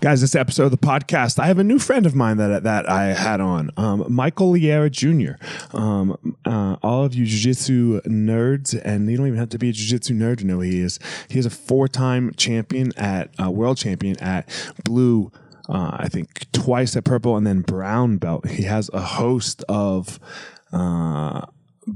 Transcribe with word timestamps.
Guys, 0.00 0.22
this 0.22 0.34
episode 0.34 0.64
of 0.64 0.70
the 0.70 0.78
podcast, 0.78 1.38
I 1.38 1.46
have 1.48 1.58
a 1.58 1.64
new 1.64 1.78
friend 1.78 2.06
of 2.06 2.14
mine 2.14 2.38
that 2.38 2.62
that 2.62 2.88
I 2.88 3.08
had 3.08 3.38
on, 3.38 3.70
um, 3.76 4.06
Michael 4.08 4.54
Liera 4.54 4.90
Jr. 4.90 5.32
Um, 5.76 6.36
uh, 6.46 6.76
all 6.82 7.04
of 7.04 7.14
you 7.14 7.26
jiu-jitsu 7.26 8.00
nerds, 8.06 8.80
and 8.82 9.10
you 9.10 9.18
don't 9.18 9.26
even 9.26 9.38
have 9.38 9.50
to 9.50 9.58
be 9.58 9.68
a 9.68 9.72
jiu-jitsu 9.72 10.14
nerd 10.14 10.38
to 10.38 10.46
know 10.46 10.54
who 10.54 10.60
he 10.60 10.80
is. 10.80 10.98
He 11.28 11.38
is 11.38 11.44
a 11.44 11.50
four-time 11.50 12.32
champion 12.38 12.92
at 12.96 13.28
uh, 13.38 13.50
world 13.50 13.76
champion 13.76 14.18
at 14.20 14.48
blue. 14.86 15.30
Uh, 15.68 15.90
I 15.92 16.08
think 16.08 16.50
twice 16.52 16.96
at 16.96 17.04
purple 17.04 17.36
and 17.36 17.46
then 17.46 17.60
brown 17.60 18.16
belt. 18.16 18.48
He 18.48 18.62
has 18.62 18.88
a 18.94 19.02
host 19.02 19.64
of 19.68 20.18
uh, 20.72 21.44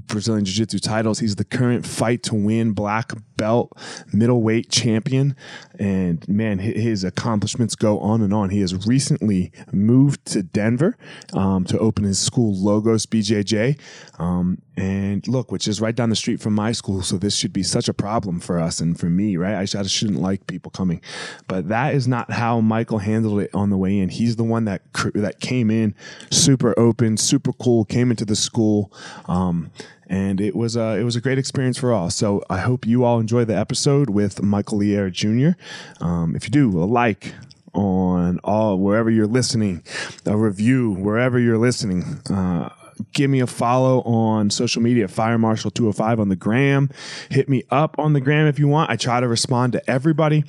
Brazilian 0.06 0.44
Jiu 0.44 0.54
Jitsu 0.54 0.78
titles. 0.78 1.18
He's 1.18 1.36
the 1.36 1.44
current 1.44 1.86
fight 1.86 2.22
to 2.24 2.34
win 2.34 2.72
black 2.72 3.12
belt 3.36 3.76
middleweight 4.12 4.70
champion. 4.70 5.36
And 5.78 6.26
man, 6.28 6.58
his 6.58 7.04
accomplishments 7.04 7.74
go 7.74 7.98
on 8.00 8.22
and 8.22 8.32
on. 8.32 8.50
He 8.50 8.60
has 8.60 8.86
recently 8.86 9.52
moved 9.72 10.24
to 10.26 10.42
Denver 10.42 10.96
um, 11.32 11.64
to 11.64 11.78
open 11.78 12.04
his 12.04 12.18
school, 12.18 12.54
Logos 12.54 13.06
BJJ. 13.06 13.78
Um, 14.18 14.62
and 14.76 15.26
look, 15.28 15.52
which 15.52 15.68
is 15.68 15.80
right 15.80 15.94
down 15.94 16.10
the 16.10 16.16
street 16.16 16.40
from 16.40 16.54
my 16.54 16.72
school. 16.72 17.02
So 17.02 17.16
this 17.16 17.36
should 17.36 17.52
be 17.52 17.62
such 17.62 17.88
a 17.88 17.94
problem 17.94 18.40
for 18.40 18.58
us 18.58 18.80
and 18.80 18.98
for 18.98 19.06
me, 19.06 19.36
right? 19.36 19.54
I 19.54 19.64
shouldn't 19.64 20.20
like 20.20 20.46
people 20.46 20.70
coming. 20.70 21.00
But 21.46 21.68
that 21.68 21.94
is 21.94 22.08
not 22.08 22.30
how 22.32 22.60
Michael 22.60 22.98
handled 22.98 23.40
it 23.40 23.50
on 23.54 23.70
the 23.70 23.76
way 23.76 23.98
in. 23.98 24.08
He's 24.08 24.36
the 24.36 24.44
one 24.44 24.64
that, 24.64 24.82
that 25.14 25.40
came 25.40 25.70
in 25.70 25.94
super 26.30 26.78
open, 26.78 27.16
super 27.16 27.52
cool, 27.52 27.84
came 27.84 28.10
into 28.10 28.24
the 28.24 28.36
school. 28.36 28.92
Um, 29.26 29.70
and 30.06 30.40
it 30.40 30.54
was 30.54 30.76
a 30.76 30.96
it 30.98 31.04
was 31.04 31.16
a 31.16 31.20
great 31.20 31.38
experience 31.38 31.78
for 31.78 31.92
all. 31.92 32.10
So 32.10 32.42
I 32.50 32.58
hope 32.58 32.86
you 32.86 33.04
all 33.04 33.20
enjoy 33.20 33.44
the 33.44 33.56
episode 33.56 34.10
with 34.10 34.42
Michael 34.42 34.78
Liera 34.78 35.10
Jr. 35.10 35.58
Um, 36.04 36.36
if 36.36 36.44
you 36.44 36.50
do, 36.50 36.82
a 36.82 36.84
like 36.84 37.34
on 37.72 38.38
all 38.44 38.78
wherever 38.78 39.10
you're 39.10 39.26
listening, 39.26 39.82
a 40.26 40.36
review 40.36 40.92
wherever 40.92 41.38
you're 41.38 41.58
listening. 41.58 42.20
Uh, 42.30 42.68
give 43.12 43.30
me 43.30 43.40
a 43.40 43.46
follow 43.46 44.00
on 44.02 44.50
social 44.50 44.80
media, 44.82 45.08
Fire 45.08 45.38
Marshal 45.38 45.70
205 45.70 46.20
on 46.20 46.28
the 46.28 46.36
gram. 46.36 46.90
Hit 47.30 47.48
me 47.48 47.64
up 47.70 47.98
on 47.98 48.12
the 48.12 48.20
gram 48.20 48.46
if 48.46 48.58
you 48.58 48.68
want. 48.68 48.90
I 48.90 48.96
try 48.96 49.20
to 49.20 49.28
respond 49.28 49.72
to 49.72 49.90
everybody. 49.90 50.44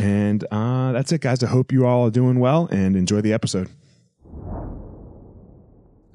And 0.00 0.44
uh, 0.50 0.92
that's 0.92 1.12
it, 1.12 1.20
guys. 1.20 1.42
I 1.42 1.48
hope 1.48 1.72
you 1.72 1.86
all 1.86 2.06
are 2.06 2.10
doing 2.10 2.38
well 2.38 2.68
and 2.70 2.96
enjoy 2.96 3.20
the 3.20 3.32
episode. 3.32 3.68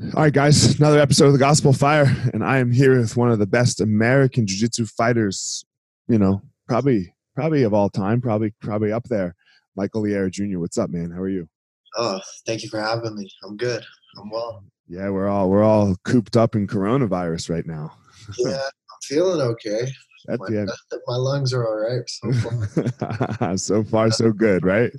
All 0.02 0.24
right, 0.24 0.34
guys, 0.34 0.80
another 0.80 1.00
episode 1.00 1.28
of 1.28 1.34
the 1.34 1.40
Gospel 1.40 1.72
Fire, 1.72 2.06
and 2.34 2.44
I 2.44 2.58
am 2.58 2.72
here 2.72 3.00
with 3.00 3.16
one 3.16 3.32
of 3.32 3.38
the 3.38 3.46
best 3.46 3.80
American 3.80 4.48
Jiu-Jitsu 4.48 4.88
fighters, 4.88 5.66
you 6.08 6.18
know, 6.18 6.42
probably 6.68 7.14
probably 7.36 7.62
of 7.62 7.76
all 7.76 7.92
time, 7.92 8.20
probably 8.20 8.56
probably 8.60 8.92
up 8.92 9.04
there. 9.04 9.36
Michael 9.76 10.02
Liera 10.02 10.32
Jr. 10.32 10.58
What's 10.58 10.80
up, 10.80 10.90
man? 10.90 11.12
How 11.12 11.22
are 11.22 11.30
you? 11.30 11.48
Oh, 11.96 12.20
thank 12.48 12.64
you 12.64 12.70
for 12.70 12.82
having 12.82 13.16
me. 13.16 13.30
I'm 13.44 13.56
good. 13.56 13.86
I'm 14.20 14.32
well. 14.32 14.64
Yeah, 14.88 15.10
we're 15.10 15.28
all 15.28 15.50
we're 15.50 15.64
all 15.64 15.96
cooped 16.04 16.38
up 16.38 16.56
in 16.56 16.66
coronavirus 16.66 17.52
right 17.52 17.66
now. 17.66 17.92
yeah, 18.40 18.56
I'm 18.56 19.00
feeling 19.04 19.42
okay. 19.42 19.92
That's 20.26 20.40
my, 20.40 20.48
yeah. 20.50 20.66
my 21.08 21.18
lungs 21.18 21.54
are 21.54 21.68
all 21.68 21.78
right 21.78 22.04
so 22.08 22.32
far. 22.34 23.58
so 23.58 23.84
far, 23.84 24.10
so 24.10 24.32
good, 24.32 24.66
right? 24.66 24.92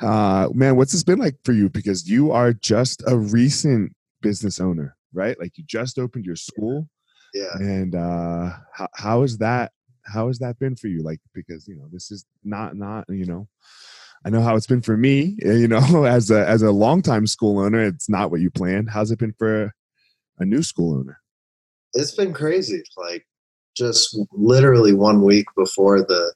Uh, 0.00 0.48
man, 0.52 0.76
what's 0.76 0.92
this 0.92 1.04
been 1.04 1.18
like 1.18 1.36
for 1.44 1.52
you? 1.52 1.68
Because 1.68 2.08
you 2.08 2.32
are 2.32 2.52
just 2.52 3.02
a 3.06 3.16
recent 3.16 3.92
business 4.22 4.60
owner, 4.60 4.96
right? 5.12 5.38
Like 5.38 5.56
you 5.56 5.64
just 5.64 5.98
opened 5.98 6.24
your 6.24 6.36
school. 6.36 6.88
Yeah. 7.34 7.54
And 7.58 7.94
uh, 7.94 8.52
how 8.72 8.88
how 8.94 9.22
is 9.22 9.38
that? 9.38 9.72
How 10.04 10.28
has 10.28 10.38
that 10.38 10.58
been 10.58 10.76
for 10.76 10.88
you? 10.88 11.02
Like 11.02 11.20
because 11.34 11.66
you 11.68 11.76
know 11.76 11.88
this 11.92 12.10
is 12.10 12.24
not 12.44 12.76
not 12.76 13.04
you 13.08 13.26
know. 13.26 13.48
I 14.24 14.30
know 14.30 14.40
how 14.40 14.56
it's 14.56 14.66
been 14.66 14.82
for 14.82 14.96
me, 14.96 15.36
eh, 15.42 15.52
you 15.52 15.68
know, 15.68 16.04
as 16.04 16.30
a 16.30 16.48
as 16.48 16.62
a 16.62 16.72
longtime 16.72 17.26
school 17.26 17.60
owner, 17.60 17.82
it's 17.82 18.08
not 18.08 18.30
what 18.30 18.40
you 18.40 18.50
planned. 18.50 18.90
How's 18.90 19.10
it 19.10 19.18
been 19.18 19.34
for 19.38 19.72
a 20.38 20.44
new 20.44 20.62
school 20.62 20.98
owner? 20.98 21.20
It's 21.94 22.14
been 22.14 22.32
crazy. 22.32 22.82
Like 22.96 23.26
just 23.76 24.18
literally 24.32 24.94
one 24.94 25.22
week 25.22 25.46
before 25.56 26.00
the 26.00 26.34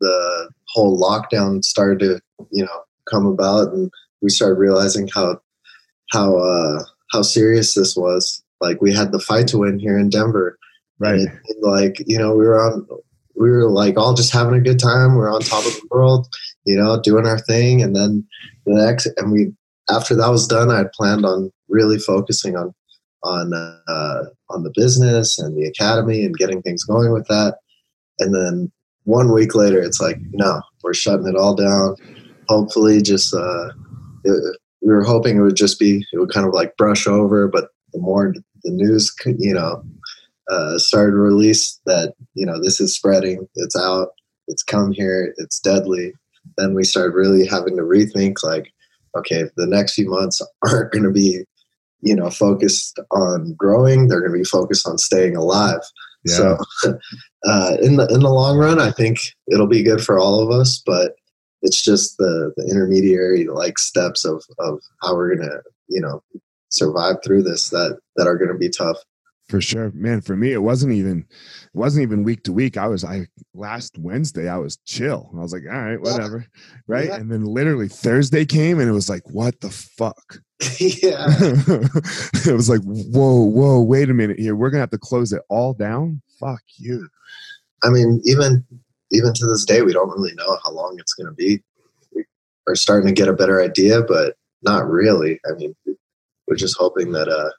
the 0.00 0.50
whole 0.68 0.98
lockdown 0.98 1.64
started 1.64 1.98
to 2.00 2.20
you 2.50 2.64
know 2.64 2.82
come 3.08 3.26
about 3.26 3.72
and 3.72 3.90
we 4.22 4.28
started 4.28 4.58
realizing 4.58 5.08
how 5.14 5.40
how 6.10 6.36
uh 6.36 6.82
how 7.12 7.22
serious 7.22 7.74
this 7.74 7.96
was 7.96 8.42
like 8.60 8.80
we 8.80 8.92
had 8.92 9.12
the 9.12 9.20
fight 9.20 9.46
to 9.48 9.58
win 9.58 9.78
here 9.78 9.98
in 9.98 10.10
denver 10.10 10.58
right 10.98 11.20
it, 11.20 11.56
like 11.62 11.96
you 12.06 12.18
know 12.18 12.34
we 12.34 12.44
were 12.44 12.60
on 12.60 12.86
we 13.36 13.50
were 13.50 13.70
like 13.70 13.96
all 13.96 14.14
just 14.14 14.32
having 14.32 14.54
a 14.54 14.60
good 14.60 14.78
time 14.78 15.14
we 15.14 15.22
are 15.22 15.30
on 15.30 15.40
top 15.40 15.64
of 15.64 15.72
the 15.72 15.88
world 15.90 16.28
you 16.64 16.76
know, 16.76 17.00
doing 17.00 17.26
our 17.26 17.38
thing. 17.38 17.82
And 17.82 17.94
then 17.96 18.26
the 18.66 18.74
next, 18.74 19.08
and 19.16 19.32
we, 19.32 19.52
after 19.88 20.14
that 20.14 20.28
was 20.28 20.46
done, 20.46 20.70
I 20.70 20.78
had 20.78 20.92
planned 20.92 21.24
on 21.24 21.50
really 21.68 21.98
focusing 21.98 22.56
on, 22.56 22.74
on, 23.22 23.52
uh, 23.52 24.22
on 24.48 24.62
the 24.62 24.72
business 24.74 25.38
and 25.38 25.56
the 25.56 25.66
academy 25.66 26.24
and 26.24 26.36
getting 26.36 26.62
things 26.62 26.84
going 26.84 27.12
with 27.12 27.26
that. 27.28 27.58
And 28.18 28.34
then 28.34 28.70
one 29.04 29.32
week 29.32 29.54
later, 29.54 29.80
it's 29.80 30.00
like, 30.00 30.18
no, 30.32 30.60
we're 30.82 30.94
shutting 30.94 31.26
it 31.26 31.36
all 31.36 31.54
down. 31.54 31.96
Hopefully, 32.50 33.00
just, 33.00 33.32
uh, 33.32 33.68
it, 34.24 34.58
we 34.82 34.92
were 34.92 35.04
hoping 35.04 35.36
it 35.36 35.42
would 35.42 35.56
just 35.56 35.78
be, 35.78 36.04
it 36.12 36.18
would 36.18 36.32
kind 36.32 36.46
of 36.46 36.52
like 36.52 36.76
brush 36.76 37.06
over, 37.06 37.48
but 37.48 37.68
the 37.92 38.00
more 38.00 38.34
the 38.64 38.70
news, 38.70 39.14
you 39.38 39.54
know, 39.54 39.82
uh, 40.50 40.78
started 40.78 41.12
to 41.12 41.18
release 41.18 41.80
that, 41.86 42.14
you 42.34 42.44
know, 42.44 42.60
this 42.60 42.80
is 42.80 42.94
spreading, 42.94 43.46
it's 43.54 43.76
out, 43.76 44.08
it's 44.48 44.62
come 44.62 44.90
here, 44.90 45.32
it's 45.38 45.60
deadly 45.60 46.12
then 46.56 46.74
we 46.74 46.84
started 46.84 47.14
really 47.14 47.46
having 47.46 47.76
to 47.76 47.82
rethink 47.82 48.42
like 48.42 48.72
okay 49.16 49.44
the 49.56 49.66
next 49.66 49.94
few 49.94 50.08
months 50.08 50.40
aren't 50.66 50.92
going 50.92 51.04
to 51.04 51.10
be 51.10 51.44
you 52.02 52.14
know 52.14 52.30
focused 52.30 52.98
on 53.10 53.54
growing 53.54 54.08
they're 54.08 54.20
going 54.20 54.32
to 54.32 54.38
be 54.38 54.44
focused 54.44 54.86
on 54.86 54.98
staying 54.98 55.36
alive 55.36 55.80
yeah. 56.24 56.34
so 56.34 56.58
uh, 57.46 57.76
in 57.82 57.96
the 57.96 58.06
in 58.12 58.20
the 58.20 58.30
long 58.30 58.58
run 58.58 58.80
i 58.80 58.90
think 58.90 59.18
it'll 59.48 59.66
be 59.66 59.82
good 59.82 60.00
for 60.00 60.18
all 60.18 60.40
of 60.40 60.50
us 60.50 60.82
but 60.84 61.14
it's 61.62 61.82
just 61.82 62.16
the 62.18 62.52
the 62.56 62.66
intermediary 62.70 63.46
like 63.46 63.78
steps 63.78 64.24
of 64.24 64.42
of 64.58 64.80
how 65.02 65.14
we're 65.14 65.34
going 65.34 65.48
to 65.48 65.62
you 65.88 66.00
know 66.00 66.22
survive 66.70 67.16
through 67.24 67.42
this 67.42 67.68
that 67.70 67.98
that 68.16 68.26
are 68.26 68.36
going 68.36 68.52
to 68.52 68.58
be 68.58 68.68
tough. 68.68 68.96
For 69.48 69.60
sure. 69.60 69.90
Man 69.94 70.20
for 70.20 70.36
me 70.36 70.52
it 70.52 70.62
wasn't 70.62 70.92
even 70.92 71.26
it 71.28 71.76
wasn't 71.76 72.02
even 72.02 72.22
week 72.22 72.44
to 72.44 72.52
week. 72.52 72.76
I 72.76 72.86
was 72.86 73.04
i 73.04 73.26
last 73.52 73.98
wednesday 73.98 74.48
i 74.48 74.56
was 74.56 74.76
chill. 74.86 75.28
I 75.36 75.40
was 75.40 75.52
like 75.52 75.64
all 75.68 75.82
right 75.82 76.00
whatever. 76.00 76.46
Right? 76.86 77.08
Yeah. 77.08 77.16
and 77.16 77.30
then 77.30 77.44
literally 77.44 77.88
thursday 77.88 78.44
came 78.44 78.78
and 78.78 78.88
it 78.88 78.92
was 78.92 79.08
like 79.10 79.28
what 79.30 79.60
the 79.60 79.70
fuck? 79.70 80.38
Yeah. 80.78 81.26
It 82.46 82.54
was 82.54 82.70
like 82.70 82.82
whoa 82.84 83.42
whoa 83.42 83.82
wait 83.82 84.08
a 84.08 84.14
minute 84.14 84.38
here. 84.38 84.54
We're 84.54 84.70
gonna 84.70 84.82
have 84.82 84.90
to 84.90 84.98
close 84.98 85.32
it 85.32 85.42
all 85.48 85.74
down? 85.74 86.22
Fuck 86.38 86.62
you. 86.76 87.08
I 87.82 87.90
mean 87.90 88.20
even 88.24 88.64
even 89.12 89.32
to 89.32 89.46
this 89.46 89.64
day 89.64 89.82
we 89.82 89.92
don't 89.92 90.10
really 90.10 90.34
know 90.34 90.58
how 90.64 90.72
long 90.72 90.96
it's 90.98 91.14
gonna 91.14 91.32
be 91.32 91.62
we 92.14 92.24
are 92.68 92.74
starting 92.74 93.06
to 93.06 93.14
get 93.14 93.28
a 93.28 93.32
better 93.32 93.62
idea 93.62 94.02
but 94.02 94.36
not 94.62 94.88
really 94.88 95.40
i 95.46 95.54
mean 95.56 95.74
we're 96.46 96.56
just 96.56 96.76
hoping 96.78 97.12
that 97.12 97.28
uh 97.28 97.50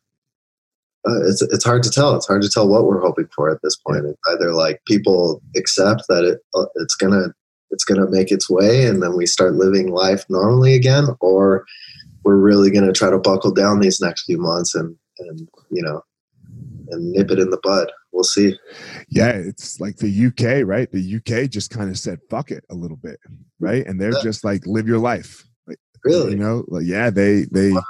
uh, 1.08 1.28
it's 1.28 1.42
it's 1.42 1.64
hard 1.64 1.82
to 1.84 1.90
tell. 1.90 2.16
It's 2.16 2.28
hard 2.28 2.44
to 2.44 2.50
tell 2.50 2.68
what 2.68 2.86
we're 2.86 3.02
hoping 3.02 3.28
for 3.36 3.50
at 3.50 3.60
this 3.64 3.76
point. 3.76 4.06
It's 4.06 4.20
either 4.30 4.54
like 4.54 4.82
people 4.86 5.42
accept 5.56 6.04
that 6.10 6.24
it 6.24 6.40
uh, 6.54 6.66
it's 6.76 6.96
gonna 6.96 7.34
it's 7.72 7.84
gonna 7.84 8.10
make 8.10 8.32
its 8.32 8.50
way, 8.50 8.86
and 8.86 9.02
then 9.02 9.18
we 9.18 9.26
start 9.26 9.56
living 9.56 9.92
life 9.92 10.26
normally 10.30 10.76
again, 10.76 11.08
or 11.20 11.66
we're 12.24 12.36
really 12.36 12.70
gonna 12.70 12.94
try 12.94 13.10
to 13.10 13.18
buckle 13.18 13.52
down 13.52 13.80
these 13.80 14.00
next 14.00 14.26
few 14.26 14.38
months 14.38 14.76
and 14.76 14.96
and 15.20 15.50
you 15.72 15.82
know 15.82 16.04
and 16.92 17.12
nip 17.12 17.32
it 17.32 17.40
in 17.40 17.50
the 17.50 17.60
bud. 17.64 17.92
We'll 18.12 18.24
see. 18.24 18.58
Yeah, 19.10 19.30
it's 19.30 19.80
like 19.80 19.98
the 19.98 20.28
UK, 20.28 20.68
right? 20.68 20.92
The 20.92 21.16
UK 21.18 21.50
just 21.50 21.72
kind 21.72 21.90
of 21.90 21.98
said 21.98 22.20
fuck 22.30 22.52
it 22.52 22.64
a 22.70 22.76
little 22.76 22.98
bit, 22.98 23.20
right? 23.60 23.86
And 23.86 24.00
they're 24.00 24.14
yeah. 24.14 24.24
just 24.24 24.44
like 24.44 24.66
live 24.66 24.88
your 24.88 25.00
life. 25.00 25.44
Like, 25.68 25.80
really? 26.04 26.32
You 26.32 26.38
know, 26.38 26.66
like 26.68 26.86
yeah, 26.86 27.10
they 27.10 27.46
they. 27.52 27.72
Wow 27.72 27.82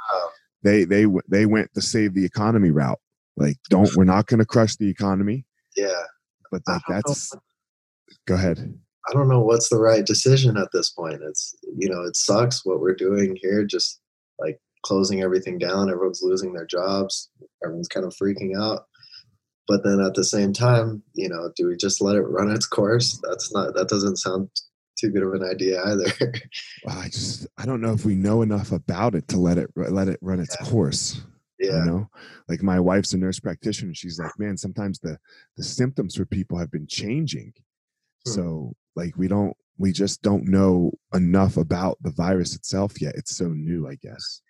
they 0.63 0.83
they 0.85 1.05
they 1.27 1.45
went 1.45 1.73
the 1.73 1.81
save 1.81 2.13
the 2.13 2.25
economy 2.25 2.71
route. 2.71 2.99
Like, 3.37 3.57
don't 3.69 3.93
we're 3.95 4.03
not 4.03 4.27
going 4.27 4.39
to 4.39 4.45
crush 4.45 4.75
the 4.75 4.89
economy. 4.89 5.45
Yeah, 5.75 6.03
but 6.51 6.61
like 6.67 6.81
that's. 6.87 7.33
Know. 7.33 7.41
Go 8.27 8.35
ahead. 8.35 8.77
I 9.09 9.13
don't 9.13 9.29
know 9.29 9.41
what's 9.41 9.69
the 9.69 9.79
right 9.79 10.05
decision 10.05 10.57
at 10.57 10.69
this 10.73 10.91
point. 10.91 11.21
It's 11.23 11.55
you 11.77 11.89
know 11.89 12.03
it 12.03 12.15
sucks 12.15 12.65
what 12.65 12.79
we're 12.79 12.95
doing 12.95 13.37
here. 13.41 13.63
Just 13.63 13.99
like 14.39 14.59
closing 14.83 15.21
everything 15.21 15.57
down, 15.57 15.89
everyone's 15.89 16.21
losing 16.21 16.53
their 16.53 16.65
jobs. 16.65 17.29
Everyone's 17.63 17.87
kind 17.87 18.05
of 18.05 18.13
freaking 18.15 18.59
out. 18.59 18.85
But 19.67 19.83
then 19.83 19.99
at 20.01 20.15
the 20.15 20.23
same 20.23 20.53
time, 20.53 21.03
you 21.13 21.29
know, 21.29 21.51
do 21.55 21.67
we 21.67 21.77
just 21.77 22.01
let 22.01 22.15
it 22.15 22.21
run 22.21 22.51
its 22.51 22.65
course? 22.65 23.21
That's 23.23 23.53
not. 23.53 23.73
That 23.73 23.87
doesn't 23.87 24.17
sound 24.17 24.49
too 24.99 25.09
good 25.09 25.23
of 25.23 25.33
an 25.33 25.43
idea 25.43 25.81
either. 25.83 26.11
well, 26.83 26.97
I 26.97 27.05
just 27.07 27.47
I 27.57 27.65
don't 27.65 27.81
know 27.81 27.93
if 27.93 28.05
we 28.05 28.15
know 28.15 28.41
enough 28.41 28.71
about 28.71 29.15
it 29.15 29.27
to 29.29 29.39
let 29.39 29.57
it 29.57 29.69
let 29.75 30.07
it 30.07 30.19
run 30.21 30.39
its 30.39 30.55
yeah. 30.59 30.67
course. 30.67 31.21
Yeah. 31.59 31.79
You 31.79 31.85
know, 31.85 32.09
like 32.49 32.63
my 32.63 32.79
wife's 32.79 33.13
a 33.13 33.17
nurse 33.17 33.39
practitioner. 33.39 33.93
She's 33.93 34.19
like, 34.19 34.37
man, 34.39 34.57
sometimes 34.57 34.99
the 34.99 35.17
the 35.57 35.63
symptoms 35.63 36.15
for 36.15 36.25
people 36.25 36.57
have 36.57 36.71
been 36.71 36.87
changing. 36.87 37.53
Hmm. 38.25 38.31
So 38.31 38.73
like 38.95 39.15
we 39.17 39.27
don't 39.27 39.55
we 39.77 39.91
just 39.91 40.21
don't 40.21 40.47
know 40.47 40.91
enough 41.13 41.57
about 41.57 41.97
the 42.01 42.11
virus 42.11 42.55
itself 42.55 43.01
yet. 43.01 43.15
It's 43.15 43.35
so 43.35 43.47
new, 43.47 43.87
I 43.87 43.95
guess. 43.95 44.41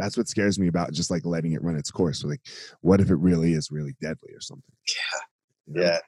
That's 0.00 0.16
what 0.16 0.28
scares 0.28 0.58
me 0.58 0.68
about 0.68 0.92
just 0.92 1.10
like 1.10 1.24
letting 1.24 1.52
it 1.52 1.62
run 1.62 1.76
its 1.76 1.90
course. 1.90 2.20
So 2.20 2.28
like, 2.28 2.40
what 2.80 3.00
if 3.00 3.10
it 3.10 3.16
really 3.16 3.52
is 3.52 3.70
really 3.70 3.94
deadly 4.00 4.32
or 4.32 4.40
something? 4.40 4.72
Yeah. 4.88 5.20
You 5.66 5.74
know? 5.74 5.90
Yeah. 5.90 5.98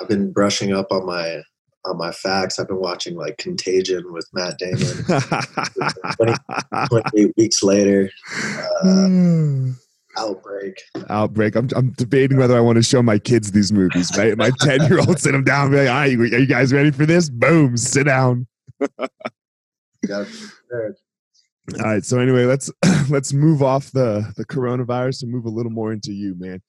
I've 0.00 0.08
been 0.08 0.32
brushing 0.32 0.72
up 0.72 0.90
on 0.90 1.06
my 1.06 1.42
on 1.84 1.96
my 1.96 2.12
facts. 2.12 2.58
I've 2.58 2.68
been 2.68 2.80
watching 2.80 3.16
like 3.16 3.38
Contagion 3.38 4.12
with 4.12 4.28
Matt 4.32 4.58
Damon. 4.58 5.04
20, 6.16 6.34
28 6.88 7.34
weeks 7.36 7.62
later, 7.62 8.10
uh, 8.84 9.08
Outbreak. 10.18 10.74
Outbreak. 11.08 11.54
I'm, 11.54 11.68
I'm 11.74 11.90
debating 11.92 12.36
whether 12.36 12.56
I 12.56 12.60
want 12.60 12.76
to 12.76 12.82
show 12.82 13.02
my 13.02 13.18
kids 13.18 13.52
these 13.52 13.72
movies. 13.72 14.10
Right? 14.16 14.36
My 14.36 14.50
10 14.60 14.86
year 14.88 14.98
old 14.98 15.18
sit 15.18 15.32
them 15.32 15.44
down 15.44 15.66
and 15.66 15.72
be 15.72 15.78
like, 15.78 15.88
all 15.88 15.94
right, 15.94 16.18
are 16.18 16.38
you 16.38 16.46
guys 16.46 16.72
ready 16.72 16.90
for 16.90 17.06
this? 17.06 17.30
Boom, 17.30 17.76
sit 17.76 18.04
down. 18.04 18.46
All 21.78 21.84
right. 21.84 22.04
So 22.04 22.18
anyway, 22.18 22.44
let's 22.44 22.70
let's 23.10 23.32
move 23.32 23.62
off 23.62 23.90
the 23.92 24.32
the 24.36 24.44
coronavirus 24.44 25.22
and 25.22 25.32
move 25.32 25.44
a 25.44 25.50
little 25.50 25.72
more 25.72 25.92
into 25.92 26.12
you, 26.12 26.34
man. 26.38 26.62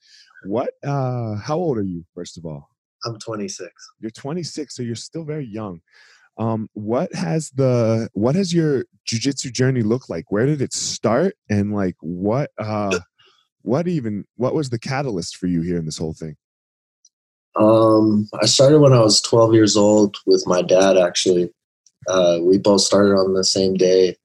What? 0.45 0.71
uh 0.83 1.35
How 1.35 1.57
old 1.57 1.77
are 1.77 1.83
you, 1.83 2.05
first 2.13 2.37
of 2.37 2.45
all? 2.45 2.69
I'm 3.05 3.17
26. 3.17 3.71
You're 3.99 4.11
26, 4.11 4.75
so 4.75 4.83
you're 4.83 4.95
still 4.95 5.23
very 5.23 5.45
young. 5.45 5.81
Um, 6.37 6.69
what 6.73 7.13
has 7.13 7.49
the 7.51 8.09
what 8.13 8.35
has 8.35 8.53
your 8.53 8.85
jujitsu 9.07 9.51
journey 9.51 9.81
looked 9.81 10.09
like? 10.09 10.31
Where 10.31 10.45
did 10.45 10.61
it 10.61 10.73
start, 10.73 11.35
and 11.49 11.73
like 11.73 11.95
what 11.99 12.51
uh, 12.57 12.99
what 13.63 13.87
even 13.87 14.25
what 14.37 14.53
was 14.53 14.69
the 14.69 14.79
catalyst 14.79 15.37
for 15.37 15.47
you 15.47 15.61
here 15.61 15.77
in 15.77 15.85
this 15.85 15.97
whole 15.97 16.13
thing? 16.13 16.35
Um, 17.55 18.29
I 18.41 18.45
started 18.45 18.79
when 18.79 18.93
I 18.93 19.01
was 19.01 19.19
12 19.21 19.53
years 19.53 19.75
old 19.75 20.17
with 20.25 20.47
my 20.47 20.61
dad. 20.61 20.97
Actually, 20.97 21.51
uh, 22.07 22.39
we 22.41 22.57
both 22.57 22.81
started 22.81 23.13
on 23.13 23.33
the 23.33 23.43
same 23.43 23.75
day. 23.75 24.15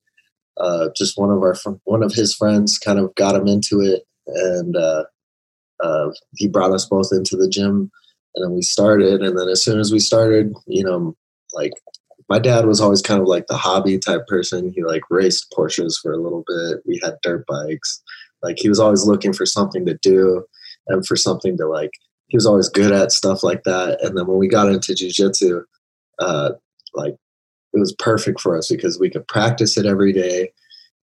Uh, 0.59 0.89
just 0.97 1.19
one 1.19 1.31
of 1.31 1.43
our 1.43 1.55
one 1.85 2.03
of 2.03 2.15
his 2.15 2.35
friends 2.35 2.79
kind 2.79 2.99
of 2.99 3.15
got 3.15 3.35
him 3.35 3.47
into 3.47 3.81
it, 3.81 4.05
and 4.27 4.77
uh, 4.77 5.05
uh, 5.83 6.11
he 6.37 6.49
brought 6.49 6.73
us 6.73 6.87
both 6.87 7.11
into 7.13 7.37
the 7.37 7.49
gym 7.49 7.91
and 8.35 8.45
then 8.45 8.55
we 8.55 8.63
started 8.63 9.23
and 9.23 9.39
then 9.39 9.49
as 9.49 9.63
soon 9.63 9.81
as 9.81 9.91
we 9.91 9.99
started 9.99 10.53
you 10.67 10.85
know 10.85 11.15
like 11.55 11.73
my 12.29 12.39
dad 12.39 12.67
was 12.67 12.81
always 12.81 13.03
kind 13.03 13.21
of 13.21 13.29
like 13.29 13.47
the 13.47 13.57
hobby 13.57 13.99
type 13.99 14.27
person. 14.27 14.73
He 14.75 14.83
like 14.83 15.03
raced 15.11 15.53
porsches 15.57 15.95
for 16.01 16.13
a 16.13 16.21
little 16.21 16.45
bit. 16.47 16.81
We 16.85 17.01
had 17.03 17.15
dirt 17.23 17.47
bikes. 17.47 18.03
Like 18.43 18.57
he 18.59 18.69
was 18.69 18.81
always 18.81 19.07
looking 19.07 19.33
for 19.33 19.47
something 19.47 19.87
to 19.87 19.97
do 20.03 20.45
and 20.89 21.07
for 21.07 21.17
something 21.17 21.57
to 21.57 21.67
like 21.67 21.91
he 22.29 22.37
was 22.37 22.47
always 22.47 22.69
good 22.69 22.93
at 22.93 23.13
stuff 23.13 23.43
like 23.43 23.63
that. 23.65 23.99
And 24.03 24.17
then 24.17 24.27
when 24.27 24.39
we 24.39 24.49
got 24.49 24.69
into 24.69 24.95
jiu-jitsu 24.95 25.63
uh 26.19 26.53
like 26.95 27.15
it 27.77 27.81
was 27.81 27.95
perfect 27.95 28.41
for 28.41 28.57
us 28.57 28.69
because 28.69 28.99
we 28.99 29.11
could 29.11 29.29
practice 29.29 29.77
it 29.77 29.87
every 29.87 30.13
day. 30.13 30.51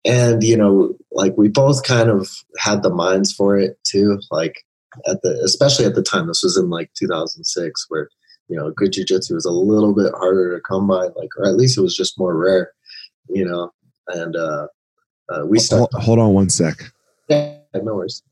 And 0.05 0.43
you 0.43 0.57
know 0.57 0.95
like 1.13 1.35
we 1.37 1.49
both 1.49 1.85
kind 1.85 2.11
of 2.11 2.31
had 2.59 2.83
the 2.83 2.95
minds 2.95 3.33
for 3.33 3.57
it 3.59 3.79
too 3.85 4.21
like 4.31 4.65
at 5.09 5.21
the 5.23 5.41
especially 5.45 5.85
at 5.85 5.97
the 5.97 6.03
time 6.03 6.29
this 6.29 6.45
was 6.45 6.57
in 6.57 6.71
like 6.71 6.93
2006 6.95 7.87
where 7.89 8.09
you 8.49 8.57
know 8.57 8.71
good 8.71 8.93
jiu-jitsu 8.93 9.35
was 9.35 9.45
a 9.45 9.51
little 9.51 9.93
bit 9.93 10.13
harder 10.17 10.55
to 10.55 10.63
come 10.63 10.87
by 10.87 11.07
like 11.17 11.31
or 11.39 11.47
at 11.47 11.57
least 11.57 11.77
it 11.77 11.81
was 11.81 11.97
just 11.97 12.21
more 12.21 12.37
rare 12.37 12.73
you 13.29 13.45
know? 13.45 13.73
And 14.07 14.37
uh, 14.37 14.69
uh 15.29 15.45
we 15.45 15.59
started 15.59 15.89
hold, 15.93 16.05
hold 16.05 16.19
on 16.21 16.35
one 16.35 16.51
sec. 16.51 16.77
Yeah 17.29 17.57
no 17.75 17.97
worries. 17.97 18.23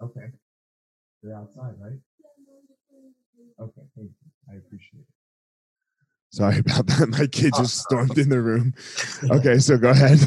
Okay. 0.00 0.26
You're 1.20 1.34
outside 1.34 1.74
right? 1.80 1.98
Okay 3.60 3.82
thank 3.96 4.10
you. 4.10 4.30
I 4.48 4.54
appreciate 4.54 5.00
it 5.00 5.11
sorry 6.32 6.58
about 6.66 6.86
that 6.86 7.08
my 7.08 7.26
kid 7.26 7.52
just 7.56 7.78
stormed 7.78 8.18
in 8.18 8.28
the 8.28 8.40
room 8.40 8.74
okay 9.30 9.58
so 9.58 9.76
go 9.76 9.90
ahead 9.90 10.18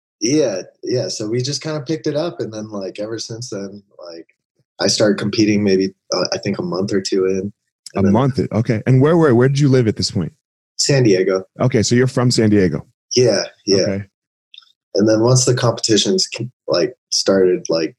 yeah 0.20 0.62
yeah 0.82 1.08
so 1.08 1.28
we 1.28 1.42
just 1.42 1.62
kind 1.62 1.76
of 1.76 1.86
picked 1.86 2.06
it 2.06 2.16
up 2.16 2.40
and 2.40 2.52
then 2.52 2.70
like 2.70 2.98
ever 2.98 3.18
since 3.18 3.50
then 3.50 3.82
like 3.98 4.36
I 4.80 4.88
started 4.88 5.18
competing 5.18 5.64
maybe 5.64 5.94
uh, 6.12 6.26
I 6.32 6.38
think 6.38 6.58
a 6.58 6.62
month 6.62 6.92
or 6.92 7.00
two 7.00 7.26
in. 7.26 7.52
A 7.94 8.02
month, 8.02 8.38
okay. 8.52 8.82
And 8.86 9.00
where 9.00 9.16
where 9.16 9.34
where 9.34 9.48
did 9.48 9.58
you 9.58 9.68
live 9.68 9.88
at 9.88 9.96
this 9.96 10.10
point? 10.10 10.32
San 10.78 11.02
Diego. 11.02 11.44
Okay, 11.60 11.82
so 11.82 11.94
you're 11.94 12.06
from 12.06 12.30
San 12.30 12.50
Diego. 12.50 12.86
Yeah, 13.14 13.44
yeah. 13.64 13.82
Okay. 13.82 14.04
And 14.94 15.08
then 15.08 15.22
once 15.22 15.44
the 15.44 15.54
competitions 15.54 16.28
like 16.66 16.94
started 17.10 17.64
like 17.70 17.96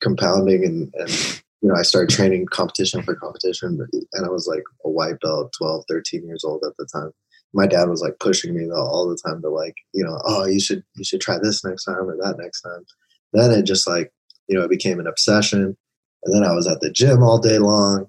compounding 0.00 0.64
and, 0.64 0.94
and 0.94 1.41
you 1.62 1.68
know 1.68 1.74
I 1.74 1.82
started 1.82 2.14
training 2.14 2.46
competition 2.46 3.02
for 3.02 3.14
competition 3.14 3.78
and 4.12 4.26
I 4.26 4.28
was 4.28 4.46
like 4.46 4.64
a 4.84 4.90
white 4.90 5.20
belt 5.20 5.54
12 5.56 5.84
13 5.88 6.26
years 6.26 6.44
old 6.44 6.62
at 6.66 6.76
the 6.76 6.86
time 6.92 7.12
my 7.54 7.66
dad 7.66 7.88
was 7.88 8.00
like 8.00 8.18
pushing 8.18 8.54
me 8.54 8.66
though 8.66 8.86
all 8.86 9.08
the 9.08 9.16
time 9.16 9.42
to 9.42 9.48
like, 9.48 9.76
you 9.92 10.04
know, 10.04 10.18
oh, 10.24 10.46
you 10.46 10.60
should 10.60 10.82
you 10.94 11.04
should 11.04 11.20
try 11.20 11.38
this 11.38 11.64
next 11.64 11.84
time 11.84 12.08
or 12.08 12.16
that 12.16 12.36
next 12.38 12.62
time. 12.62 12.84
Then 13.32 13.50
it 13.50 13.62
just 13.62 13.86
like, 13.86 14.12
you 14.48 14.58
know, 14.58 14.64
it 14.64 14.70
became 14.70 15.00
an 15.00 15.06
obsession. 15.06 15.76
And 16.24 16.34
then 16.34 16.44
I 16.44 16.52
was 16.52 16.66
at 16.66 16.80
the 16.80 16.90
gym 16.90 17.22
all 17.22 17.38
day 17.38 17.58
long 17.58 18.06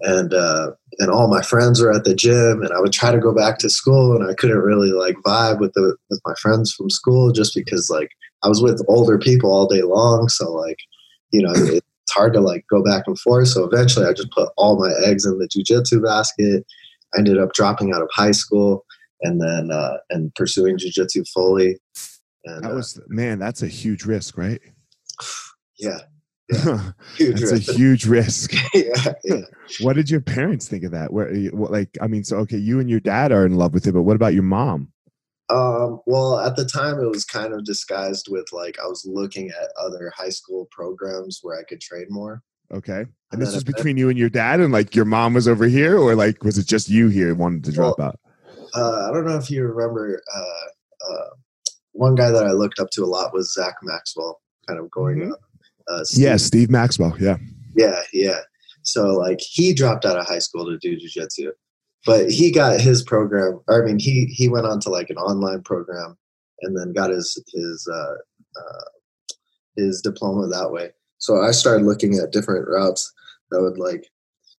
and 0.00 0.34
uh, 0.34 0.72
and 0.98 1.10
all 1.10 1.28
my 1.28 1.42
friends 1.42 1.80
were 1.80 1.92
at 1.92 2.04
the 2.04 2.14
gym 2.14 2.62
and 2.62 2.72
I 2.72 2.80
would 2.80 2.92
try 2.92 3.12
to 3.12 3.18
go 3.18 3.34
back 3.34 3.58
to 3.58 3.70
school 3.70 4.16
and 4.16 4.28
I 4.28 4.34
couldn't 4.34 4.58
really 4.58 4.92
like 4.92 5.16
vibe 5.26 5.60
with 5.60 5.72
the 5.74 5.96
with 6.08 6.20
my 6.26 6.34
friends 6.40 6.72
from 6.72 6.90
school 6.90 7.32
just 7.32 7.54
because 7.54 7.90
like 7.90 8.10
I 8.42 8.48
was 8.48 8.62
with 8.62 8.84
older 8.88 9.18
people 9.18 9.52
all 9.52 9.66
day 9.66 9.82
long 9.82 10.28
so 10.28 10.50
like 10.52 10.78
you 11.32 11.42
know 11.42 11.52
it's 12.04 12.12
hard 12.12 12.32
to 12.34 12.40
like 12.40 12.64
go 12.70 12.82
back 12.82 13.04
and 13.06 13.18
forth 13.20 13.48
so 13.48 13.64
eventually 13.64 14.06
I 14.06 14.12
just 14.12 14.30
put 14.32 14.48
all 14.56 14.78
my 14.78 14.92
eggs 15.06 15.24
in 15.26 15.38
the 15.38 15.48
jujitsu 15.48 16.02
basket 16.04 16.64
I 17.14 17.18
ended 17.18 17.38
up 17.38 17.52
dropping 17.52 17.92
out 17.92 18.02
of 18.02 18.08
high 18.12 18.30
school 18.32 18.84
and 19.22 19.40
then 19.40 19.70
uh, 19.70 19.98
and 20.10 20.34
pursuing 20.34 20.76
jujitsu 20.78 21.26
fully 21.32 21.78
and 22.44 22.64
That 22.64 22.74
was 22.74 23.00
man, 23.08 23.38
that's 23.38 23.62
a 23.62 23.68
huge 23.68 24.04
risk, 24.04 24.38
right? 24.38 24.60
uh, 25.20 25.24
yeah 25.78 25.98
Yeah. 26.66 26.90
huge 27.16 27.40
that's 27.40 27.52
a 27.52 27.72
huge 27.72 28.06
risk. 28.06 28.54
yeah, 28.74 29.12
yeah. 29.24 29.42
What 29.80 29.94
did 29.94 30.10
your 30.10 30.20
parents 30.20 30.66
think 30.66 30.82
of 30.82 30.90
that? 30.90 31.12
Where, 31.12 31.32
what, 31.52 31.70
like, 31.70 31.96
I 32.02 32.08
mean, 32.08 32.24
so 32.24 32.38
okay, 32.38 32.56
you 32.56 32.80
and 32.80 32.90
your 32.90 32.98
dad 32.98 33.30
are 33.30 33.46
in 33.46 33.54
love 33.54 33.72
with 33.72 33.86
it, 33.86 33.92
but 33.92 34.02
what 34.02 34.16
about 34.16 34.34
your 34.34 34.42
mom? 34.42 34.90
Um, 35.50 36.00
well, 36.06 36.38
at 36.38 36.54
the 36.56 36.64
time, 36.64 37.00
it 37.00 37.08
was 37.08 37.24
kind 37.24 37.52
of 37.52 37.64
disguised 37.64 38.28
with 38.30 38.52
like 38.52 38.78
I 38.82 38.86
was 38.86 39.04
looking 39.04 39.48
at 39.50 39.68
other 39.80 40.12
high 40.16 40.28
school 40.28 40.68
programs 40.70 41.40
where 41.42 41.58
I 41.58 41.64
could 41.64 41.80
train 41.80 42.06
more. 42.08 42.42
Okay, 42.72 43.00
And 43.00 43.08
and 43.32 43.42
this 43.42 43.52
was 43.52 43.64
between 43.64 43.96
you 43.96 44.10
and 44.10 44.18
your 44.18 44.28
dad, 44.28 44.60
and 44.60 44.72
like 44.72 44.94
your 44.94 45.04
mom 45.04 45.34
was 45.34 45.48
over 45.48 45.64
here, 45.66 45.98
or 45.98 46.14
like 46.14 46.44
was 46.44 46.56
it 46.56 46.66
just 46.68 46.88
you 46.88 47.08
here 47.08 47.34
wanted 47.34 47.64
to 47.64 47.72
drop 47.72 47.98
out? 47.98 48.18
Uh, 48.76 49.08
I 49.08 49.12
don't 49.12 49.24
know 49.26 49.36
if 49.36 49.50
you 49.50 49.64
remember 49.64 50.22
uh, 50.32 51.12
uh, 51.12 51.28
one 51.92 52.14
guy 52.14 52.30
that 52.30 52.44
I 52.46 52.52
looked 52.52 52.78
up 52.78 52.90
to 52.90 53.02
a 53.02 53.06
lot 53.06 53.34
was 53.34 53.52
Zach 53.52 53.74
Maxwell, 53.82 54.40
kind 54.68 54.78
of 54.78 54.88
going 54.92 55.18
Mhm. 55.18 55.32
up. 55.32 55.40
Uh, 55.88 56.04
Steve- 56.04 56.22
Yeah, 56.24 56.36
Steve 56.36 56.70
Maxwell. 56.70 57.16
Yeah. 57.18 57.38
yeah, 57.74 58.02
yeah. 58.12 58.38
So 58.82 59.16
like 59.16 59.40
he 59.40 59.72
dropped 59.74 60.04
out 60.06 60.16
of 60.20 60.26
high 60.26 60.38
school 60.38 60.64
to 60.66 60.78
do 60.78 60.96
jujitsu, 60.96 61.50
but 62.06 62.30
he 62.30 62.50
got 62.50 62.80
his 62.80 63.02
program. 63.02 63.60
I 63.68 63.80
mean, 63.80 63.98
he 63.98 64.26
he 64.26 64.48
went 64.48 64.66
on 64.66 64.80
to 64.80 64.90
like 64.90 65.10
an 65.10 65.16
online 65.16 65.62
program, 65.62 66.16
and 66.62 66.76
then 66.76 66.92
got 66.92 67.10
his 67.10 67.42
his 67.52 67.88
uh, 67.92 68.14
uh, 68.56 68.84
his 69.76 70.00
diploma 70.00 70.48
that 70.48 70.70
way. 70.72 70.90
So 71.18 71.42
I 71.42 71.50
started 71.50 71.84
looking 71.84 72.18
at 72.18 72.32
different 72.32 72.66
routes 72.68 73.12
that 73.50 73.60
would 73.60 73.78
like, 73.78 74.08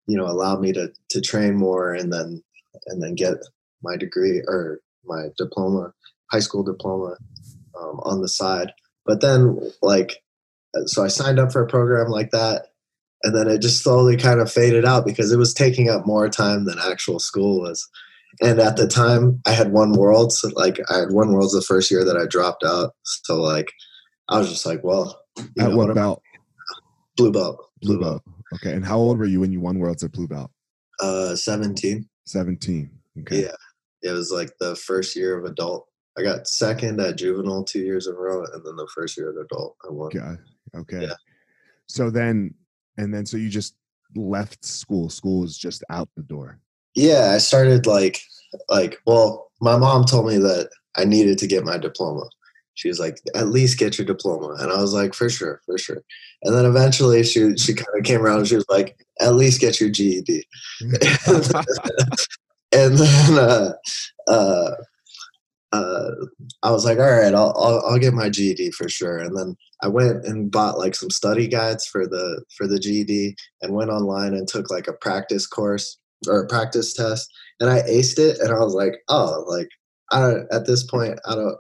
you 0.07 0.17
know, 0.17 0.27
allow 0.27 0.59
me 0.59 0.73
to 0.73 0.93
to 1.11 1.21
train 1.21 1.57
more, 1.57 1.95
and 1.95 2.13
then 2.13 2.43
and 2.87 3.03
then 3.03 3.15
get 3.15 3.37
my 3.83 3.97
degree 3.97 4.43
or 4.47 4.81
my 5.05 5.29
diploma, 5.39 5.93
high 6.31 6.41
school 6.41 6.63
diploma, 6.63 7.17
um, 7.81 8.01
on 8.03 8.21
the 8.21 8.29
side. 8.29 8.73
But 9.07 9.23
then 9.23 9.59
like, 9.81 10.23
uh, 10.77 10.85
so 10.85 11.03
I 11.03 11.09
signed 11.09 11.39
up 11.39 11.53
for 11.53 11.63
a 11.63 11.67
program 11.67 12.09
like 12.09 12.31
that 12.33 12.67
and 13.23 13.35
then 13.37 13.49
it 13.49 13.61
just 13.61 13.83
slowly 13.83 14.17
kind 14.17 14.41
of 14.41 14.51
faded 14.51 14.85
out 14.85 15.05
because 15.05 15.31
it 15.33 15.37
was 15.39 15.53
taking 15.55 15.89
up 15.91 16.07
more 16.07 16.29
time 16.29 16.65
than 16.65 16.79
actual 16.79 17.19
school 17.19 17.61
was 17.61 17.89
and 18.41 18.61
at 18.61 18.77
the 18.77 18.87
time 18.87 19.41
i 19.47 19.51
had 19.53 19.73
one 19.73 19.93
world 19.93 20.33
so 20.33 20.49
like 20.55 20.79
i 20.91 20.99
had 20.99 21.11
one 21.13 21.33
worlds 21.33 21.53
the 21.53 21.61
first 21.63 21.91
year 21.91 22.05
that 22.05 22.17
i 22.17 22.25
dropped 22.27 22.63
out 22.65 22.95
so 23.05 23.41
like 23.41 23.73
i 24.29 24.39
was 24.39 24.49
just 24.49 24.65
like 24.67 24.83
well 24.85 25.21
you 25.39 25.45
At 25.65 25.71
know, 25.71 25.77
what 25.77 25.85
am 25.85 25.91
I- 25.93 25.95
belt? 25.95 26.23
blue 27.17 27.33
belt 27.33 27.67
Blue 27.83 27.99
belt. 27.99 28.23
Okay, 28.57 28.73
and 28.75 28.85
how 28.85 28.99
old 28.99 29.19
were 29.19 29.25
you 29.25 29.41
when 29.41 29.53
you 29.53 29.61
won 29.61 29.79
worlds 29.79 30.03
at 30.05 30.13
blue 30.13 30.29
belt? 30.29 30.51
uh 31.01 31.35
17 31.35 32.09
Seventeen. 32.27 32.91
Okay. 33.21 33.43
yeah 33.43 33.55
it 34.03 34.13
was 34.13 34.31
like 34.31 34.51
the 34.61 34.77
first 34.77 35.15
year 35.17 35.37
of 35.39 35.45
adult 35.45 35.87
i 36.19 36.23
got 36.23 36.47
second 36.47 37.01
at 37.01 37.17
juvenile 37.17 37.65
two 37.65 37.81
years 37.81 38.07
in 38.07 38.15
a 38.15 38.19
row 38.19 38.45
and 38.53 38.65
then 38.65 38.77
the 38.77 38.89
first 38.95 39.17
year 39.17 39.31
of 39.31 39.37
adult 39.37 39.77
i 39.85 39.91
won 39.93 40.07
Okay. 40.15 40.41
Okay. 40.77 41.03
Yeah. 41.07 41.15
So 41.89 42.09
then, 42.11 42.55
and 43.01 43.13
then, 43.15 43.25
so 43.27 43.37
you 43.37 43.49
just 43.49 43.75
left 44.15 44.65
school. 44.65 45.09
School 45.09 45.41
was 45.41 45.57
just 45.59 45.85
out 45.91 46.09
the 46.17 46.23
door. 46.23 46.59
yeah 46.95 47.33
i 47.35 47.39
started 47.39 47.87
like 47.87 48.21
like 48.69 48.99
well 49.07 49.51
my 49.61 49.77
mom 49.77 50.05
told 50.05 50.27
me 50.27 50.37
that 50.39 50.69
i 50.97 51.05
needed 51.05 51.39
to 51.39 51.47
get 51.47 51.65
my 51.65 51.79
diploma 51.79 52.25
she 52.75 52.89
was 52.89 52.99
like 52.99 53.17
at 53.37 53.49
least 53.49 53.79
get 53.79 53.97
your 53.97 54.07
diploma 54.07 54.57
and 54.59 54.73
i 54.73 54.81
was 54.81 54.93
like 54.93 55.15
for 55.15 55.29
sure 55.31 55.61
for 55.67 55.79
sure 55.79 56.03
and 56.43 56.55
then 56.55 56.65
eventually 56.65 57.23
she 57.23 57.57
she 57.57 57.73
kind 57.75 57.95
of 57.97 58.05
came 58.05 58.21
around 58.23 58.39
and 58.39 58.49
she 58.49 58.57
was 58.57 58.69
like 58.69 58.97
at 59.21 59.35
least 59.35 59.61
get 59.61 59.81
your 59.81 59.91
ged 59.91 60.29
and 62.73 62.99
then 62.99 63.39
uh 63.39 63.73
uh 64.27 64.71
uh, 65.73 66.11
I 66.63 66.71
was 66.71 66.85
like, 66.85 66.99
all 66.99 67.11
right, 67.11 67.35
I'll, 67.35 67.55
I'll 67.57 67.83
I'll 67.87 67.99
get 67.99 68.15
my 68.15 68.29
GED 68.29 68.73
for 68.73 68.89
sure. 68.89 69.19
And 69.19 69.37
then 69.37 69.57
I 69.83 69.89
went 69.89 70.25
and 70.25 70.51
bought 70.51 70.79
like 70.79 70.95
some 70.95 71.11
study 71.11 71.47
guides 71.47 71.87
for 71.87 72.07
the 72.07 72.45
for 72.57 72.67
the 72.67 72.79
GED, 72.79 73.37
and 73.63 73.75
went 73.75 73.91
online 73.91 74.35
and 74.35 74.49
took 74.49 74.71
like 74.71 74.89
a 74.89 74.93
practice 74.95 75.47
course 75.47 75.99
or 76.27 76.43
a 76.43 76.49
practice 76.49 76.93
test, 76.93 77.31
and 77.61 77.71
I 77.71 77.83
aced 77.83 78.19
it. 78.19 78.39
And 78.41 78.51
I 78.51 78.59
was 78.59 78.75
like, 78.75 78.95
oh, 79.09 79.45
like 79.49 79.69
I 80.13 80.21
don't, 80.21 80.53
at 80.53 80.67
this 80.67 80.83
point, 80.85 81.21
I 81.27 81.35
don't, 81.37 81.57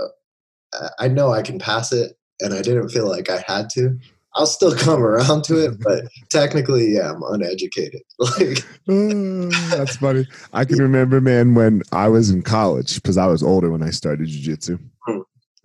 uh, 0.00 0.88
I 0.98 1.08
know 1.08 1.32
I 1.32 1.42
can 1.42 1.58
pass 1.58 1.90
it, 1.92 2.12
and 2.40 2.52
I 2.52 2.60
didn't 2.60 2.90
feel 2.90 3.08
like 3.08 3.30
I 3.30 3.42
had 3.46 3.70
to. 3.70 3.98
I'll 4.36 4.46
still 4.46 4.74
come 4.74 5.02
around 5.02 5.44
to 5.44 5.64
it, 5.64 5.80
but 5.80 6.04
technically, 6.28 6.94
yeah, 6.94 7.12
I'm 7.12 7.22
uneducated. 7.22 8.02
Like, 8.18 8.64
Oh, 8.88 9.48
that's 9.70 9.96
funny. 9.96 10.26
I 10.52 10.64
can 10.64 10.78
remember, 10.82 11.20
man, 11.20 11.54
when 11.54 11.82
I 11.92 12.08
was 12.08 12.30
in 12.30 12.42
college 12.42 12.96
because 12.96 13.16
I 13.16 13.26
was 13.26 13.42
older 13.42 13.70
when 13.70 13.82
I 13.82 13.90
started 13.90 14.28
jujitsu. 14.28 14.78
Hmm. 15.06 15.18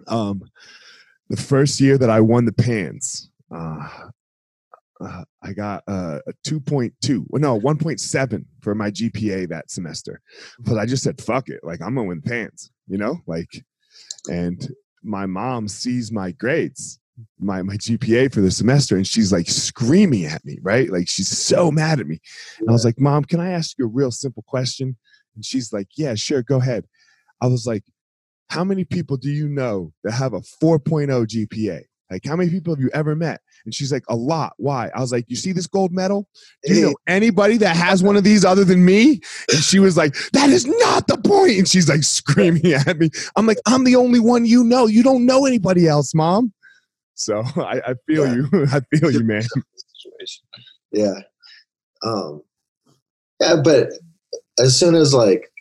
Um, 0.08 0.42
the 1.30 1.38
first 1.38 1.80
year 1.80 1.98
that 1.98 2.10
I 2.10 2.22
won 2.22 2.46
the 2.46 2.54
pans, 2.54 3.30
uh, 3.54 3.88
uh, 5.02 5.24
I 5.42 5.54
got 5.54 5.84
uh, 5.88 6.20
a 6.28 6.34
two 6.44 6.60
point 6.60 6.94
two, 7.02 7.26
well, 7.30 7.42
no, 7.42 7.56
one 7.56 7.78
point 7.78 8.00
seven 8.00 8.46
for 8.62 8.76
my 8.76 8.92
GPA 8.92 9.50
that 9.50 9.72
semester. 9.72 10.22
But 10.60 10.78
I 10.78 10.86
just 10.86 11.04
said, 11.04 11.22
"Fuck 11.22 11.50
it!" 11.50 11.62
Like 11.64 11.82
I'm 11.82 11.96
gonna 11.96 12.08
win 12.08 12.22
pans, 12.22 12.72
you 12.88 12.98
know, 12.98 13.22
like. 13.26 13.50
And 14.30 14.68
my 15.04 15.26
mom 15.26 15.68
sees 15.68 16.12
my 16.12 16.32
grades, 16.32 17.00
my 17.40 17.62
my 17.62 17.76
GPA 17.76 18.34
for 18.34 18.42
the 18.42 18.52
semester, 18.52 18.96
and 18.96 19.08
she's 19.08 19.32
like 19.32 19.48
screaming 19.48 20.26
at 20.26 20.44
me, 20.46 20.60
right? 20.62 20.90
Like 20.90 21.08
she's 21.08 21.30
so 21.30 21.72
mad 21.72 22.00
at 22.00 22.08
me. 22.08 22.20
And 22.60 22.70
I 22.70 22.72
was 22.72 22.86
like, 22.86 23.00
Mom, 23.00 23.24
can 23.26 23.40
I 23.40 23.52
ask 23.52 23.78
you 23.78 23.86
a 23.86 23.90
real 23.90 24.12
simple 24.12 24.44
question? 24.48 24.96
And 25.36 25.46
she's 25.46 25.72
like, 25.72 25.88
Yeah, 25.96 26.16
sure, 26.16 26.44
go 26.44 26.58
ahead. 26.58 26.86
I 27.42 27.48
was 27.48 27.66
like, 27.66 27.84
How 28.50 28.64
many 28.64 28.84
people 28.84 29.18
do 29.18 29.30
you 29.30 29.48
know 29.48 29.94
that 30.04 30.12
have 30.14 30.34
a 30.34 30.42
4.0 30.42 31.08
GPA? 31.08 31.84
Like, 32.12 32.26
how 32.26 32.36
many 32.36 32.50
people 32.50 32.74
have 32.74 32.82
you 32.82 32.90
ever 32.94 33.16
met? 33.16 33.40
And 33.66 33.74
she's 33.74 33.92
like, 33.92 34.04
A 34.10 34.16
lot. 34.16 34.54
Why? 34.58 34.90
I 34.96 35.00
was 35.00 35.12
like, 35.12 35.26
You 35.28 35.36
see 35.36 35.52
this 35.52 35.68
gold 35.68 35.92
medal? 35.92 36.28
Do 36.64 36.74
you 36.74 36.86
know 36.88 36.96
anybody 37.08 37.58
that 37.58 37.76
has 37.76 38.04
one 38.04 38.18
of 38.18 38.24
these 38.24 38.44
other 38.44 38.66
than 38.66 38.84
me? 38.84 39.22
And 39.50 39.60
she 39.64 39.80
was 39.80 39.96
like, 39.96 40.16
That 40.34 40.50
is 40.50 40.66
not 40.66 41.08
the 41.08 41.18
point. 41.18 41.58
And 41.58 41.68
she's 41.68 41.88
like 41.88 42.04
screaming 42.04 42.74
at 42.74 42.98
me. 42.98 43.10
I'm 43.36 43.46
like, 43.46 43.60
I'm 43.66 43.84
the 43.84 43.96
only 43.96 44.20
one 44.20 44.46
you 44.46 44.64
know. 44.64 44.88
You 44.88 45.04
don't 45.04 45.26
know 45.26 45.46
anybody 45.46 45.88
else, 45.88 46.14
Mom. 46.14 46.52
So 47.20 47.42
I, 47.58 47.82
I 47.86 47.94
feel 48.08 48.26
Yeah. 48.26 48.34
you. 48.36 48.48
I 48.72 48.80
feel 48.98 49.12
you, 49.12 49.24
man. 49.24 49.44
Yeah. 50.92 51.16
Um 52.04 52.42
yeah, 53.42 53.58
but 53.64 53.90
as 54.58 54.78
soon 54.78 54.96
as 54.96 55.14
like 55.14 55.52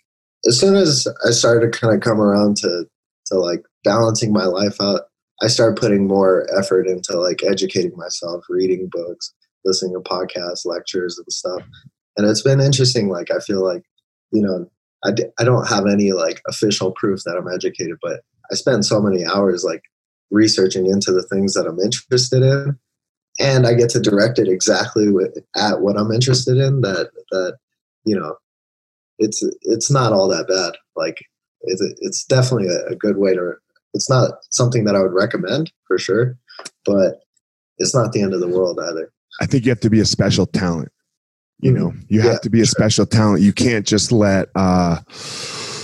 as 0.47 0.59
soon 0.59 0.75
as 0.77 1.07
I 1.27 1.31
started 1.31 1.73
to 1.73 1.79
kind 1.79 1.95
of 1.95 2.01
come 2.01 2.21
around 2.21 2.57
to 2.59 2.85
to 3.27 3.35
like 3.39 3.63
balancing 3.85 4.33
my 4.33 4.45
life 4.45 4.77
out, 4.81 5.03
I 5.43 5.49
started 5.49 5.79
putting 5.81 6.07
more 6.07 6.47
effort 6.59 6.87
into 6.87 7.19
like 7.21 7.43
educating 7.45 7.93
myself, 7.97 8.45
reading 8.49 8.89
books, 8.91 9.35
listening 9.65 9.95
to 9.95 10.01
podcasts, 10.01 10.65
lectures 10.65 11.19
and 11.19 11.31
stuff. 11.33 11.63
And 12.17 12.27
it's 12.29 12.43
been 12.43 12.61
interesting 12.61 13.09
like 13.09 13.31
I 13.31 13.41
feel 13.41 13.63
like, 13.65 13.83
you 14.33 14.43
know, 14.43 14.69
I, 15.05 15.13
d- 15.13 15.27
I 15.39 15.45
don't 15.45 15.69
have 15.69 15.87
any 15.87 16.13
like 16.13 16.41
official 16.49 16.93
proof 16.93 17.21
that 17.25 17.37
I'm 17.37 17.53
educated, 17.53 17.97
but 18.03 18.21
I 18.51 18.55
spend 18.55 18.85
so 18.87 19.01
many 19.01 19.25
hours 19.25 19.63
like 19.63 19.83
researching 20.31 20.87
into 20.87 21.13
the 21.13 21.23
things 21.23 21.55
that 21.55 21.67
I'm 21.67 21.79
interested 21.81 22.43
in 22.43 22.79
and 23.39 23.67
I 23.67 23.75
get 23.75 23.91
to 23.91 24.01
direct 24.01 24.39
it 24.39 24.49
exactly 24.49 25.11
with, 25.11 25.39
at 25.57 25.81
what 25.81 25.97
I'm 25.97 26.11
interested 26.11 26.57
in. 26.57 26.81
That 26.81 27.11
that 27.31 27.57
you 28.05 28.19
know, 28.19 28.37
it's 29.19 29.43
it's 29.63 29.91
not 29.91 30.13
all 30.13 30.29
that 30.29 30.49
bad. 30.49 30.79
Like 30.97 31.25
it's 31.63 31.83
it's 32.01 32.25
definitely 32.25 32.69
a, 32.69 32.93
a 32.93 32.97
good 32.97 33.17
way 33.17 33.35
to. 33.35 33.55
It's 33.95 34.11
not 34.11 34.33
something 34.51 34.85
that 34.85 34.95
I 34.95 35.01
would 35.01 35.15
recommend 35.15 35.73
for 35.87 35.99
sure, 35.99 36.37
but 36.85 37.21
it's 37.79 37.95
not 37.95 38.13
the 38.13 38.23
end 38.23 38.35
of 38.35 38.41
the 38.41 38.49
world 38.49 38.79
either. 38.81 39.11
I 39.41 39.47
think 39.47 39.65
you 39.65 39.71
have 39.71 39.81
to 39.81 39.91
be 39.91 40.01
a 40.01 40.05
special 40.05 40.47
talent. 40.47 40.91
You 41.61 41.73
know, 41.73 41.93
you 42.09 42.21
have 42.21 42.33
Yeah, 42.35 42.39
to 42.39 42.51
be 42.51 42.61
a 42.61 42.67
special 42.67 43.07
talent. 43.07 43.41
You 43.41 43.53
can't 43.53 43.85
just 43.85 44.13
let, 44.13 44.49
uh, 44.55 44.99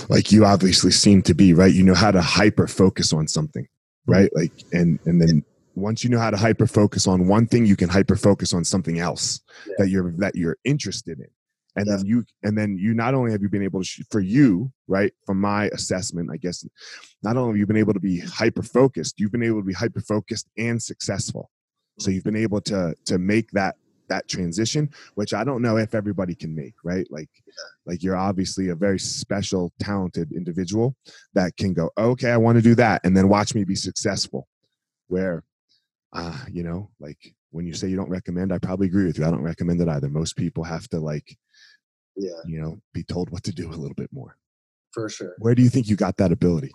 like 0.07 0.31
you 0.31 0.45
obviously 0.45 0.91
seem 0.91 1.21
to 1.23 1.33
be, 1.33 1.53
right? 1.53 1.73
You 1.73 1.83
know 1.83 1.95
how 1.95 2.11
to 2.11 2.21
hyper 2.21 2.67
focus 2.67 3.11
on 3.11 3.27
something, 3.27 3.67
right? 4.05 4.29
Like, 4.35 4.51
and 4.73 4.99
and 5.05 5.21
then 5.21 5.43
once 5.75 6.03
you 6.03 6.09
know 6.09 6.19
how 6.19 6.31
to 6.31 6.37
hyper 6.37 6.67
focus 6.67 7.05
on 7.07 7.27
one 7.27 7.47
thing, 7.47 7.65
you 7.65 7.75
can 7.75 7.89
hyper 7.89 8.15
focus 8.15 8.53
on 8.53 8.63
something 8.63 8.99
else 8.99 9.41
Yeah. 9.67 9.73
that 9.79 9.89
you're 9.89 10.11
that 10.17 10.35
you're 10.35 10.57
interested 10.63 11.19
in. 11.19 11.27
and 11.77 11.87
Yeah. 11.87 11.97
then 11.97 12.05
you 12.05 12.25
and 12.43 12.57
then 12.57 12.77
you 12.77 12.93
not 12.93 13.13
only 13.13 13.31
have 13.31 13.41
you 13.41 13.49
been 13.49 13.61
able 13.63 13.83
to 13.83 14.03
for 14.09 14.21
you 14.21 14.71
right 14.87 15.11
from 15.25 15.41
my 15.41 15.65
assessment 15.73 16.29
i 16.31 16.37
guess 16.37 16.65
not 17.21 17.35
only 17.35 17.51
have 17.51 17.57
you 17.57 17.65
been 17.65 17.75
able 17.75 17.93
to 17.93 17.99
be 17.99 18.19
hyper 18.19 18.63
focused 18.63 19.19
you've 19.19 19.31
been 19.33 19.43
able 19.43 19.59
to 19.59 19.65
be 19.65 19.73
hyper 19.73 19.99
focused 19.99 20.47
and 20.57 20.81
successful 20.81 21.51
so 21.99 22.09
mm. 22.09 22.13
you've 22.13 22.23
been 22.23 22.35
able 22.47 22.61
to 22.61 22.95
to 23.05 23.17
make 23.17 23.51
that 23.51 23.75
that 24.07 24.27
transition 24.27 24.89
which 25.15 25.33
i 25.33 25.43
don't 25.43 25.61
know 25.61 25.77
if 25.77 25.95
everybody 25.95 26.35
can 26.35 26.55
make 26.55 26.73
right? 26.83 27.07
Like 27.09 27.29
like 27.85 28.03
you're 28.03 28.17
obviously 28.17 28.69
a 28.69 28.75
very 28.75 28.99
special 28.99 29.71
talented 29.79 30.31
individual 30.31 30.95
that 31.33 31.55
can 31.57 31.73
go 31.73 31.89
okay 31.97 32.31
i 32.31 32.37
want 32.37 32.57
to 32.57 32.61
do 32.61 32.75
that 32.75 33.01
and 33.03 33.15
then 33.15 33.29
watch 33.29 33.55
me 33.55 33.63
be 33.63 33.75
successful. 33.75 34.47
Where 35.07 35.43
uh 36.13 36.37
you 36.51 36.63
know 36.63 36.89
like 36.99 37.33
when 37.51 37.65
you 37.65 37.73
say 37.73 37.87
you 37.87 37.95
don't 37.95 38.09
recommend 38.09 38.51
i 38.51 38.59
probably 38.59 38.87
agree 38.87 39.05
with 39.05 39.17
you. 39.17 39.25
I 39.25 39.31
don't 39.31 39.41
recommend 39.41 39.81
it 39.81 39.87
either. 39.87 40.09
Most 40.09 40.35
people 40.35 40.63
have 40.63 40.87
to 40.89 40.99
like 40.99 41.37
Yeah, 42.15 42.41
you 42.45 42.61
know 42.61 42.79
be 42.93 43.03
told 43.03 43.29
what 43.29 43.43
to 43.43 43.51
do 43.51 43.69
a 43.69 43.75
little 43.75 43.95
bit 43.95 44.11
more. 44.11 44.35
For 44.91 45.09
sure. 45.09 45.35
where 45.39 45.55
do 45.55 45.61
you 45.61 45.69
think 45.69 45.87
you 45.87 45.95
got 45.95 46.17
that 46.17 46.31
ability? 46.31 46.71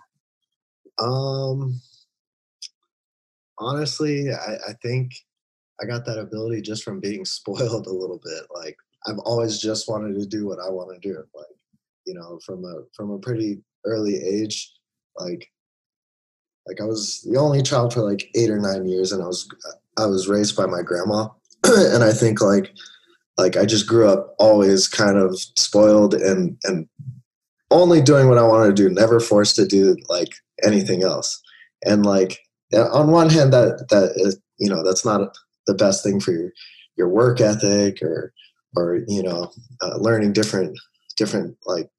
Um, 0.99 1.79
honestly, 3.57 4.31
I, 4.31 4.55
I 4.69 4.73
think 4.81 5.13
I 5.81 5.85
got 5.85 6.05
that 6.05 6.19
ability 6.19 6.61
just 6.61 6.83
from 6.83 6.99
being 6.99 7.25
spoiled 7.37 7.87
a 7.87 7.93
little 7.93 8.19
bit. 8.23 8.43
Like 8.53 8.77
I've 9.07 9.19
always 9.19 9.59
just 9.59 9.89
wanted 9.89 10.19
to 10.19 10.25
do 10.25 10.47
what 10.47 10.59
I 10.59 10.69
want 10.69 10.91
to 10.93 11.07
do. 11.07 11.23
Like 11.35 11.45
you 12.05 12.13
know, 12.13 12.39
from 12.45 12.65
a 12.65 12.83
from 12.95 13.11
a 13.11 13.19
pretty 13.19 13.61
early 13.85 14.15
age, 14.15 14.71
like 15.17 15.49
like 16.67 16.79
I 16.81 16.85
was 16.85 17.21
the 17.29 17.37
only 17.37 17.61
child 17.61 17.93
for 17.93 18.01
like 18.01 18.29
eight 18.35 18.49
or 18.49 18.59
nine 18.59 18.87
years, 18.87 19.11
and 19.11 19.23
I 19.23 19.27
was 19.27 19.47
I 19.97 20.05
was 20.05 20.27
raised 20.27 20.55
by 20.55 20.65
my 20.65 20.81
grandma, 20.81 21.27
and 21.63 22.03
I 22.03 22.11
think 22.13 22.41
like 22.41 22.73
like 23.37 23.57
I 23.57 23.65
just 23.65 23.87
grew 23.87 24.07
up 24.07 24.35
always 24.39 24.87
kind 24.87 25.17
of 25.17 25.39
spoiled 25.39 26.13
and 26.13 26.57
and 26.63 26.87
only 27.71 28.01
doing 28.01 28.27
what 28.27 28.37
I 28.37 28.43
wanted 28.43 28.75
to 28.75 28.89
do, 28.89 28.93
never 28.93 29.19
forced 29.19 29.55
to 29.55 29.65
do 29.65 29.95
like 30.09 30.29
anything 30.63 31.03
else. 31.03 31.41
And 31.85 32.05
like 32.05 32.39
on 32.73 33.11
one 33.11 33.29
hand, 33.29 33.53
that 33.53 33.87
that 33.89 34.37
you 34.59 34.69
know 34.69 34.83
that's 34.83 35.05
not 35.05 35.35
the 35.67 35.73
best 35.73 36.03
thing 36.03 36.19
for 36.19 36.31
your 36.31 36.51
your 36.97 37.09
work 37.09 37.41
ethic 37.41 38.01
or 38.01 38.33
or 38.75 38.99
you 39.07 39.23
know 39.23 39.51
uh, 39.81 39.97
learning 39.97 40.33
different 40.33 40.77
different 41.17 41.57
like 41.65 41.89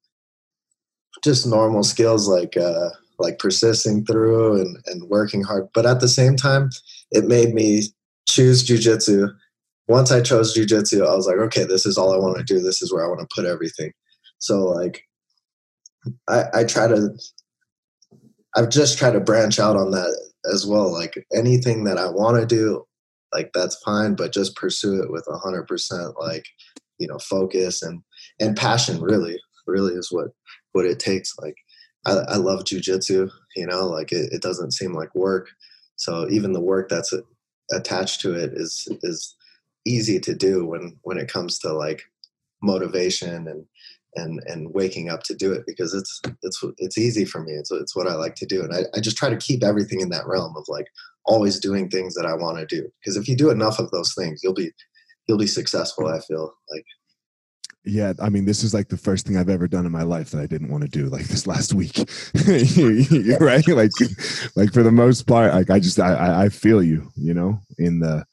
just 1.23 1.47
normal 1.47 1.83
skills 1.83 2.27
like 2.27 2.57
uh, 2.57 2.89
like 3.19 3.39
persisting 3.39 4.05
through 4.05 4.59
and 4.59 4.77
and 4.87 5.09
working 5.09 5.43
hard. 5.43 5.67
But 5.73 5.85
at 5.85 5.99
the 5.99 6.07
same 6.07 6.35
time, 6.35 6.69
it 7.11 7.25
made 7.25 7.53
me 7.53 7.83
choose 8.27 8.63
jujitsu. 8.67 9.33
Once 9.87 10.11
I 10.11 10.21
chose 10.21 10.55
jujitsu, 10.55 11.05
I 11.05 11.15
was 11.15 11.27
like, 11.27 11.37
okay, 11.37 11.65
this 11.65 11.85
is 11.85 11.97
all 11.97 12.13
I 12.13 12.17
want 12.17 12.37
to 12.37 12.43
do. 12.43 12.59
This 12.61 12.81
is 12.81 12.93
where 12.93 13.05
I 13.05 13.07
want 13.07 13.19
to 13.21 13.27
put 13.35 13.45
everything. 13.45 13.91
So 14.39 14.65
like 14.65 15.03
I, 16.27 16.45
I 16.53 16.63
try 16.63 16.87
to 16.87 17.09
I've 18.55 18.69
just 18.69 18.97
tried 18.97 19.11
to 19.11 19.19
branch 19.19 19.59
out 19.59 19.75
on 19.75 19.91
that 19.91 20.31
as 20.53 20.65
well. 20.65 20.91
Like 20.91 21.25
anything 21.35 21.85
that 21.85 21.97
I 21.97 22.09
want 22.09 22.39
to 22.39 22.45
do, 22.45 22.85
like 23.33 23.51
that's 23.53 23.81
fine, 23.83 24.15
but 24.15 24.33
just 24.33 24.55
pursue 24.55 25.01
it 25.01 25.11
with 25.11 25.25
a 25.29 25.37
hundred 25.37 25.67
percent 25.67 26.13
like, 26.19 26.45
you 26.99 27.07
know, 27.07 27.19
focus 27.19 27.81
and 27.81 28.01
and 28.39 28.57
passion 28.57 29.01
really, 29.01 29.39
really 29.67 29.93
is 29.93 30.11
what 30.11 30.27
what 30.73 30.85
it 30.85 30.99
takes. 30.99 31.33
Like 31.39 31.55
I, 32.05 32.17
I 32.27 32.35
love 32.37 32.63
jujitsu, 32.63 33.29
you 33.55 33.67
know, 33.67 33.87
like 33.87 34.11
it, 34.11 34.31
it 34.31 34.41
doesn't 34.41 34.71
seem 34.71 34.93
like 34.93 35.13
work. 35.15 35.49
So 35.95 36.27
even 36.29 36.53
the 36.53 36.61
work 36.61 36.89
that's 36.89 37.13
attached 37.71 38.21
to 38.21 38.33
it 38.33 38.53
is 38.53 38.87
is 39.03 39.35
easy 39.85 40.19
to 40.19 40.35
do 40.35 40.65
when 40.65 40.97
when 41.03 41.17
it 41.17 41.31
comes 41.31 41.59
to 41.59 41.73
like 41.73 42.03
motivation 42.61 43.47
and 43.47 43.65
and 44.15 44.41
and 44.45 44.73
waking 44.73 45.09
up 45.09 45.23
to 45.23 45.35
do 45.35 45.51
it 45.51 45.63
because 45.65 45.93
it's 45.93 46.21
it's 46.43 46.63
it's 46.77 46.97
easy 46.97 47.25
for 47.25 47.41
me. 47.41 47.53
It's 47.53 47.71
it's 47.71 47.95
what 47.95 48.07
I 48.07 48.13
like 48.13 48.35
to 48.35 48.45
do, 48.45 48.61
and 48.63 48.73
I, 48.73 48.81
I 48.95 48.99
just 48.99 49.17
try 49.17 49.29
to 49.29 49.37
keep 49.37 49.63
everything 49.63 50.01
in 50.01 50.09
that 50.09 50.27
realm 50.27 50.55
of 50.55 50.65
like 50.67 50.87
always 51.25 51.59
doing 51.59 51.89
things 51.89 52.15
that 52.15 52.25
I 52.25 52.33
want 52.33 52.57
to 52.57 52.65
do. 52.65 52.87
Because 52.99 53.17
if 53.17 53.27
you 53.27 53.35
do 53.35 53.49
enough 53.49 53.79
of 53.79 53.91
those 53.91 54.13
things, 54.13 54.41
you'll 54.43 54.53
be 54.53 54.71
you'll 55.27 55.37
be 55.37 55.47
successful. 55.47 56.07
I 56.07 56.19
feel 56.19 56.53
like 56.69 56.85
yeah 57.85 58.13
i 58.21 58.29
mean 58.29 58.45
this 58.45 58.63
is 58.63 58.73
like 58.73 58.87
the 58.87 58.97
first 58.97 59.27
thing 59.27 59.37
i've 59.37 59.49
ever 59.49 59.67
done 59.67 59.85
in 59.85 59.91
my 59.91 60.03
life 60.03 60.29
that 60.31 60.39
i 60.39 60.47
didn't 60.47 60.69
want 60.69 60.83
to 60.83 60.89
do 60.89 61.07
like 61.09 61.25
this 61.25 61.45
last 61.45 61.73
week 61.73 61.97
You're 62.45 63.37
right 63.39 63.67
like 63.67 63.91
like 64.55 64.71
for 64.71 64.83
the 64.83 64.91
most 64.91 65.27
part 65.27 65.53
like 65.53 65.69
i 65.69 65.79
just 65.79 65.99
I- 65.99 66.13
I 66.13 66.43
i 66.45 66.49
feel 66.49 66.81
you 66.81 67.11
you 67.15 67.33
know 67.33 67.59
in 67.77 67.99
the 67.99 68.25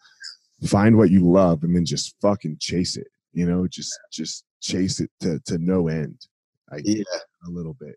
find 0.66 0.96
what 0.96 1.10
you 1.10 1.28
love 1.28 1.64
and 1.64 1.74
then 1.74 1.84
just 1.84 2.14
fucking 2.20 2.58
chase 2.60 2.96
it 2.96 3.08
you 3.32 3.46
know 3.46 3.66
just 3.66 3.98
just 4.12 4.44
chase 4.60 5.00
it 5.00 5.10
to 5.20 5.40
to 5.46 5.58
no 5.58 5.88
end 5.88 6.26
like 6.70 6.82
yeah. 6.84 7.02
a 7.46 7.50
little 7.50 7.74
bit 7.74 7.96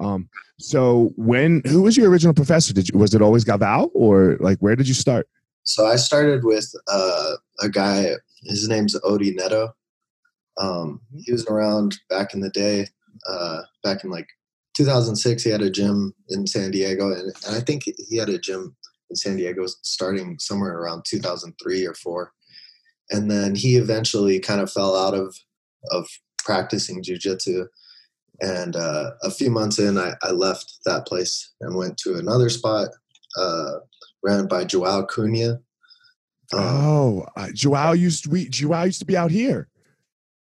um 0.00 0.28
so 0.58 1.12
when 1.16 1.62
who 1.66 1.82
was 1.82 1.96
your 1.96 2.10
original 2.10 2.34
professor 2.34 2.72
did 2.72 2.88
you 2.88 2.98
was 2.98 3.14
it 3.14 3.22
always 3.22 3.44
Galvao 3.44 3.90
or 3.94 4.36
like 4.40 4.58
where 4.58 4.76
did 4.76 4.88
you 4.88 4.94
start 4.94 5.28
So 5.68 5.86
I 5.86 5.96
started 5.96 6.44
with 6.44 6.72
uh, 6.90 7.34
a 7.60 7.68
guy. 7.68 8.12
His 8.42 8.68
name's 8.68 8.98
Odie 9.00 9.34
Neto. 9.34 9.74
Um, 10.58 11.02
he 11.14 11.30
was 11.30 11.46
around 11.46 11.98
back 12.08 12.32
in 12.32 12.40
the 12.40 12.48
day. 12.48 12.86
Uh, 13.28 13.62
back 13.84 14.02
in 14.02 14.10
like 14.10 14.28
2006, 14.76 15.42
he 15.42 15.50
had 15.50 15.60
a 15.60 15.70
gym 15.70 16.14
in 16.30 16.46
San 16.46 16.70
Diego, 16.70 17.12
and, 17.12 17.34
and 17.46 17.54
I 17.54 17.60
think 17.60 17.82
he 18.08 18.16
had 18.16 18.30
a 18.30 18.38
gym 18.38 18.74
in 19.10 19.16
San 19.16 19.36
Diego 19.36 19.66
starting 19.82 20.38
somewhere 20.38 20.78
around 20.78 21.04
2003 21.04 21.86
or 21.86 21.94
four. 21.94 22.32
And 23.10 23.30
then 23.30 23.54
he 23.54 23.76
eventually 23.76 24.40
kind 24.40 24.62
of 24.62 24.72
fell 24.72 24.96
out 24.96 25.14
of 25.14 25.36
of 25.90 26.08
practicing 26.38 27.02
jujitsu. 27.02 27.66
And 28.40 28.76
uh, 28.76 29.10
a 29.22 29.30
few 29.30 29.50
months 29.50 29.78
in, 29.78 29.98
I, 29.98 30.12
I 30.22 30.30
left 30.30 30.78
that 30.84 31.06
place 31.06 31.52
and 31.60 31.76
went 31.76 31.96
to 31.98 32.16
another 32.16 32.48
spot 32.48 32.88
uh, 33.36 33.74
ran 34.22 34.46
by 34.46 34.64
Joao 34.64 35.06
Cunha. 35.06 35.60
Um, 36.50 36.60
oh 36.60 37.26
uh, 37.36 37.48
joao 37.52 37.92
used 37.92 38.24
to 38.24 38.30
we 38.30 38.48
joao 38.48 38.84
used 38.84 39.00
to 39.00 39.04
be 39.04 39.18
out 39.18 39.30
here 39.30 39.68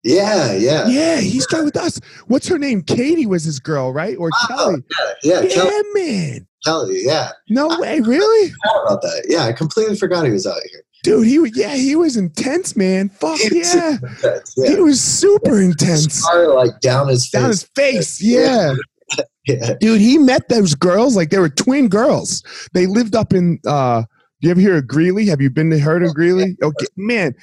yeah, 0.04 0.52
yeah, 0.52 0.86
Yeah, 0.86 1.20
he 1.20 1.40
started 1.40 1.64
with 1.64 1.76
us. 1.76 1.98
What's 2.28 2.46
her 2.46 2.56
name? 2.56 2.82
Katie 2.82 3.26
was 3.26 3.42
his 3.42 3.58
girl, 3.58 3.92
right? 3.92 4.16
Or 4.16 4.30
Oh, 4.32 4.46
Kelly? 4.48 4.84
yeah, 5.24 5.40
Yeah, 5.42 5.48
Kelly, 5.54 5.82
man. 5.92 6.46
Kelly, 6.64 7.00
yeah. 7.04 7.30
No 7.50 7.66
way, 7.80 7.98
really, 8.00 8.52
How 8.62 8.84
about 8.84 9.02
that? 9.02 9.26
Yeah, 9.28 9.44
I 9.44 9.52
completely 9.52 9.96
forgot 9.96 10.24
he 10.24 10.30
was 10.30 10.46
out 10.46 10.60
here. 10.70 10.82
Dude. 11.08 11.26
He 11.26 11.38
was 11.38 11.56
yeah, 11.56 11.74
he 11.74 11.96
was 11.96 12.16
intense, 12.16 12.76
man. 12.76 13.08
Fuck 13.08 13.38
He 13.38 13.58
was 13.58 13.74
yeah, 13.74 13.96
intense, 14.02 14.54
he 14.54 14.76
was 14.76 15.00
super 15.00 15.60
intense. 15.60 16.14
Scar, 16.14 16.54
like 16.54 16.80
down 16.80 17.08
his 17.08 17.28
face. 17.28 17.40
Down 17.40 17.50
his 17.50 17.62
face, 17.74 18.22
yeah, 18.22 18.74
yeah. 19.46 19.74
dude. 19.80 20.00
He 20.00 20.18
met 20.18 20.48
those 20.48 20.74
girls 20.74 21.16
like 21.16 21.30
they 21.30 21.38
were 21.38 21.48
twin 21.48 21.88
girls. 21.88 22.42
They 22.74 22.86
lived 22.86 23.14
up 23.14 23.32
in. 23.32 23.58
uh 23.66 24.02
Do 24.40 24.48
You 24.48 24.50
ever 24.50 24.60
hear 24.60 24.76
of 24.76 24.86
Greeley? 24.86 25.26
Have 25.26 25.40
you 25.40 25.50
been 25.50 25.70
to 25.70 25.78
heard 25.78 26.02
of 26.02 26.14
Greeley? 26.14 26.56
Okay, 26.62 26.86
man. 26.96 27.34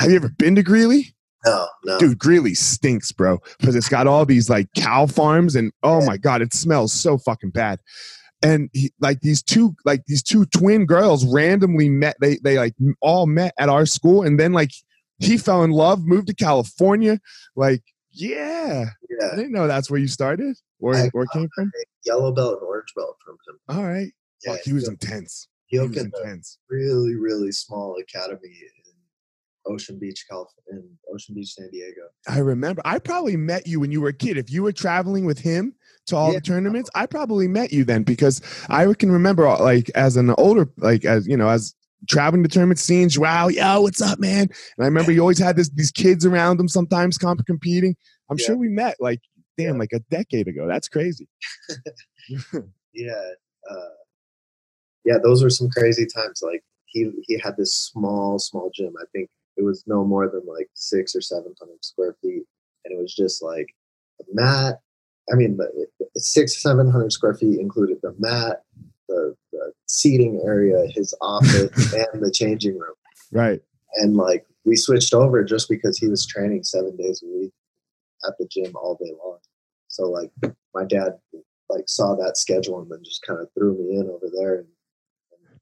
Have 0.00 0.10
you 0.10 0.16
ever 0.16 0.28
been 0.28 0.54
to 0.56 0.62
Greeley? 0.62 1.14
No, 1.44 1.68
no. 1.84 1.98
dude 2.00 2.18
greeley 2.18 2.54
stinks 2.54 3.12
bro 3.12 3.38
because 3.60 3.76
it's 3.76 3.88
got 3.88 4.08
all 4.08 4.26
these 4.26 4.50
like 4.50 4.66
cow 4.74 5.06
farms 5.06 5.54
and 5.54 5.70
oh 5.84 6.04
my 6.04 6.16
god 6.16 6.42
it 6.42 6.52
smells 6.52 6.92
so 6.92 7.18
fucking 7.18 7.50
bad 7.50 7.78
and 8.46 8.70
he, 8.72 8.92
like 9.00 9.20
these 9.20 9.42
two 9.42 9.74
like 9.84 10.04
these 10.06 10.22
two 10.22 10.44
twin 10.46 10.86
girls 10.86 11.24
randomly 11.26 11.88
met 11.88 12.16
they 12.20 12.36
they 12.44 12.56
like 12.58 12.74
all 13.00 13.26
met 13.26 13.52
at 13.58 13.68
our 13.68 13.86
school 13.86 14.22
and 14.22 14.38
then 14.40 14.52
like 14.52 14.70
he 15.18 15.36
fell 15.36 15.62
in 15.64 15.70
love 15.70 16.04
moved 16.04 16.26
to 16.28 16.34
california 16.34 17.18
like 17.56 17.82
yeah 18.12 18.84
i 19.32 19.36
didn't 19.36 19.52
know 19.52 19.66
that's 19.66 19.90
where 19.90 20.00
you 20.00 20.08
started 20.08 20.56
or 20.80 20.94
I- 20.94 21.10
or 21.14 21.26
came 21.26 21.48
from 21.54 21.70
yellow 22.04 22.32
belt 22.32 22.58
and 22.60 22.68
orange 22.68 22.92
belt 22.94 23.16
from 23.24 23.36
him. 23.46 23.58
all 23.76 23.84
right 23.84 24.12
Yeah, 24.44 24.52
Fuck, 24.52 24.60
he 24.64 24.72
was 24.72 24.88
intense 24.88 25.48
he 25.66 25.78
he 25.78 25.86
was 25.88 25.96
intense 25.96 26.58
really, 26.70 27.14
really 27.16 27.52
small 27.52 27.96
academy 28.00 28.48
in 28.48 29.72
Ocean 29.72 29.98
Beach, 29.98 30.24
California, 30.30 30.84
in 30.84 30.98
Ocean 31.12 31.34
Beach, 31.34 31.52
San 31.54 31.68
Diego. 31.72 32.02
I 32.28 32.38
remember. 32.38 32.80
I 32.84 33.00
probably 33.00 33.36
met 33.36 33.66
you 33.66 33.80
when 33.80 33.90
you 33.90 34.00
were 34.00 34.10
a 34.10 34.12
kid. 34.12 34.36
If 34.38 34.48
you 34.48 34.62
were 34.62 34.70
traveling 34.70 35.24
with 35.24 35.40
him 35.40 35.74
to 36.06 36.16
all 36.16 36.32
Yeah. 36.32 36.38
the 36.38 36.40
tournaments, 36.42 36.90
I 36.94 37.06
probably 37.06 37.48
met 37.48 37.72
you 37.72 37.84
then 37.84 38.02
because 38.02 38.40
I 38.68 38.92
can 38.94 39.10
remember, 39.10 39.46
uh, 39.46 39.60
like, 39.60 39.90
as 39.94 40.16
an 40.16 40.30
older, 40.38 40.68
like, 40.78 41.04
as 41.04 41.26
you 41.26 41.36
know, 41.36 41.48
as 41.48 41.74
traveling 42.08 42.42
to 42.42 42.48
tournament 42.48 42.78
scenes. 42.78 43.18
wow, 43.18 43.48
yo, 43.48 43.80
what's 43.80 44.00
up, 44.00 44.18
man? 44.20 44.42
And 44.42 44.80
I 44.80 44.84
remember 44.84 45.12
you 45.12 45.20
always 45.20 45.38
had 45.38 45.56
this 45.56 45.68
these 45.70 45.90
kids 45.90 46.24
around 46.26 46.60
him 46.60 46.68
sometimes 46.68 47.18
comp- 47.18 47.46
competing. 47.46 47.96
I'm 48.30 48.38
Yeah. 48.38 48.46
sure 48.46 48.56
we 48.56 48.68
met 48.68 48.96
like, 49.00 49.20
damn, 49.56 49.74
Yeah. 49.74 49.78
like 49.80 49.92
a 49.92 50.00
decade 50.10 50.48
ago. 50.48 50.66
That's 50.68 50.88
crazy. 50.88 51.28
yeah 52.94 53.12
uh, 53.70 53.88
yeah 55.04 55.18
those 55.22 55.42
were 55.42 55.50
some 55.50 55.68
crazy 55.70 56.06
times 56.06 56.40
like 56.42 56.62
he 56.86 57.10
he 57.22 57.38
had 57.38 57.56
this 57.56 57.74
small 57.74 58.38
small 58.38 58.70
gym 58.74 58.92
i 59.00 59.04
think 59.12 59.28
it 59.56 59.62
was 59.62 59.84
no 59.86 60.04
more 60.04 60.28
than 60.28 60.42
like 60.46 60.68
six 60.74 61.14
or 61.14 61.20
seven 61.20 61.54
hundred 61.60 61.84
square 61.84 62.16
feet 62.22 62.42
and 62.84 62.92
it 62.98 63.00
was 63.00 63.14
just 63.14 63.42
like 63.42 63.68
a 64.20 64.24
mat 64.32 64.80
i 65.32 65.34
mean 65.34 65.58
six 66.16 66.62
seven 66.62 66.90
hundred 66.90 67.12
square 67.12 67.34
feet 67.34 67.60
included 67.60 67.98
the 68.02 68.14
mat 68.18 68.62
the, 69.08 69.36
the 69.52 69.72
seating 69.86 70.40
area 70.44 70.86
his 70.88 71.14
office 71.20 71.94
and 71.94 72.22
the 72.22 72.30
changing 72.30 72.78
room 72.78 72.94
right. 73.32 73.60
and 73.94 74.16
like 74.16 74.46
we 74.66 74.76
switched 74.76 75.14
over 75.14 75.42
just 75.44 75.68
because 75.68 75.96
he 75.96 76.08
was 76.08 76.26
training 76.26 76.64
seven 76.64 76.96
days 76.96 77.22
a 77.22 77.26
week 77.38 77.52
at 78.26 78.36
the 78.38 78.48
gym 78.50 78.74
all 78.76 78.96
day 78.96 79.12
long. 79.24 79.38
So 79.88 80.10
like 80.10 80.32
my 80.74 80.84
dad 80.84 81.18
like 81.70 81.88
saw 81.88 82.14
that 82.16 82.36
schedule 82.36 82.80
and 82.80 82.90
then 82.90 83.02
just 83.04 83.22
kind 83.22 83.40
of 83.40 83.48
threw 83.54 83.78
me 83.78 83.96
in 83.96 84.10
over 84.10 84.26
there. 84.36 84.56
And, 84.56 84.66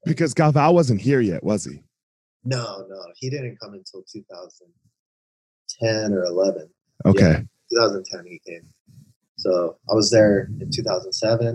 because 0.05 0.33
Galvao 0.33 0.73
wasn't 0.73 0.99
here 1.01 1.21
yet, 1.21 1.43
was 1.43 1.65
he? 1.65 1.83
No, 2.43 2.87
no, 2.89 3.05
he 3.15 3.29
didn't 3.29 3.59
come 3.59 3.73
until 3.73 4.03
2010 4.11 6.13
or 6.13 6.25
11. 6.25 6.67
Okay. 7.05 7.45
Yeah, 7.71 7.81
2010 7.87 8.25
he 8.25 8.41
came. 8.45 8.67
So 9.37 9.77
I 9.89 9.93
was 9.93 10.11
there 10.11 10.49
in 10.59 10.69
2007, 10.71 11.47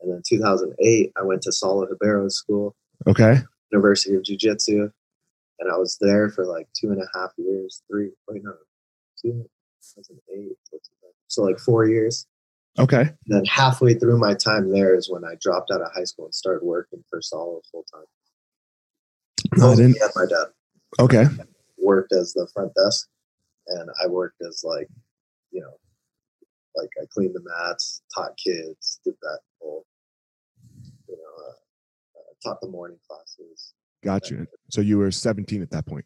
and 0.00 0.12
then 0.12 0.22
2008 0.26 1.12
I 1.16 1.22
went 1.22 1.42
to 1.42 1.50
Saulo 1.50 1.88
Ribeiro 1.88 2.28
School. 2.28 2.74
Okay. 3.06 3.38
University 3.70 4.14
of 4.14 4.24
Jiu 4.24 4.36
Jitsu, 4.36 4.90
and 5.58 5.72
I 5.72 5.76
was 5.76 5.98
there 6.00 6.30
for 6.30 6.46
like 6.46 6.68
two 6.72 6.90
and 6.90 7.02
a 7.02 7.18
half 7.18 7.30
years, 7.36 7.82
three, 7.90 8.10
wait, 8.28 8.42
no, 8.42 8.54
two, 9.20 9.44
2008, 9.96 10.56
so 11.26 11.42
like 11.42 11.58
four 11.58 11.86
years. 11.86 12.26
Okay. 12.78 13.00
And 13.00 13.16
then 13.26 13.44
halfway 13.44 13.94
through 13.94 14.18
my 14.18 14.34
time 14.34 14.70
there 14.70 14.94
is 14.94 15.10
when 15.10 15.24
I 15.24 15.34
dropped 15.40 15.70
out 15.72 15.80
of 15.80 15.92
high 15.92 16.04
school 16.04 16.26
and 16.26 16.34
started 16.34 16.64
working 16.64 17.02
for 17.10 17.20
Saulo 17.20 17.60
full 17.70 17.84
time. 17.92 18.04
No, 19.56 19.72
I 19.72 19.76
didn't. 19.76 19.96
my 20.14 20.26
dad. 20.26 20.46
Okay. 21.00 21.24
Worked 21.78 22.12
as 22.12 22.32
the 22.32 22.48
front 22.52 22.72
desk, 22.74 23.08
and 23.66 23.90
I 24.02 24.06
worked 24.06 24.40
as 24.46 24.62
like, 24.64 24.88
you 25.50 25.60
know, 25.60 25.77
like 26.78 26.90
I 27.00 27.06
cleaned 27.12 27.34
the 27.34 27.42
mats, 27.44 28.02
taught 28.14 28.36
kids, 28.36 29.00
did 29.04 29.14
that 29.22 29.40
whole, 29.60 29.84
you 31.08 31.16
know, 31.16 31.44
uh, 31.44 31.50
uh, 32.18 32.32
taught 32.42 32.60
the 32.60 32.68
morning 32.68 32.98
classes. 33.06 33.74
Got 34.02 34.30
you. 34.30 34.46
So 34.70 34.80
you 34.80 34.98
were 34.98 35.10
17 35.10 35.60
at 35.60 35.70
that 35.70 35.86
point. 35.86 36.04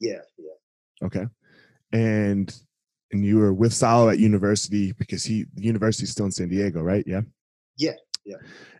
Yeah, 0.00 0.20
yeah. 0.38 1.06
Okay. 1.06 1.26
And 1.92 2.54
and 3.12 3.24
you 3.24 3.38
were 3.38 3.52
with 3.52 3.72
Saulo 3.72 4.12
at 4.12 4.18
university 4.18 4.92
because 4.92 5.24
he 5.24 5.46
the 5.54 5.62
university 5.62 6.04
is 6.04 6.10
still 6.10 6.26
in 6.26 6.32
San 6.32 6.48
Diego, 6.48 6.80
right? 6.80 7.04
Yeah. 7.06 7.22
Yeah, 7.76 7.94
yeah. 8.24 8.36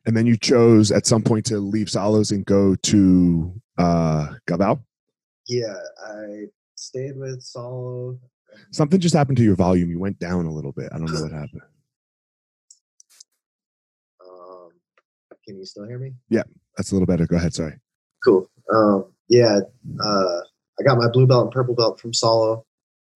And 0.06 0.16
then 0.16 0.26
you 0.26 0.36
chose 0.36 0.92
at 0.92 1.06
some 1.06 1.22
point 1.22 1.46
to 1.46 1.58
leave 1.58 1.88
Saulo's 1.88 2.30
and 2.30 2.44
go 2.44 2.74
to 2.74 3.60
uh 3.78 4.34
Galvao? 4.48 4.80
Yeah, 5.48 5.74
I 6.06 6.46
stayed 6.76 7.16
with 7.16 7.40
Saulo. 7.40 8.18
Something 8.70 9.00
just 9.00 9.14
happened 9.14 9.36
to 9.38 9.44
your 9.44 9.56
volume. 9.56 9.90
You 9.90 9.98
went 9.98 10.18
down 10.18 10.46
a 10.46 10.52
little 10.52 10.72
bit. 10.72 10.88
I 10.92 10.98
don't 10.98 11.12
know 11.12 11.22
what 11.22 11.32
happened. 11.40 11.62
Um, 14.20 14.70
can 15.44 15.58
you 15.58 15.64
still 15.64 15.86
hear 15.86 15.98
me? 15.98 16.12
Yeah, 16.28 16.44
that's 16.76 16.92
a 16.92 16.94
little 16.94 17.06
better. 17.06 17.26
Go 17.26 17.36
ahead. 17.36 17.54
Sorry. 17.54 17.74
Cool. 18.24 18.48
Um, 18.72 19.06
yeah, 19.28 19.60
uh, 20.02 20.40
I 20.78 20.82
got 20.82 20.98
my 20.98 21.08
blue 21.08 21.26
belt 21.26 21.44
and 21.44 21.52
purple 21.52 21.74
belt 21.74 22.00
from 22.00 22.12
Saulo, 22.12 22.64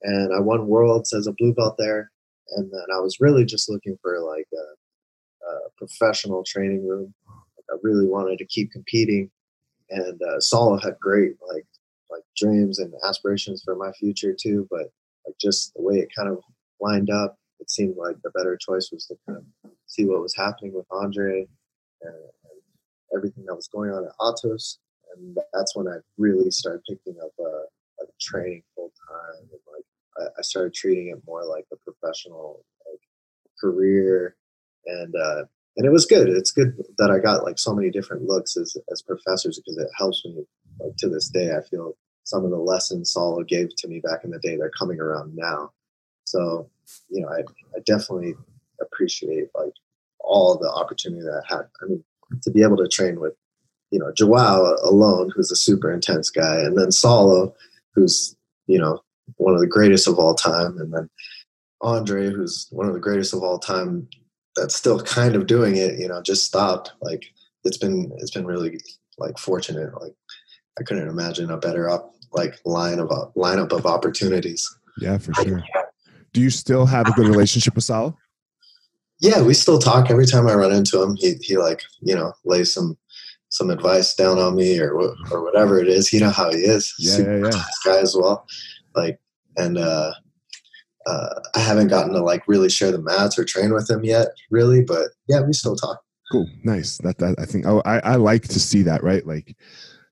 and 0.03 0.35
I 0.35 0.40
won 0.40 0.66
worlds 0.66 1.12
as 1.12 1.27
a 1.27 1.33
blue 1.33 1.55
belt 1.55 1.77
there. 1.79 2.11
And 2.57 2.70
then 2.70 2.85
I 2.94 3.01
was 3.01 3.20
really 3.20 3.44
just 3.44 3.68
looking 3.68 3.98
for 4.01 4.20
like 4.20 4.46
a, 4.55 5.46
a 5.46 5.70
professional 5.77 6.44
training 6.44 6.87
room. 6.87 7.12
Like 7.29 7.64
I 7.70 7.77
really 7.83 8.07
wanted 8.07 8.38
to 8.38 8.46
keep 8.46 8.70
competing, 8.72 9.31
and 9.90 10.20
uh, 10.22 10.38
Saulo 10.38 10.83
had 10.83 10.98
great 11.01 11.33
like 11.46 11.66
like 12.11 12.22
dreams 12.37 12.79
and 12.79 12.92
aspirations 13.07 13.62
for 13.62 13.74
my 13.74 13.92
future 13.92 14.35
too. 14.38 14.66
But 14.70 14.90
like 15.28 15.38
just 15.38 15.74
the 15.74 15.82
way 15.82 15.96
it 15.96 16.08
kind 16.16 16.28
of 16.28 16.42
lined 16.80 17.10
up, 17.10 17.36
it 17.60 17.70
seemed 17.70 17.96
like 17.96 18.16
the 18.22 18.30
better 18.30 18.56
choice 18.56 18.90
was 18.90 19.06
to 19.06 19.16
kind 19.26 19.38
of 19.38 19.70
see 19.86 20.06
what 20.06 20.22
was 20.22 20.34
happening 20.34 20.72
with 20.72 20.86
Andre 20.90 21.46
and, 22.02 22.14
and 22.14 22.60
everything 23.14 23.44
that 23.46 23.54
was 23.54 23.68
going 23.68 23.90
on 23.90 24.04
at 24.04 24.12
Atos. 24.20 24.78
And 25.14 25.36
that's 25.52 25.76
when 25.76 25.88
I 25.88 25.96
really 26.16 26.50
started 26.50 26.82
picking 26.88 27.20
up 27.22 27.32
uh, 27.38 27.66
like 28.00 28.08
training 28.20 28.62
full 28.74 28.92
time 29.08 29.48
and 29.50 29.60
like 29.72 29.84
I, 30.18 30.38
I, 30.38 30.42
started 30.42 30.74
treating 30.74 31.08
it 31.08 31.22
more 31.26 31.44
like 31.44 31.64
a 31.72 31.76
professional 31.76 32.64
like 32.90 33.00
career 33.60 34.36
and 34.86 35.14
uh, 35.14 35.44
and 35.76 35.86
it 35.86 35.90
was 35.90 36.06
good. 36.06 36.28
It's 36.28 36.50
good 36.50 36.74
that 36.98 37.10
I 37.10 37.18
got 37.18 37.44
like 37.44 37.58
so 37.58 37.74
many 37.74 37.90
different 37.90 38.24
looks 38.24 38.56
as 38.56 38.76
as 38.90 39.02
professors 39.02 39.58
because 39.58 39.78
it 39.78 39.88
helps 39.96 40.24
me 40.24 40.44
like 40.80 40.96
to 40.98 41.08
this 41.08 41.28
day. 41.28 41.56
I 41.56 41.62
feel 41.62 41.96
some 42.28 42.44
of 42.44 42.50
the 42.50 42.58
lessons 42.58 43.14
Saulo 43.14 43.46
gave 43.46 43.74
to 43.76 43.88
me 43.88 44.00
back 44.00 44.22
in 44.22 44.30
the 44.30 44.38
day 44.40 44.56
they're 44.56 44.70
coming 44.78 45.00
around 45.00 45.34
now. 45.34 45.72
So 46.24 46.68
you 47.08 47.22
know, 47.22 47.28
I 47.28 47.40
I 47.74 47.80
definitely 47.86 48.34
appreciate 48.82 49.48
like 49.54 49.72
all 50.20 50.58
the 50.58 50.70
opportunity 50.70 51.22
that 51.22 51.42
I 51.42 51.54
had. 51.54 51.62
I 51.82 51.86
mean, 51.86 52.04
to 52.42 52.50
be 52.50 52.62
able 52.62 52.76
to 52.76 52.88
train 52.88 53.18
with 53.18 53.32
you 53.90 53.98
know 53.98 54.12
Joao 54.12 54.76
alone, 54.82 55.32
who's 55.34 55.50
a 55.50 55.56
super 55.56 55.90
intense 55.90 56.28
guy, 56.28 56.56
and 56.56 56.76
then 56.76 56.88
Saulo, 56.88 57.54
who's 57.94 58.36
you 58.66 58.78
know 58.78 59.00
one 59.36 59.54
of 59.54 59.60
the 59.60 59.66
greatest 59.66 60.06
of 60.06 60.18
all 60.18 60.34
time, 60.34 60.76
and 60.78 60.92
then 60.92 61.08
Andre, 61.80 62.28
who's 62.28 62.68
one 62.70 62.86
of 62.86 62.92
the 62.92 63.00
greatest 63.00 63.32
of 63.32 63.42
all 63.42 63.58
time 63.58 64.06
that's 64.54 64.74
still 64.74 65.00
kind 65.00 65.34
of 65.34 65.46
doing 65.46 65.76
it, 65.76 65.98
you 65.98 66.08
know, 66.08 66.20
just 66.20 66.44
stopped. 66.44 66.92
Like 67.00 67.24
it's 67.64 67.78
been 67.78 68.12
it's 68.18 68.32
been 68.32 68.46
really 68.46 68.78
like 69.16 69.38
fortunate. 69.38 69.98
Like 69.98 70.12
I 70.78 70.82
couldn't 70.82 71.08
imagine 71.08 71.50
a 71.50 71.56
better 71.56 71.88
up 71.88 72.14
like 72.32 72.58
line 72.64 72.98
of 72.98 73.10
uh, 73.10 73.26
lineup 73.36 73.72
of 73.72 73.86
opportunities. 73.86 74.68
Yeah, 75.00 75.18
for 75.18 75.34
sure. 75.34 75.62
Do 76.32 76.40
you 76.40 76.50
still 76.50 76.86
have 76.86 77.06
a 77.08 77.12
good 77.12 77.26
relationship 77.28 77.74
with 77.74 77.84
Sal? 77.84 78.18
Yeah, 79.20 79.42
we 79.42 79.54
still 79.54 79.78
talk 79.78 80.10
every 80.10 80.26
time 80.26 80.46
I 80.46 80.54
run 80.54 80.72
into 80.72 81.02
him. 81.02 81.16
He 81.16 81.34
he 81.40 81.56
like 81.56 81.82
you 82.00 82.14
know 82.14 82.32
lays 82.44 82.72
some 82.72 82.96
some 83.50 83.70
advice 83.70 84.14
down 84.14 84.38
on 84.38 84.54
me 84.54 84.78
or 84.78 84.92
or 85.30 85.42
whatever 85.42 85.80
it 85.80 85.88
is. 85.88 86.12
You 86.12 86.20
know 86.20 86.30
how 86.30 86.50
he 86.50 86.58
is. 86.58 86.94
Yeah, 86.98 87.12
Super 87.12 87.38
yeah, 87.44 87.50
yeah. 87.52 87.62
guy 87.84 87.98
as 88.00 88.14
well. 88.16 88.46
Like 88.94 89.18
and 89.56 89.78
uh 89.78 90.12
uh, 91.08 91.40
I 91.54 91.60
haven't 91.60 91.88
gotten 91.88 92.12
to 92.12 92.22
like 92.22 92.46
really 92.46 92.68
share 92.68 92.92
the 92.92 93.00
mats 93.00 93.38
or 93.38 93.44
train 93.44 93.72
with 93.72 93.88
him 93.88 94.04
yet, 94.04 94.28
really. 94.50 94.82
But 94.82 95.08
yeah, 95.26 95.40
we 95.40 95.52
still 95.52 95.74
talk. 95.74 96.00
Cool, 96.30 96.46
nice. 96.64 96.98
That 96.98 97.18
that 97.18 97.36
I 97.38 97.46
think. 97.46 97.66
Oh, 97.66 97.80
I 97.84 98.00
I 98.00 98.14
like 98.16 98.46
to 98.48 98.60
see 98.60 98.82
that. 98.82 99.02
Right, 99.02 99.26
like 99.26 99.56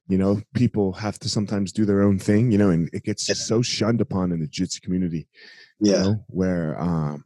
you 0.08 0.18
know, 0.18 0.40
people 0.54 0.92
have 0.92 1.18
to 1.20 1.28
sometimes 1.28 1.72
do 1.72 1.84
their 1.84 2.02
own 2.02 2.18
thing. 2.18 2.50
You 2.50 2.58
know, 2.58 2.70
and 2.70 2.88
it 2.92 3.04
gets 3.04 3.28
yeah. 3.28 3.34
so 3.34 3.62
shunned 3.62 4.00
upon 4.00 4.32
in 4.32 4.40
the 4.40 4.46
jiu-jitsu 4.46 4.80
community. 4.80 5.26
Yeah, 5.80 5.96
you 5.96 6.02
know, 6.02 6.24
where 6.28 6.80
um. 6.80 7.24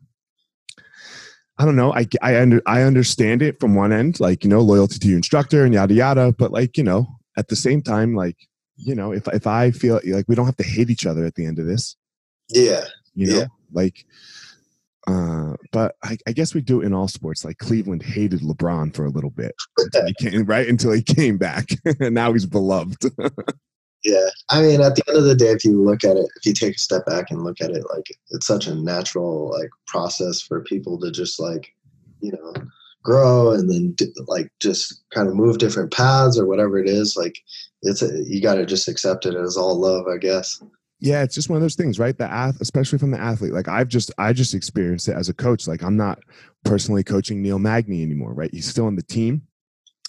I 1.58 1.66
don't 1.66 1.76
know. 1.76 1.92
I, 1.92 2.06
I 2.22 2.40
under 2.40 2.62
I 2.64 2.80
understand 2.82 3.42
it 3.42 3.60
from 3.60 3.74
one 3.74 3.92
end, 3.92 4.18
like 4.18 4.44
you 4.44 4.48
know, 4.48 4.62
loyalty 4.62 4.98
to 4.98 5.08
your 5.08 5.18
instructor 5.18 5.62
and 5.62 5.74
yada 5.74 5.92
yada. 5.92 6.32
But 6.32 6.52
like 6.52 6.78
you 6.78 6.84
know, 6.84 7.06
at 7.36 7.48
the 7.48 7.56
same 7.56 7.82
time, 7.82 8.14
like 8.14 8.36
you 8.76 8.94
know, 8.94 9.12
if 9.12 9.28
if 9.28 9.46
I 9.46 9.70
feel 9.70 10.00
like 10.06 10.26
we 10.26 10.34
don't 10.34 10.46
have 10.46 10.56
to 10.56 10.64
hate 10.64 10.88
each 10.88 11.04
other 11.04 11.24
at 11.26 11.34
the 11.34 11.44
end 11.44 11.58
of 11.58 11.66
this, 11.66 11.96
yeah, 12.48 12.84
you 13.14 13.26
know, 13.26 13.38
yeah. 13.40 13.46
like 13.72 14.06
uh, 15.06 15.54
but 15.72 15.96
I, 16.02 16.18
I, 16.26 16.32
guess 16.32 16.54
we 16.54 16.60
do 16.60 16.82
it 16.82 16.86
in 16.86 16.92
all 16.92 17.08
sports. 17.08 17.44
Like 17.44 17.58
Cleveland 17.58 18.02
hated 18.02 18.40
LeBron 18.40 18.94
for 18.94 19.06
a 19.06 19.10
little 19.10 19.30
bit, 19.30 19.54
until 19.78 20.06
he 20.06 20.14
came, 20.14 20.44
right 20.44 20.68
until 20.68 20.92
he 20.92 21.02
came 21.02 21.38
back, 21.38 21.68
and 22.00 22.14
now 22.14 22.32
he's 22.32 22.46
beloved. 22.46 23.02
yeah, 24.04 24.28
I 24.50 24.60
mean, 24.60 24.80
at 24.82 24.96
the 24.96 25.02
end 25.08 25.18
of 25.18 25.24
the 25.24 25.34
day, 25.34 25.52
if 25.52 25.64
you 25.64 25.82
look 25.82 26.04
at 26.04 26.16
it, 26.16 26.26
if 26.36 26.44
you 26.44 26.52
take 26.52 26.76
a 26.76 26.78
step 26.78 27.06
back 27.06 27.30
and 27.30 27.44
look 27.44 27.60
at 27.60 27.70
it, 27.70 27.84
like 27.94 28.06
it's 28.30 28.46
such 28.46 28.66
a 28.66 28.74
natural 28.74 29.50
like 29.50 29.70
process 29.86 30.42
for 30.42 30.62
people 30.64 30.98
to 31.00 31.10
just 31.10 31.40
like, 31.40 31.74
you 32.20 32.32
know, 32.32 32.52
grow 33.02 33.52
and 33.52 33.70
then 33.70 33.96
like 34.26 34.52
just 34.60 35.02
kind 35.14 35.28
of 35.28 35.34
move 35.34 35.56
different 35.56 35.92
paths 35.92 36.38
or 36.38 36.46
whatever 36.46 36.78
it 36.78 36.88
is. 36.88 37.16
Like 37.16 37.38
it's 37.82 38.02
a, 38.02 38.22
you 38.24 38.42
got 38.42 38.56
to 38.56 38.66
just 38.66 38.86
accept 38.86 39.24
it 39.24 39.34
as 39.34 39.56
all 39.56 39.80
love, 39.80 40.06
I 40.08 40.18
guess 40.18 40.62
yeah 41.00 41.22
it's 41.22 41.34
just 41.34 41.48
one 41.48 41.56
of 41.56 41.62
those 41.62 41.74
things 41.74 41.98
right? 41.98 42.16
The 42.16 42.30
ath 42.30 42.60
especially 42.60 42.98
from 42.98 43.10
the 43.10 43.20
athlete 43.20 43.52
like 43.52 43.68
i've 43.68 43.88
just 43.88 44.12
i 44.18 44.32
just 44.32 44.54
experienced 44.54 45.08
it 45.08 45.16
as 45.16 45.28
a 45.28 45.34
coach 45.34 45.66
like 45.66 45.82
i'm 45.82 45.96
not 45.96 46.18
personally 46.64 47.02
coaching 47.02 47.42
neil 47.42 47.58
magny 47.58 48.02
anymore 48.02 48.34
right? 48.34 48.50
He's 48.52 48.68
still 48.68 48.86
on 48.86 48.96
the 48.96 49.02
team 49.02 49.42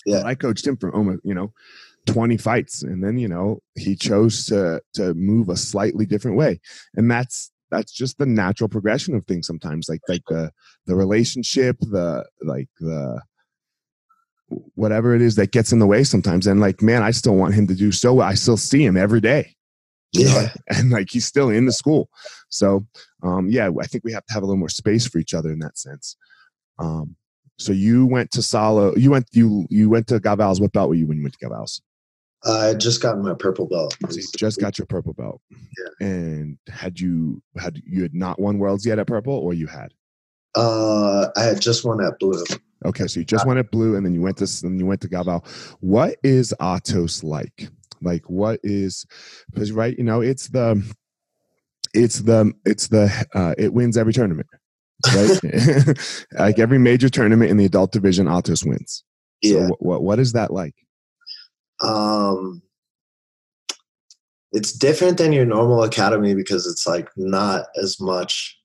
yeah. 0.06 0.24
i 0.24 0.36
coached 0.36 0.68
him 0.68 0.78
for 0.78 0.94
almost 0.94 1.22
you 1.24 1.34
know 1.34 1.54
20 2.08 2.38
fights 2.38 2.84
and 2.84 3.04
then 3.04 3.18
you 3.18 3.28
know 3.28 3.62
he 3.76 3.96
chose 3.96 4.46
to 4.48 4.82
to 4.94 5.14
move 5.14 5.50
a 5.50 5.58
slightly 5.58 6.06
different 6.06 6.38
way 6.38 6.60
and 6.96 7.10
that's 7.10 7.52
that's 7.70 7.92
just 7.92 8.18
the 8.18 8.26
natural 8.26 8.68
progression 8.68 9.16
of 9.16 9.26
things 9.26 9.48
sometimes 9.48 9.88
like 9.88 10.02
like 10.08 10.24
the 10.28 10.52
the 10.88 10.96
relationship 10.96 11.78
the 11.80 12.26
like 12.44 12.68
the 12.80 13.22
whatever 14.76 15.16
it 15.16 15.22
is 15.22 15.36
that 15.36 15.52
gets 15.52 15.72
in 15.72 15.80
the 15.80 15.88
way 15.88 16.04
sometimes 16.04 16.48
and 16.48 16.60
like 16.60 16.82
man 16.82 17.04
i 17.04 17.12
still 17.12 17.36
want 17.36 17.54
him 17.54 17.68
to 17.68 17.76
do 17.76 17.92
so 17.92 18.20
i 18.20 18.34
still 18.34 18.58
see 18.58 18.84
him 18.84 18.98
every 18.98 19.22
day 19.22 19.56
yeah. 20.14 20.34
Know? 20.34 20.48
and 20.78 20.90
like 20.90 21.10
he's 21.10 21.26
still 21.26 21.50
in 21.50 21.66
the 21.66 21.72
school 21.72 22.10
so 22.50 22.86
um 23.24 23.50
yeah 23.50 23.70
i 23.82 23.86
think 23.86 24.04
we 24.04 24.12
have 24.12 24.26
to 24.26 24.34
have 24.34 24.44
a 24.44 24.46
little 24.46 24.60
more 24.60 24.70
space 24.70 25.08
for 25.08 25.18
each 25.18 25.34
other 25.34 25.52
in 25.52 25.60
that 25.60 25.78
sense 25.78 26.16
um 26.80 27.16
so 27.58 27.72
you 27.72 28.08
went 28.08 28.32
to 28.32 28.40
Saulo 28.40 28.98
you 28.98 29.12
went 29.12 29.28
you 29.32 29.68
you 29.70 29.90
went 29.90 30.08
to 30.08 30.20
Galvao's 30.20 30.60
what 30.60 30.72
belt 30.74 30.90
were 30.90 30.96
you 30.96 31.08
when 31.08 31.18
you 31.18 31.24
went 31.24 31.38
to 31.38 31.46
Galvao's 31.46 31.82
I 32.44 32.74
just 32.74 33.02
got 33.02 33.20
my 33.20 33.36
purple 33.36 33.68
belt. 33.68 33.96
So 34.10 34.18
you 34.18 34.24
just 34.36 34.60
got 34.60 34.78
your 34.78 34.88
purple 34.88 35.14
belt. 35.14 35.42
Yeah. 35.52 36.08
And 36.08 36.58
had 36.68 37.00
you 37.00 37.42
had 37.58 37.82
you 37.86 38.02
had 38.02 38.16
not 38.16 38.40
won 38.40 38.58
worlds 38.58 38.86
yet 38.86 39.00
at 39.00 39.08
purple, 39.08 39.34
or 39.34 39.54
you 39.54 39.68
had? 39.68 39.94
Uh, 40.56 41.28
I 41.38 41.44
had 41.44 41.62
just 41.62 41.86
won 41.86 42.04
at 42.04 42.18
blue. 42.20 42.44
Okay, 42.84 43.06
so 43.08 43.20
you 43.20 43.26
just 43.26 43.46
won 43.46 43.60
at 43.60 43.70
blue, 43.70 43.96
and 43.96 44.06
then 44.06 44.14
you 44.14 44.22
went 44.22 44.38
to 44.38 44.62
then 44.64 44.80
you 44.80 44.86
went 44.86 45.02
to 45.02 45.08
Galvao. 45.08 45.46
What 45.82 46.18
is 46.24 46.54
Atos 46.60 47.24
like? 47.24 47.70
Like 48.02 48.30
what 48.30 48.60
is 48.64 49.06
because 49.54 49.72
right 49.72 49.98
you 49.98 50.04
know 50.04 50.22
it's 50.22 50.50
the 50.50 50.84
it's 51.94 52.20
the 52.20 52.54
it's 52.66 52.88
the 52.88 53.12
uh, 53.36 53.54
it 53.58 53.74
wins 53.74 53.98
every 53.98 54.14
tournament 54.14 54.48
right 55.14 55.40
like 56.40 56.60
every 56.60 56.78
major 56.78 57.10
tournament 57.10 57.52
in 57.52 57.58
the 57.58 57.66
adult 57.66 57.92
division 57.92 58.28
Atos 58.28 58.66
wins 58.66 59.04
Yeah. 59.42 59.68
so 59.68 59.76
what 59.80 60.04
what 60.04 60.20
is 60.20 60.34
that 60.34 60.52
like 60.52 60.76
Um, 61.82 62.62
it's 64.52 64.72
different 64.72 65.18
than 65.18 65.34
your 65.34 65.46
normal 65.46 65.84
academy 65.84 66.36
because 66.36 66.68
it's 66.68 66.86
like 66.88 67.10
not 67.16 67.66
as 67.82 68.00
much. 68.00 68.58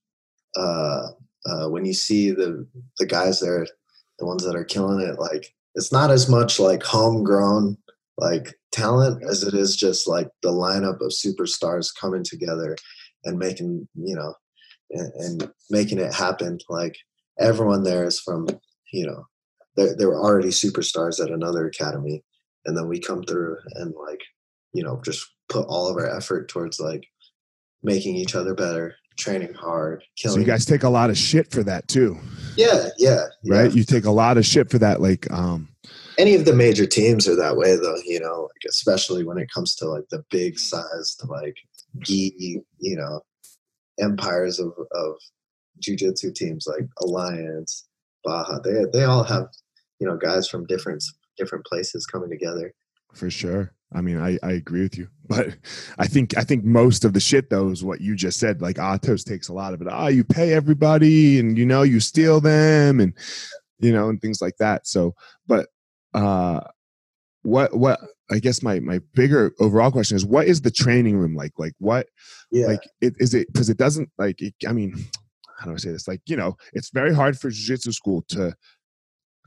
Uh, 0.56 1.08
uh, 1.46 1.68
when 1.68 1.84
you 1.84 1.94
see 1.94 2.30
the 2.30 2.66
the 2.98 3.06
guys 3.06 3.40
there, 3.40 3.66
the 4.18 4.26
ones 4.26 4.44
that 4.44 4.56
are 4.56 4.64
killing 4.64 5.00
it, 5.00 5.18
like 5.18 5.54
it's 5.74 5.92
not 5.92 6.10
as 6.10 6.28
much 6.28 6.58
like 6.58 6.82
homegrown 6.82 7.76
like 8.18 8.54
talent 8.72 9.22
as 9.28 9.42
it 9.42 9.54
is 9.54 9.76
just 9.76 10.08
like 10.08 10.28
the 10.42 10.50
lineup 10.50 11.00
of 11.00 11.12
superstars 11.12 11.94
coming 11.98 12.24
together 12.24 12.76
and 13.24 13.38
making 13.38 13.88
you 13.94 14.14
know 14.14 14.34
and, 14.90 15.12
and 15.14 15.52
making 15.70 15.98
it 15.98 16.14
happen. 16.14 16.58
Like 16.68 16.96
everyone 17.38 17.82
there 17.82 18.04
is 18.04 18.20
from 18.20 18.48
you 18.92 19.06
know 19.06 19.26
they 19.76 19.92
they 19.98 20.06
were 20.06 20.20
already 20.20 20.48
superstars 20.48 21.22
at 21.22 21.30
another 21.30 21.66
academy 21.66 22.22
and 22.64 22.76
then 22.76 22.88
we 22.88 22.98
come 22.98 23.22
through 23.22 23.56
and 23.74 23.94
like 23.94 24.20
you 24.72 24.82
know 24.82 25.00
just 25.04 25.26
put 25.48 25.66
all 25.68 25.88
of 25.88 25.96
our 25.96 26.16
effort 26.16 26.48
towards 26.48 26.80
like 26.80 27.06
making 27.82 28.16
each 28.16 28.34
other 28.34 28.54
better 28.54 28.94
training 29.16 29.54
hard 29.54 30.02
so 30.16 30.36
you 30.36 30.44
guys 30.44 30.66
take 30.66 30.82
a 30.82 30.88
lot 30.88 31.08
of 31.08 31.16
shit 31.16 31.50
for 31.50 31.62
that 31.62 31.86
too 31.88 32.18
yeah 32.56 32.88
yeah 32.98 33.24
yeah. 33.42 33.56
right 33.56 33.72
you 33.74 33.82
take 33.82 34.04
a 34.04 34.10
lot 34.10 34.36
of 34.36 34.44
shit 34.44 34.70
for 34.70 34.78
that 34.78 35.00
like 35.00 35.30
um 35.32 35.68
any 36.18 36.34
of 36.34 36.44
the 36.44 36.54
major 36.54 36.86
teams 36.86 37.28
are 37.28 37.36
that 37.36 37.56
way 37.56 37.76
though 37.76 37.96
you 38.04 38.20
know 38.20 38.42
like 38.42 38.62
especially 38.68 39.24
when 39.24 39.38
it 39.38 39.50
comes 39.52 39.74
to 39.74 39.86
like 39.86 40.04
the 40.10 40.24
big 40.30 40.58
sized 40.58 41.22
like 41.28 41.56
gi 42.00 42.60
you 42.78 42.96
know 42.96 43.20
empires 44.00 44.58
of 44.58 44.72
of 44.92 45.14
jiu-jitsu 45.78 46.32
teams 46.32 46.66
like 46.66 46.86
alliance 47.02 47.86
baja 48.24 48.58
they 48.64 48.84
they 48.92 49.04
all 49.04 49.24
have 49.24 49.46
you 49.98 50.06
know 50.06 50.16
guys 50.16 50.48
from 50.48 50.66
different 50.66 51.02
different 51.36 51.64
places 51.66 52.06
coming 52.06 52.30
together. 52.30 52.72
For 53.14 53.30
sure. 53.30 53.72
I 53.94 54.00
mean 54.00 54.18
i 54.18 54.38
i 54.42 54.52
agree 54.52 54.82
with 54.82 54.98
you. 54.98 55.08
But 55.28 55.56
i 55.98 56.06
think 56.06 56.36
i 56.38 56.44
think 56.44 56.64
most 56.64 57.04
of 57.04 57.12
the 57.12 57.20
shit 57.20 57.50
though 57.50 57.70
is 57.70 57.84
what 57.84 58.00
you 58.00 58.14
just 58.14 58.38
said. 58.38 58.62
Like 58.62 58.76
atos 58.76 59.24
takes 59.24 59.48
a 59.48 59.52
lot 59.52 59.74
of 59.74 59.80
it. 59.80 59.88
Ah 59.90 60.08
you 60.08 60.24
pay 60.24 60.52
everybody 60.52 61.38
and 61.38 61.58
you 61.58 61.66
know 61.66 61.82
you 61.82 62.00
steal 62.00 62.40
them 62.40 63.00
and 63.00 63.12
you 63.80 63.92
know 63.92 64.08
and 64.08 64.20
things 64.20 64.40
like 64.40 64.56
that. 64.58 64.86
So 64.86 65.14
but 65.46 65.68
uh 66.16 66.60
what 67.42 67.76
what 67.76 68.00
i 68.32 68.38
guess 68.40 68.62
my 68.62 68.80
my 68.80 68.98
bigger 69.14 69.52
overall 69.60 69.92
question 69.92 70.16
is 70.16 70.24
what 70.26 70.48
is 70.48 70.60
the 70.62 70.70
training 70.70 71.16
room 71.16 71.36
like? 71.36 71.52
Like 71.58 71.74
what 71.78 72.08
yeah. 72.50 72.66
like 72.66 72.82
it, 73.00 73.14
is 73.18 73.34
it 73.34 73.46
because 73.52 73.70
it 73.70 73.76
doesn't 73.76 74.10
like 74.18 74.42
it, 74.42 74.54
i 74.68 74.72
mean 74.72 74.96
how 75.58 75.66
do 75.66 75.72
i 75.74 75.76
say 75.76 75.92
this? 75.92 76.08
Like 76.08 76.22
you 76.26 76.36
know 76.36 76.56
it's 76.72 76.90
very 76.90 77.14
hard 77.14 77.38
for 77.38 77.50
jiu-jitsu 77.50 77.92
school 77.92 78.24
to 78.30 78.54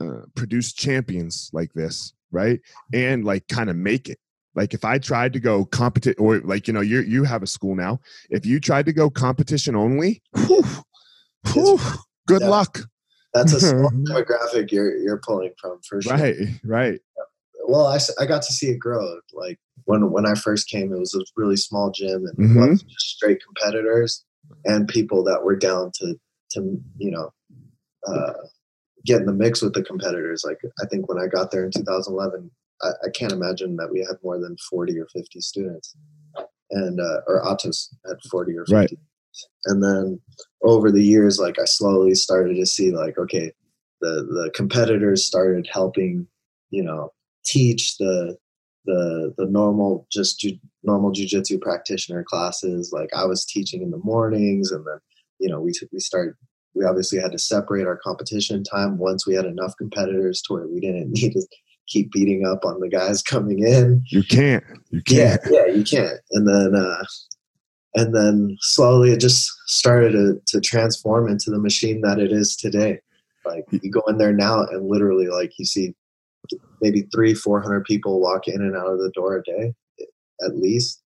uh, 0.00 0.22
produce 0.34 0.72
champions 0.72 1.50
like 1.52 1.72
this 1.74 2.14
right? 2.32 2.60
And 2.94 3.24
like 3.24 3.46
kind 3.48 3.68
of 3.68 3.76
make 3.76 4.08
it. 4.08 4.18
Like 4.54 4.74
if 4.74 4.84
i 4.84 4.98
tried 4.98 5.32
to 5.34 5.40
go 5.40 5.64
competition 5.64 6.16
or 6.18 6.38
like 6.40 6.66
you 6.66 6.72
know 6.72 6.80
you 6.80 7.00
you 7.00 7.24
have 7.24 7.42
a 7.42 7.46
school 7.46 7.74
now. 7.74 8.00
If 8.30 8.46
you 8.46 8.60
tried 8.60 8.86
to 8.86 8.92
go 8.92 9.10
competition 9.10 9.76
only 9.76 10.22
whew, 10.46 10.64
whew, 11.52 11.78
good 12.26 12.42
Yeah. 12.42 12.48
luck 12.48 12.80
that's 13.32 13.52
a 13.52 13.60
small 13.60 13.90
demographic 13.90 14.70
you're 14.72 14.96
you're 14.98 15.18
pulling 15.18 15.52
from 15.60 15.80
for 15.88 16.00
sure. 16.02 16.16
Right 16.16 16.36
right. 16.64 17.00
Well 17.66 17.86
I, 17.86 17.98
I 18.20 18.26
got 18.26 18.42
to 18.42 18.52
see 18.52 18.68
it 18.68 18.78
grow 18.78 19.20
like 19.32 19.58
when 19.84 20.10
when 20.10 20.26
i 20.26 20.34
first 20.34 20.68
came 20.68 20.92
it 20.92 20.98
was 20.98 21.14
a 21.14 21.24
really 21.36 21.56
small 21.56 21.90
gym 21.90 22.26
and 22.26 22.36
Mhm. 22.38 22.70
was 22.70 22.82
just 22.82 23.06
straight 23.16 23.38
competitors 23.44 24.24
and 24.64 24.88
people 24.88 25.22
that 25.24 25.44
were 25.44 25.56
down 25.56 25.92
to 25.96 26.18
to 26.52 26.82
you 26.98 27.10
know 27.10 27.32
uh, 28.06 28.32
get 29.06 29.20
in 29.20 29.26
the 29.26 29.32
mix 29.32 29.62
with 29.62 29.74
the 29.74 29.82
competitors. 29.82 30.42
Like 30.44 30.58
i 30.82 30.86
think 30.86 31.08
when 31.08 31.18
i 31.18 31.26
got 31.26 31.50
there 31.50 31.64
in 31.64 31.70
2011 31.70 32.50
i, 32.82 32.88
I 33.06 33.10
can't 33.14 33.32
imagine 33.32 33.76
that 33.76 33.90
we 33.92 34.00
had 34.00 34.16
more 34.24 34.38
than 34.38 34.56
40 34.68 34.98
or 34.98 35.06
50 35.06 35.40
students 35.40 35.94
and 36.70 37.00
uh, 37.00 37.20
or 37.26 37.42
atos 37.44 37.88
had 38.06 38.16
40 38.30 38.56
or 38.56 38.66
50 38.66 38.74
Right. 38.74 38.90
And 39.66 39.82
then 39.82 40.20
over 40.62 40.90
the 40.90 41.02
years 41.02 41.38
like 41.38 41.58
i 41.58 41.64
slowly 41.64 42.14
started 42.14 42.54
to 42.54 42.66
see 42.66 42.90
like 42.90 43.18
okay 43.18 43.52
the 44.00 44.26
the 44.30 44.50
competitors 44.54 45.24
started 45.24 45.68
helping 45.70 46.26
you 46.70 46.82
know 46.82 47.12
teach 47.44 47.96
the 47.98 48.36
the 48.86 49.34
the 49.36 49.46
normal 49.46 50.06
just 50.10 50.40
ju- 50.40 50.58
normal 50.82 51.12
jujitsu 51.12 51.60
practitioner 51.60 52.24
classes. 52.24 52.92
Like 52.92 53.10
i 53.14 53.24
was 53.24 53.44
teaching 53.44 53.82
in 53.82 53.90
the 53.90 54.00
mornings 54.02 54.70
and 54.72 54.84
then 54.86 54.98
you 55.38 55.48
know 55.48 55.60
we 55.60 55.72
we 55.92 56.00
started 56.00 56.34
we 56.74 56.84
obviously 56.84 57.18
had 57.18 57.32
to 57.32 57.38
separate 57.38 57.86
our 57.86 57.96
competition 57.96 58.62
time 58.62 58.96
once 58.96 59.26
we 59.26 59.34
had 59.34 59.44
enough 59.44 59.74
competitors 59.76 60.40
to 60.42 60.54
where 60.54 60.66
we 60.68 60.80
didn't 60.80 61.10
need 61.12 61.32
to 61.32 61.46
keep 61.88 62.12
beating 62.12 62.46
up 62.46 62.64
on 62.64 62.78
the 62.78 62.88
guys 62.88 63.20
coming 63.22 63.58
in. 63.66 64.02
You 64.06 64.22
can't 64.22 64.64
you 64.90 65.02
can't. 65.02 65.40
yeah 65.50 65.66
you 65.66 65.84
can't. 65.84 66.20
And 66.32 66.46
then 66.48 66.74
uh 66.80 67.04
and 67.94 68.14
then 68.14 68.56
slowly 68.60 69.12
it 69.12 69.20
just 69.20 69.50
started 69.66 70.12
to, 70.12 70.40
to 70.46 70.60
transform 70.60 71.28
into 71.28 71.50
the 71.50 71.58
machine 71.58 72.00
that 72.02 72.18
it 72.18 72.32
is 72.32 72.56
today. 72.56 73.00
Like 73.44 73.64
you 73.70 73.90
go 73.90 74.02
in 74.08 74.18
there 74.18 74.32
now 74.32 74.62
and 74.62 74.88
literally 74.88 75.26
like 75.26 75.58
you 75.58 75.64
see 75.64 75.94
maybe 76.80 77.02
three 77.12 77.34
four 77.34 77.60
hundred 77.60 77.84
people 77.84 78.20
walk 78.20 78.48
in 78.48 78.60
and 78.60 78.76
out 78.76 78.90
of 78.90 78.98
the 78.98 79.10
door 79.14 79.36
a 79.36 79.42
day 79.42 79.74
at 80.42 80.56
least. 80.56 81.02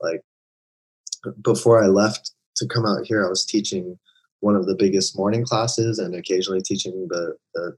Like 0.00 0.22
before 1.42 1.82
i 1.82 1.86
left 1.86 2.30
to 2.54 2.66
come 2.68 2.86
out 2.86 3.04
here 3.04 3.26
i 3.26 3.28
was 3.28 3.44
teaching 3.44 3.98
one 4.38 4.54
of 4.54 4.66
the 4.66 4.76
biggest 4.76 5.18
morning 5.18 5.44
classes 5.44 5.98
and 5.98 6.14
occasionally 6.14 6.62
teaching 6.62 7.08
the 7.10 7.36
the 7.54 7.76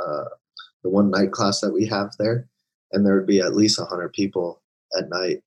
uh, 0.00 0.24
the 0.82 0.90
one 0.90 1.10
night 1.10 1.30
class 1.30 1.60
that 1.60 1.72
we 1.72 1.86
have 1.86 2.10
there. 2.18 2.48
And 2.92 3.06
there 3.06 3.14
would 3.14 3.26
be 3.26 3.40
at 3.40 3.54
least 3.54 3.78
100 3.78 4.12
people 4.12 4.60
at 4.98 5.08
night. 5.08 5.42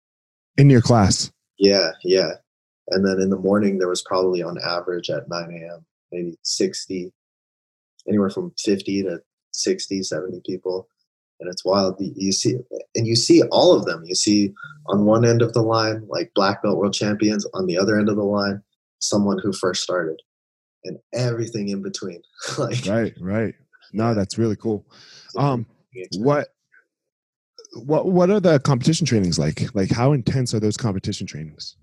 In 0.57 0.69
your 0.69 0.81
class? 0.81 1.31
Yeah 1.57 1.91
yeah 2.03 2.33
and 2.89 3.05
then 3.05 3.19
in 3.19 3.29
the 3.29 3.37
morning 3.37 3.77
there 3.77 3.89
was 3.89 4.03
probably 4.03 4.41
on 4.43 4.57
average 4.63 5.09
at 5.09 5.27
9 5.29 5.61
a.m 5.63 5.85
maybe 6.11 6.37
60 6.43 7.11
anywhere 8.07 8.29
from 8.29 8.53
50 8.57 9.03
to 9.03 9.19
60 9.51 10.03
70 10.03 10.41
people. 10.45 10.87
And 11.39 11.49
it's 11.51 11.65
wild. 11.65 11.95
You- 11.99 12.31
see 12.31 12.57
and 12.95 13.05
you 13.05 13.15
see 13.15 13.43
all 13.51 13.73
of 13.73 13.85
them. 13.85 14.03
You 14.05 14.15
see 14.15 14.53
on 14.87 15.05
one 15.05 15.25
end 15.25 15.41
of 15.41 15.53
the 15.53 15.61
line 15.61 16.05
like 16.07 16.31
black 16.33 16.63
belt 16.63 16.77
world 16.77 16.93
champions 16.93 17.45
on 17.53 17.65
the 17.65 17.77
other 17.77 17.99
end 17.99 18.09
of 18.09 18.15
the 18.15 18.23
line 18.23 18.61
someone 18.99 19.39
who 19.39 19.51
first 19.51 19.83
started. 19.83 20.21
And 20.85 20.99
everything 21.13 21.69
in 21.69 21.81
between 21.81 22.21
like 22.57 22.85
right 22.85 23.13
right. 23.19 23.55
No 23.91 24.13
that's 24.13 24.37
really 24.37 24.55
cool. 24.55 24.85
Um 25.37 25.65
what 26.17 26.49
what 27.73 28.05
what 28.05 28.29
are 28.29 28.39
the 28.39 28.59
competition 28.59 29.05
trainings 29.05 29.37
like? 29.37 29.75
Like 29.75 29.91
how 29.91 30.13
intense 30.13 30.53
are 30.53 30.59
those 30.59 30.77
competition 30.77 31.27
trainings 31.27 31.75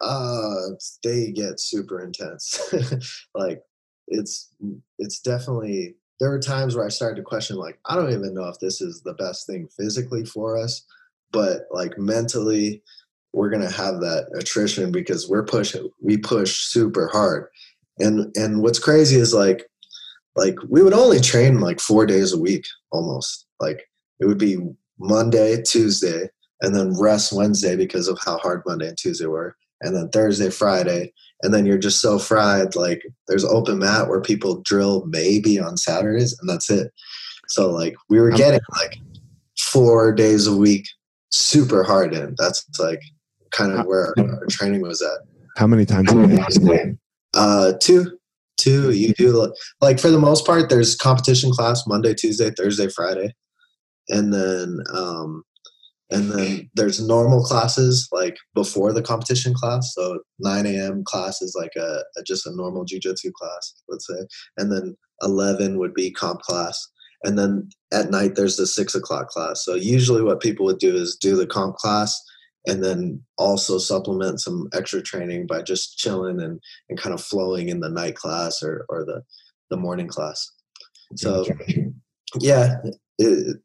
uh 0.00 0.68
they 1.04 1.30
get 1.30 1.60
super 1.60 2.02
intense. 2.02 2.60
Like 3.34 3.62
it's 4.08 4.54
it's 4.98 5.20
definitely 5.20 5.96
there 6.18 6.30
were 6.30 6.40
times 6.40 6.74
where 6.74 6.84
i 6.84 6.88
started 6.88 7.14
to 7.14 7.22
question 7.22 7.56
like 7.56 7.78
i 7.86 7.94
don't 7.94 8.12
even 8.12 8.34
know 8.34 8.48
if 8.48 8.58
this 8.58 8.80
is 8.80 9.02
the 9.02 9.14
best 9.14 9.46
thing 9.46 9.68
physically 9.78 10.24
for 10.24 10.58
us 10.58 10.84
but 11.30 11.62
like 11.70 11.96
mentally 11.96 12.82
we're 13.32 13.50
gonna 13.50 13.70
have 13.70 14.00
that 14.00 14.28
attrition 14.34 14.90
because 14.90 15.28
we're 15.28 15.44
pushing 15.44 15.88
we 16.02 16.16
push 16.16 16.56
super 16.56 17.08
hard. 17.08 17.46
And 17.98 18.34
and 18.36 18.62
what's 18.62 18.78
crazy 18.78 19.16
is 19.16 19.34
like 19.34 19.66
like 20.36 20.56
we 20.68 20.82
would 20.82 20.94
only 20.94 21.20
train 21.20 21.60
like 21.60 21.80
four 21.80 22.06
days 22.06 22.32
a 22.32 22.40
week 22.40 22.64
almost. 22.90 23.46
Like 23.60 23.88
it 24.20 24.26
would 24.26 24.38
be 24.38 24.58
monday 24.98 25.62
tuesday 25.62 26.28
and 26.60 26.76
then 26.76 26.94
rest 27.00 27.32
wednesday 27.32 27.74
because 27.74 28.06
of 28.06 28.18
how 28.22 28.36
hard 28.36 28.62
monday 28.66 28.86
and 28.86 28.98
tuesday 28.98 29.24
were 29.24 29.56
and 29.80 29.96
then 29.96 30.08
Thursday, 30.10 30.50
Friday, 30.50 31.12
and 31.42 31.52
then 31.54 31.64
you're 31.66 31.78
just 31.78 32.00
so 32.00 32.18
fried. 32.18 32.76
Like 32.76 33.02
there's 33.28 33.44
open 33.44 33.78
mat 33.78 34.08
where 34.08 34.20
people 34.20 34.60
drill 34.62 35.04
maybe 35.06 35.58
on 35.58 35.76
Saturdays, 35.76 36.36
and 36.38 36.48
that's 36.48 36.70
it. 36.70 36.92
So 37.48 37.70
like 37.70 37.94
we 38.08 38.20
were 38.20 38.30
getting 38.30 38.60
like 38.76 38.98
four 39.58 40.12
days 40.12 40.46
a 40.46 40.56
week, 40.56 40.86
super 41.30 41.82
hard 41.82 42.14
in. 42.14 42.34
That's 42.38 42.64
like 42.78 43.00
kind 43.50 43.72
of 43.72 43.86
where 43.86 44.14
our, 44.18 44.46
training 44.46 44.82
was 44.82 45.02
at. 45.02 45.26
how 46.08 46.14
many 46.14 46.36
times 46.36 46.56
a 46.56 46.60
day? 46.60 46.94
Uh, 47.34 47.72
two, 47.80 48.18
two. 48.56 48.90
You 48.92 49.12
do 49.14 49.30
like- 49.32 49.50
like 49.80 49.98
for 49.98 50.10
the 50.10 50.18
most 50.18 50.46
part. 50.46 50.68
There's 50.68 50.94
competition 50.94 51.50
class 51.50 51.86
Monday, 51.86 52.14
Tuesday, 52.14 52.50
Thursday, 52.50 52.88
Friday, 52.88 53.34
and 54.08 54.32
then 54.32 54.78
um, 54.94 55.42
and 56.10 56.30
then 56.30 56.38
mm-hmm. 56.38 56.66
there's 56.74 57.04
normal 57.04 57.42
classes 57.42 58.08
like 58.12 58.36
before 58.54 58.92
the 58.92 59.02
competition 59.02 59.54
class. 59.54 59.92
So 59.94 60.20
9 60.40 60.66
a.m. 60.66 61.04
class 61.04 61.40
is 61.40 61.56
like 61.58 61.72
a, 61.76 62.02
a 62.16 62.22
just 62.26 62.46
a 62.46 62.54
normal 62.54 62.84
jujitsu 62.84 63.32
class, 63.32 63.74
let's 63.88 64.06
say, 64.06 64.26
and 64.56 64.72
then 64.72 64.96
11 65.22 65.78
would 65.78 65.94
be 65.94 66.10
comp 66.10 66.40
class, 66.40 66.88
and 67.22 67.38
then 67.38 67.68
at 67.92 68.10
night 68.10 68.34
there's 68.34 68.56
the 68.56 68.66
six 68.66 68.94
o'clock 68.94 69.28
class. 69.28 69.64
So 69.64 69.74
usually 69.74 70.22
what 70.22 70.40
people 70.40 70.66
would 70.66 70.78
do 70.78 70.94
is 70.96 71.16
do 71.16 71.36
the 71.36 71.46
comp 71.46 71.76
class 71.76 72.20
and 72.66 72.84
then 72.84 73.22
also 73.38 73.78
supplement 73.78 74.40
some 74.40 74.68
extra 74.74 75.00
training 75.00 75.46
by 75.46 75.62
just 75.62 75.98
chilling 75.98 76.40
and, 76.40 76.60
and 76.88 76.98
kind 76.98 77.14
of 77.14 77.22
flowing 77.22 77.68
in 77.68 77.80
the 77.80 77.88
night 77.88 78.16
class 78.16 78.62
or, 78.62 78.84
or 78.88 79.04
the, 79.04 79.22
the 79.70 79.76
morning 79.76 80.08
class. 80.08 80.50
So 81.16 81.46
yeah, 82.38 82.76
it, 83.18 83.56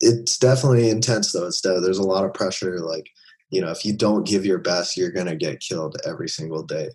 it's 0.00 0.38
definitely 0.38 0.90
intense 0.90 1.32
though. 1.32 1.46
It's 1.46 1.60
there's 1.60 1.98
a 1.98 2.02
lot 2.02 2.24
of 2.24 2.34
pressure. 2.34 2.78
Like, 2.80 3.08
you 3.50 3.60
know, 3.60 3.70
if 3.70 3.84
you 3.84 3.92
don't 3.92 4.26
give 4.26 4.44
your 4.44 4.58
best, 4.58 4.96
you're 4.96 5.10
going 5.10 5.26
to 5.26 5.36
get 5.36 5.60
killed 5.60 5.96
every 6.06 6.28
single 6.28 6.62
day. 6.62 6.90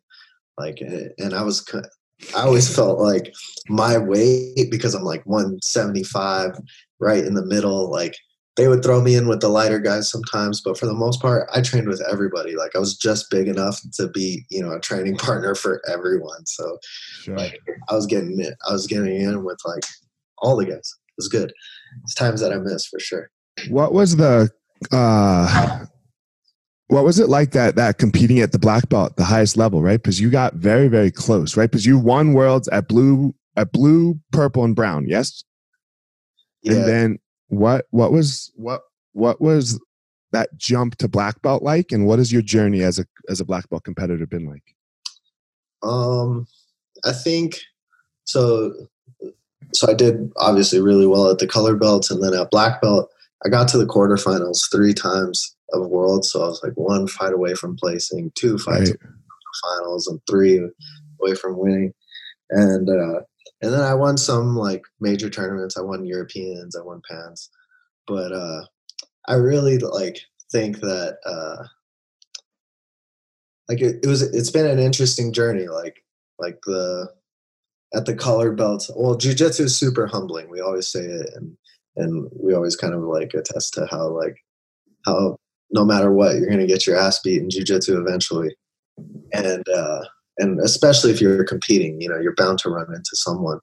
Like, 0.58 0.80
and 0.82 1.34
I 1.34 1.42
was, 1.42 1.68
I 2.36 2.42
always 2.42 2.74
felt 2.76 3.00
like 3.00 3.34
my 3.68 3.98
weight 3.98 4.70
because 4.70 4.94
I'm 4.94 5.04
like 5.04 5.26
175 5.26 6.60
right 7.00 7.24
in 7.24 7.34
the 7.34 7.46
middle, 7.46 7.90
like 7.90 8.16
they 8.56 8.68
would 8.68 8.84
throw 8.84 9.02
me 9.02 9.16
in 9.16 9.28
with 9.28 9.42
the 9.42 9.50
lighter 9.50 9.80
guys 9.80 10.12
sometimes, 10.12 10.62
but 10.62 10.78
for 10.78 10.86
the 10.86 10.94
most 10.94 11.20
part, 11.20 11.50
I 11.54 11.62
trained 11.62 11.88
with 11.88 12.04
everybody. 12.08 12.56
Like 12.56 12.76
I 12.76 12.80
was 12.80 12.98
just 12.98 13.32
big 13.32 13.48
enough 13.48 13.82
to 13.96 14.08
be, 14.10 14.46
you 14.50 14.62
know, 14.62 14.74
a 14.74 14.80
training 14.80 15.18
partner 15.18 15.56
for 15.56 15.82
everyone. 15.90 16.46
So, 16.46 16.78
sure. 17.22 17.36
like 17.36 17.60
I 17.90 17.96
was 17.96 18.06
getting 18.06 18.40
it, 18.40 18.54
I 18.70 18.74
was 18.74 18.86
getting 18.86 19.20
in 19.20 19.44
with 19.44 19.58
like 19.66 19.84
all 20.38 20.56
the 20.56 20.66
guys. 20.66 20.96
It 21.14 21.18
was 21.18 21.28
good. 21.28 21.52
It's 22.04 22.16
times 22.16 22.42
that 22.42 22.52
I 22.52 22.58
miss 22.58 22.86
for 22.86 23.00
sure. 23.00 23.30
What 23.70 23.94
was 23.94 24.16
the, 24.16 24.50
uh, 24.92 25.86
what 26.88 27.04
was 27.04 27.20
it 27.20 27.30
like 27.30 27.52
that 27.52 27.76
that 27.76 27.98
competing 27.98 28.40
at 28.40 28.52
the 28.52 28.60
black 28.60 28.90
belt, 28.90 29.16
the 29.16 29.24
highest 29.24 29.58
level, 29.58 29.82
right? 29.82 30.02
Because 30.02 30.20
you 30.20 30.30
got 30.30 30.56
very, 30.56 30.88
very 30.88 31.12
close, 31.12 31.56
right? 31.56 31.70
Because 31.70 31.86
you 31.86 31.98
won 31.98 32.34
worlds 32.34 32.68
at 32.70 32.88
blue, 32.88 33.34
at 33.56 33.72
blue, 33.72 34.20
purple, 34.32 34.64
and 34.64 34.76
brown. 34.76 35.08
Yes. 35.08 35.44
Yeah. 36.62 36.74
And 36.74 36.88
then 36.88 37.20
what 37.48 37.86
what 37.92 38.12
was 38.12 38.52
what 38.56 38.82
what 39.14 39.40
was 39.40 39.80
that 40.32 40.50
jump 40.58 40.96
to 40.98 41.08
black 41.08 41.42
belt 41.42 41.64
like 41.64 41.92
and 41.92 42.06
what 42.06 42.20
has 42.20 42.32
your 42.32 42.42
journey 42.42 42.82
as 42.82 43.00
a 43.00 43.06
as 43.30 43.40
a 43.40 43.46
black 43.46 43.70
belt 43.70 43.84
competitor 43.84 44.26
been 44.26 44.48
like 44.48 44.76
um 45.84 46.48
i 47.06 47.12
think 47.12 47.60
so 48.26 48.74
so 49.76 49.90
i 49.90 49.94
did 49.94 50.32
obviously 50.38 50.80
really 50.80 51.08
well 51.08 51.30
at 51.30 51.40
the 51.40 51.48
color 51.48 51.76
belts 51.76 52.10
and 52.10 52.24
then 52.24 52.34
at 52.34 52.52
black 52.52 52.82
belt 52.82 53.10
i 53.46 53.50
got 53.50 53.68
to 53.68 53.78
the 53.78 53.86
quarterfinals 53.86 54.72
three 54.72 54.94
times 54.94 55.56
of 55.74 55.88
world 55.88 56.26
so 56.26 56.44
i 56.44 56.48
was 56.48 56.62
like 56.64 56.74
one 56.74 57.08
fight 57.08 57.34
away 57.34 57.54
from 57.54 57.76
placing 57.76 58.32
two 58.36 58.58
fights 58.58 58.92
right. 58.92 59.00
finals 59.64 60.08
and 60.08 60.20
three 60.30 60.58
away 61.22 61.36
from 61.36 61.58
winning 61.58 61.94
and 62.50 62.90
uh 62.90 63.20
and 63.64 63.72
then 63.72 63.82
I 63.82 63.94
won 63.94 64.18
some 64.18 64.58
like 64.58 64.84
major 65.00 65.30
tournaments. 65.30 65.78
I 65.78 65.82
won 65.82 66.06
Europeans, 66.06 66.76
I 66.76 66.82
won 66.82 67.02
Pans, 67.10 67.50
but 68.06 68.34
uh, 68.34 68.66
I 69.26 69.36
really 69.36 69.78
like 69.78 70.20
think 70.52 70.82
that 70.82 71.18
uh, 71.26 71.64
like 73.70 73.80
it, 73.80 74.02
it 74.04 74.08
was. 74.08 74.22
It's 74.22 74.52
been 74.52 74.66
an 74.66 74.80
interesting 74.80 75.32
journey. 75.32 75.70
Like 75.70 76.04
like 76.40 76.60
the 76.66 77.10
at 77.96 78.06
the 78.06 78.16
color 78.16 78.52
belt. 78.52 78.90
Well, 78.96 79.18
jujitsu 79.18 79.62
is 79.62 79.78
super 79.78 80.08
humbling. 80.08 80.50
We 80.50 80.62
always 80.62 80.88
say 80.88 81.04
it, 81.04 81.30
and 81.36 81.56
and 81.96 82.30
we 82.40 82.54
always 82.54 82.76
kind 82.76 82.94
of 82.94 83.02
like 83.02 83.34
attest 83.34 83.74
to 83.76 83.88
how 83.90 84.08
like 84.08 84.38
how 85.06 85.38
no 85.72 85.86
matter 85.86 86.12
what 86.12 86.36
you're 86.36 86.50
gonna 86.50 86.68
get 86.68 86.88
your 86.88 86.98
ass 86.98 87.20
beat 87.20 87.42
in 87.42 87.50
jujitsu 87.50 88.00
eventually, 88.00 88.56
and 89.34 89.68
uh, 89.70 90.02
and 90.38 90.60
especially 90.60 91.12
if 91.12 91.22
you're 91.22 91.44
competing, 91.44 92.02
you 92.02 92.10
know, 92.10 92.20
you're 92.20 92.36
bound 92.36 92.60
to 92.60 92.70
run 92.70 92.94
into 92.94 93.16
someone 93.16 93.60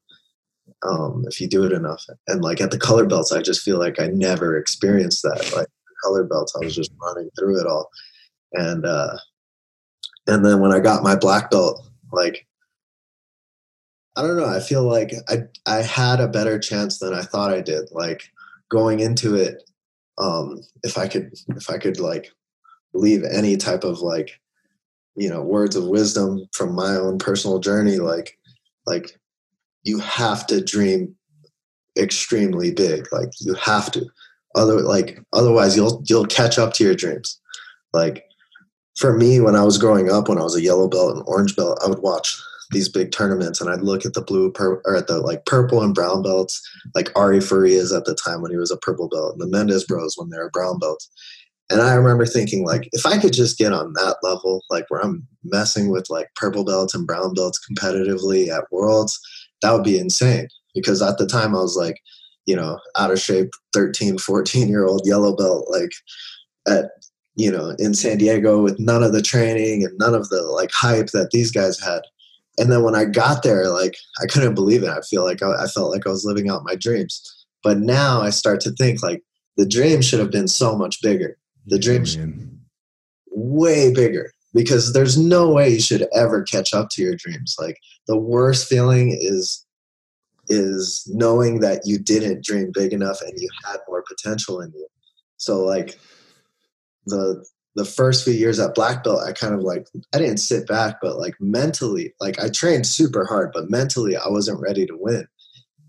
um, 0.82 1.24
if 1.26 1.40
you 1.40 1.48
do 1.48 1.64
it 1.64 1.72
enough. 1.72 2.04
And 2.28 2.42
like 2.42 2.60
at 2.60 2.70
the 2.70 2.78
color 2.78 3.06
belts, 3.06 3.32
I 3.32 3.42
just 3.42 3.62
feel 3.62 3.78
like 3.78 4.00
I 4.00 4.08
never 4.08 4.56
experienced 4.56 5.22
that. 5.22 5.52
Like 5.54 5.68
color 6.02 6.24
belts, 6.24 6.54
I 6.56 6.64
was 6.64 6.74
just 6.74 6.92
running 7.02 7.30
through 7.38 7.60
it 7.60 7.66
all. 7.66 7.90
And 8.52 8.84
uh, 8.86 9.16
and 10.26 10.44
then 10.44 10.60
when 10.60 10.72
I 10.72 10.80
got 10.80 11.02
my 11.02 11.16
black 11.16 11.50
belt, 11.50 11.82
like 12.12 12.46
I 14.20 14.22
don't 14.22 14.36
know, 14.36 14.44
I 14.44 14.60
feel 14.60 14.84
like 14.84 15.14
I 15.30 15.44
I 15.66 15.76
had 15.76 16.20
a 16.20 16.28
better 16.28 16.58
chance 16.58 16.98
than 16.98 17.14
I 17.14 17.22
thought 17.22 17.54
I 17.54 17.62
did. 17.62 17.88
Like 17.90 18.22
going 18.68 19.00
into 19.00 19.34
it, 19.34 19.62
um, 20.18 20.60
if 20.82 20.98
I 20.98 21.08
could 21.08 21.32
if 21.56 21.70
I 21.70 21.78
could 21.78 21.98
like 21.98 22.30
leave 22.92 23.24
any 23.24 23.56
type 23.56 23.82
of 23.82 24.00
like 24.00 24.38
you 25.16 25.30
know 25.30 25.40
words 25.40 25.74
of 25.74 25.86
wisdom 25.86 26.46
from 26.52 26.74
my 26.74 26.96
own 26.96 27.18
personal 27.18 27.60
journey 27.60 27.96
like 27.96 28.36
like 28.84 29.18
you 29.84 29.98
have 30.00 30.46
to 30.48 30.62
dream 30.62 31.16
extremely 31.98 32.70
big 32.72 33.10
like 33.12 33.30
you 33.40 33.54
have 33.54 33.90
to 33.90 34.04
other 34.54 34.82
like 34.82 35.18
otherwise 35.32 35.76
you'll 35.76 36.02
you'll 36.06 36.26
catch 36.26 36.58
up 36.58 36.74
to 36.74 36.84
your 36.84 36.94
dreams 36.94 37.40
like 37.92 38.24
for 38.96 39.16
me 39.16 39.40
when 39.40 39.56
i 39.56 39.64
was 39.64 39.78
growing 39.78 40.10
up 40.10 40.28
when 40.28 40.38
i 40.38 40.42
was 40.42 40.56
a 40.56 40.62
yellow 40.62 40.88
belt 40.88 41.16
and 41.16 41.24
orange 41.26 41.56
belt 41.56 41.78
i 41.84 41.88
would 41.88 42.00
watch 42.00 42.40
these 42.70 42.88
big 42.88 43.12
tournaments 43.12 43.60
and 43.60 43.70
i'd 43.70 43.82
look 43.82 44.06
at 44.06 44.14
the 44.14 44.22
blue 44.22 44.50
pur- 44.52 44.82
or 44.84 44.96
at 44.96 45.06
the 45.06 45.18
like 45.18 45.44
purple 45.46 45.82
and 45.82 45.94
brown 45.94 46.22
belts 46.22 46.60
like 46.94 47.10
ari 47.16 47.40
farias 47.40 47.92
at 47.92 48.04
the 48.04 48.14
time 48.14 48.42
when 48.42 48.50
he 48.50 48.56
was 48.56 48.70
a 48.70 48.76
purple 48.78 49.08
belt 49.08 49.32
and 49.32 49.40
the 49.40 49.46
Mendes 49.46 49.84
bros 49.84 50.14
when 50.16 50.30
they 50.30 50.38
were 50.38 50.50
brown 50.50 50.78
belts 50.78 51.10
and 51.70 51.80
I 51.80 51.94
remember 51.94 52.26
thinking, 52.26 52.66
like, 52.66 52.88
if 52.92 53.06
I 53.06 53.16
could 53.16 53.32
just 53.32 53.56
get 53.56 53.72
on 53.72 53.92
that 53.92 54.16
level, 54.24 54.64
like 54.70 54.86
where 54.88 55.00
I'm 55.00 55.26
messing 55.44 55.88
with 55.88 56.10
like 56.10 56.26
purple 56.34 56.64
belts 56.64 56.94
and 56.94 57.06
brown 57.06 57.32
belts 57.32 57.60
competitively 57.64 58.48
at 58.48 58.64
Worlds, 58.72 59.18
that 59.62 59.72
would 59.72 59.84
be 59.84 59.98
insane. 59.98 60.48
Because 60.74 61.00
at 61.00 61.18
the 61.18 61.26
time 61.26 61.54
I 61.54 61.60
was 61.60 61.76
like, 61.76 62.00
you 62.46 62.56
know, 62.56 62.80
out 62.98 63.12
of 63.12 63.20
shape 63.20 63.50
13, 63.72 64.18
14 64.18 64.68
year 64.68 64.84
old 64.84 65.06
yellow 65.06 65.36
belt, 65.36 65.68
like 65.70 65.92
at, 66.66 66.90
you 67.36 67.52
know, 67.52 67.76
in 67.78 67.94
San 67.94 68.18
Diego 68.18 68.60
with 68.60 68.80
none 68.80 69.04
of 69.04 69.12
the 69.12 69.22
training 69.22 69.84
and 69.84 69.96
none 69.98 70.14
of 70.14 70.28
the 70.28 70.42
like 70.42 70.72
hype 70.72 71.08
that 71.12 71.30
these 71.30 71.52
guys 71.52 71.78
had. 71.78 72.02
And 72.60 72.70
then 72.70 72.84
when 72.84 72.94
I 72.94 73.06
got 73.06 73.42
there, 73.42 73.68
like, 73.68 73.96
I 74.22 74.26
couldn't 74.26 74.54
believe 74.54 74.84
it. 74.84 74.90
I 74.90 75.00
feel 75.00 75.24
like 75.24 75.42
I, 75.42 75.64
I 75.64 75.66
felt 75.66 75.90
like 75.90 76.06
I 76.06 76.10
was 76.10 76.24
living 76.24 76.48
out 76.48 76.62
my 76.62 76.76
dreams. 76.76 77.46
But 77.64 77.78
now 77.78 78.20
I 78.20 78.30
start 78.30 78.60
to 78.60 78.70
think 78.70 79.02
like 79.02 79.22
the 79.56 79.66
dream 79.66 80.00
should 80.00 80.20
have 80.20 80.30
been 80.30 80.48
so 80.48 80.76
much 80.76 81.02
bigger 81.02 81.36
the 81.66 81.78
dream's 81.78 82.16
way 83.30 83.92
bigger 83.92 84.32
because 84.52 84.92
there's 84.92 85.16
no 85.16 85.50
way 85.50 85.68
you 85.70 85.80
should 85.80 86.06
ever 86.14 86.42
catch 86.42 86.74
up 86.74 86.88
to 86.90 87.02
your 87.02 87.14
dreams. 87.14 87.56
Like 87.58 87.78
the 88.06 88.16
worst 88.16 88.68
feeling 88.68 89.16
is 89.20 89.64
is 90.48 91.08
knowing 91.12 91.60
that 91.60 91.82
you 91.84 91.96
didn't 91.96 92.44
dream 92.44 92.72
big 92.74 92.92
enough 92.92 93.20
and 93.22 93.32
you 93.38 93.48
had 93.64 93.78
more 93.86 94.02
potential 94.02 94.60
in 94.60 94.72
you. 94.72 94.86
So 95.36 95.64
like 95.64 95.98
the 97.06 97.44
the 97.76 97.84
first 97.84 98.24
few 98.24 98.32
years 98.32 98.58
at 98.58 98.74
black 98.74 99.04
belt 99.04 99.20
i 99.26 99.32
kind 99.32 99.54
of 99.54 99.60
like 99.60 99.86
i 100.14 100.18
didn't 100.18 100.38
sit 100.38 100.66
back 100.66 100.96
but 101.00 101.18
like 101.18 101.34
mentally 101.40 102.12
like 102.20 102.38
i 102.40 102.48
trained 102.48 102.86
super 102.86 103.24
hard 103.24 103.50
but 103.52 103.70
mentally 103.70 104.16
i 104.16 104.28
wasn't 104.28 104.60
ready 104.60 104.86
to 104.86 104.96
win 104.98 105.26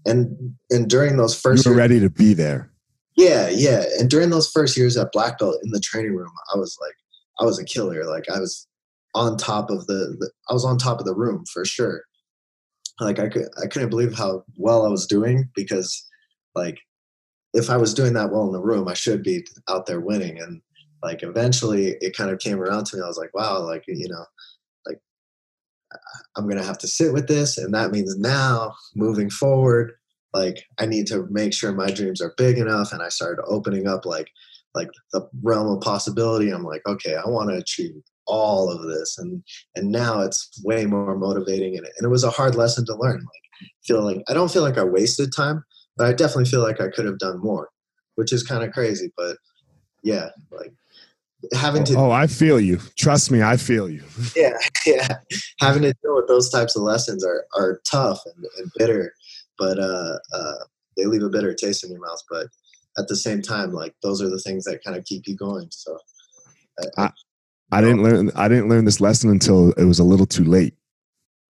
and 0.06 0.56
and 0.70 0.90
during 0.90 1.18
those 1.18 1.40
first 1.40 1.66
you 1.66 1.72
were 1.72 1.76
years, 1.76 1.90
ready 1.90 2.00
to 2.00 2.10
be 2.10 2.34
there 2.34 2.72
yeah, 3.16 3.50
yeah. 3.50 3.84
And 4.00 4.10
during 4.10 4.30
those 4.30 4.50
first 4.50 4.78
years 4.78 4.98
at 4.98 5.12
black 5.12 5.40
belt 5.40 5.58
in 5.64 5.72
the 5.72 5.80
training 5.80 6.16
room, 6.16 6.32
I 6.54 6.58
was 6.58 6.78
like, 6.82 6.96
I 7.40 7.46
was 7.46 7.60
a 7.60 7.66
killer. 7.66 8.06
Like 8.06 8.30
I 8.30 8.40
was 8.40 8.68
on 9.14 9.38
top 9.38 9.70
of 9.70 9.86
the, 9.88 10.16
the 10.20 10.32
I 10.50 10.54
was 10.54 10.66
on 10.66 10.78
top 10.78 11.00
of 11.00 11.06
the 11.06 11.16
room 11.16 11.46
for 11.52 11.66
sure. 11.66 12.04
Like 13.00 13.20
I 13.20 13.30
could, 13.30 13.48
I 13.62 13.68
couldn't 13.68 13.90
believe 13.90 14.14
how 14.14 14.44
well 14.58 14.86
I 14.86 14.90
was 14.90 15.08
doing 15.08 15.50
because, 15.56 16.08
like, 16.56 16.80
if 17.54 17.70
I 17.70 17.78
was 17.78 17.94
doing 17.94 18.14
that 18.14 18.32
well 18.32 18.46
in 18.46 18.54
the 18.54 18.62
room, 18.62 18.88
I 18.88 18.94
should 18.94 19.24
be 19.24 19.46
out 19.68 19.86
there 19.86 20.00
winning. 20.00 20.40
And 20.40 20.62
like 21.04 21.24
eventually, 21.24 21.98
it 22.02 22.16
kind 22.16 22.30
of 22.32 22.40
came 22.40 22.60
around 22.60 22.86
to 22.88 22.98
me. 22.98 23.04
I 23.04 23.08
was 23.08 23.18
like, 23.18 23.34
wow, 23.34 23.62
like 23.62 23.84
you 23.88 24.08
know, 24.10 24.26
like 24.86 25.00
I'm 26.36 26.48
gonna 26.48 26.64
have 26.64 26.80
to 26.80 26.88
sit 26.88 27.14
with 27.14 27.28
this, 27.28 27.58
and 27.58 27.74
that 27.74 27.92
means 27.92 28.18
now 28.18 28.74
moving 28.96 29.30
forward, 29.30 29.94
like 30.34 30.66
i 30.80 30.86
need 30.86 31.08
to 31.08 31.28
make 31.30 31.54
sure 31.54 31.72
my 31.72 31.92
dreams 31.92 32.22
are 32.22 32.34
big 32.38 32.58
enough 32.58 32.92
and 32.94 33.02
i 33.02 33.10
started 33.10 33.42
opening 33.46 33.88
up 33.88 34.06
like 34.06 34.30
like 34.74 34.90
the 35.12 35.28
realm 35.42 35.68
of 35.68 35.82
possibility 35.82 36.50
i'm 36.50 36.64
like 36.64 36.82
okay 36.88 37.16
i 37.16 37.28
want 37.28 37.50
to 37.50 37.56
achieve 37.56 38.02
all 38.28 38.70
of 38.70 38.84
this 38.88 39.18
and 39.18 39.44
and 39.76 39.92
now 39.92 40.22
it's 40.22 40.62
way 40.64 40.86
more 40.86 41.18
motivating 41.18 41.76
and, 41.78 41.86
and 41.86 42.06
it 42.06 42.10
was 42.10 42.24
a 42.24 42.30
hard 42.30 42.56
lesson 42.56 42.86
to 42.86 42.96
learn 42.96 43.20
like 43.20 43.70
feeling 43.84 44.24
i 44.28 44.34
don't 44.34 44.52
feel 44.52 44.62
like 44.62 44.78
i 44.78 44.84
wasted 44.84 45.32
time 45.34 45.64
but 45.98 46.08
i 46.08 46.14
definitely 46.14 46.46
feel 46.46 46.62
like 46.62 46.80
i 46.80 46.88
could 46.88 47.06
have 47.06 47.20
done 47.20 47.40
more 47.40 47.70
which 48.16 48.32
is 48.32 48.44
kind 48.44 48.64
of 48.64 48.72
crazy 48.72 49.12
but 49.18 49.38
yeah 50.04 50.30
like 50.52 50.74
having 51.54 51.84
to 51.84 51.96
oh 51.96 52.12
i 52.12 52.28
feel 52.28 52.60
you 52.60 52.78
trust 52.98 53.32
me 53.32 53.42
i 53.42 53.58
feel 53.58 53.90
you 53.90 54.04
yeah 54.36 54.58
yeah 54.86 55.18
having 55.60 55.82
to 55.82 55.94
deal 56.04 56.16
with 56.16 56.28
those 56.28 56.50
types 56.50 56.76
of 56.76 56.84
lessons 56.84 57.26
are 57.26 57.46
are 57.56 57.82
tough 57.86 58.22
and, 58.26 58.46
and 58.58 58.72
bitter 58.78 59.14
but 59.62 59.78
uh, 59.78 60.18
uh, 60.34 60.56
they 60.98 61.06
leave 61.06 61.22
a 61.22 61.30
bitter 61.30 61.54
taste 61.54 61.84
in 61.84 61.92
your 61.92 62.02
mouth. 62.02 62.22
But 62.30 62.48
at 62.98 63.08
the 63.08 63.16
same 63.16 63.42
time, 63.44 63.72
like 63.72 63.94
those 64.02 64.22
are 64.22 64.30
the 64.30 64.40
things 64.40 64.66
that 64.66 64.84
kind 64.84 64.98
of 64.98 65.06
keep 65.06 65.28
you 65.28 65.36
going. 65.36 65.68
So 65.70 65.98
I, 66.98 67.04
I, 67.04 67.12
I 67.72 67.82
didn't 67.82 68.04
learn 68.04 68.32
I 68.36 68.48
didn't 68.48 68.70
learn 68.70 68.86
this 68.86 69.00
lesson 69.00 69.30
until 69.30 69.72
it 69.74 69.86
was 69.86 70.00
a 70.00 70.04
little 70.04 70.26
too 70.26 70.44
late. 70.44 70.74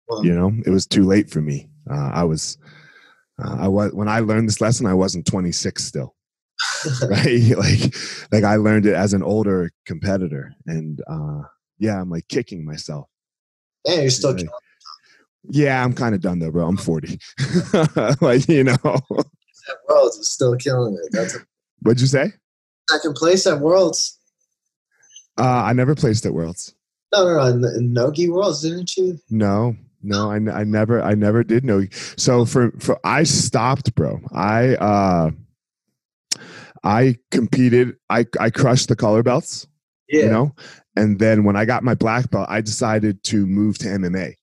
Well, 0.08 0.26
you 0.26 0.34
know, 0.34 0.52
it 0.66 0.72
was 0.72 0.88
too 0.88 1.04
late 1.04 1.30
for 1.30 1.40
me. 1.40 1.70
Uh, 1.90 2.10
I 2.14 2.24
was 2.24 2.58
Uh, 3.42 3.58
I 3.60 3.68
was 3.68 3.94
when 3.94 4.10
I 4.10 4.20
learned 4.20 4.50
this 4.50 4.60
lesson, 4.60 4.88
I 4.88 4.96
wasn't 4.96 5.28
26 5.28 5.84
still. 5.84 6.16
right? 7.10 7.55
like, 7.57 7.95
like 8.32 8.43
I 8.43 8.55
learned 8.55 8.86
it 8.86 8.95
as 8.95 9.14
an 9.14 9.24
older 9.24 9.72
competitor, 9.86 10.53
and 10.66 11.01
uh, 11.07 11.41
yeah, 11.78 12.01
I'm 12.01 12.10
like 12.10 12.28
kicking 12.28 12.66
myself. 12.66 13.07
Yeah, 13.86 14.01
you're 14.01 14.10
still 14.10 14.34
Like, 14.34 14.47
yeah, 15.49 15.84
I'm 15.84 15.93
kind 15.93 16.14
of 16.14 16.22
done 16.22 16.39
though, 16.39 16.51
bro. 16.51 16.68
I'm 16.68 16.78
40. 16.78 17.20
like, 18.22 18.47
you 18.49 18.66
know, 18.66 18.78
at 18.84 19.78
Worlds 19.88 20.18
was 20.18 20.30
still 20.30 20.55
killing 20.57 20.95
it. 20.95 21.12
That's 21.12 21.36
a 21.36 21.39
what'd 21.82 22.01
you 22.01 22.07
say? 22.07 22.34
second 22.89 23.16
place 23.16 23.45
at 23.45 23.60
Worlds. 23.60 24.18
Uh, 25.38 25.64
I 25.66 25.74
never 25.74 25.95
placed 25.95 26.26
at 26.26 26.34
Worlds. 26.34 26.74
No, 27.14 27.26
no, 27.26 27.53
no. 27.53 27.68
In, 27.70 27.93
Nogi 27.93 28.30
Worlds, 28.30 28.62
didn't 28.62 28.95
you? 28.97 29.20
No, 29.30 29.76
no, 30.01 30.32
I, 30.32 30.36
n- 30.36 30.49
I 30.49 30.64
never, 30.64 31.01
I 31.01 31.14
never 31.16 31.43
did 31.43 31.64
know. 31.64 31.86
So 32.18 32.45
for, 32.45 32.72
for, 32.80 32.99
I 33.03 33.24
stopped, 33.24 33.95
bro. 33.95 34.20
I, 34.34 34.76
uh, 34.76 35.32
I 36.84 37.18
competed. 37.32 37.96
I, 38.10 38.26
I 38.40 38.50
crushed 38.50 38.90
the 38.90 38.96
color 38.96 39.24
belts, 39.24 39.68
Yeah. 40.08 40.24
you 40.24 40.30
know, 40.30 40.56
and 40.96 41.20
then 41.20 41.44
when 41.44 41.56
I 41.56 41.66
got 41.66 41.84
my 41.84 41.96
black 41.96 42.30
belt, 42.32 42.48
I 42.50 42.62
decided 42.62 43.24
to 43.26 43.46
move 43.46 43.78
to 43.80 43.88
MMA. 43.88 44.34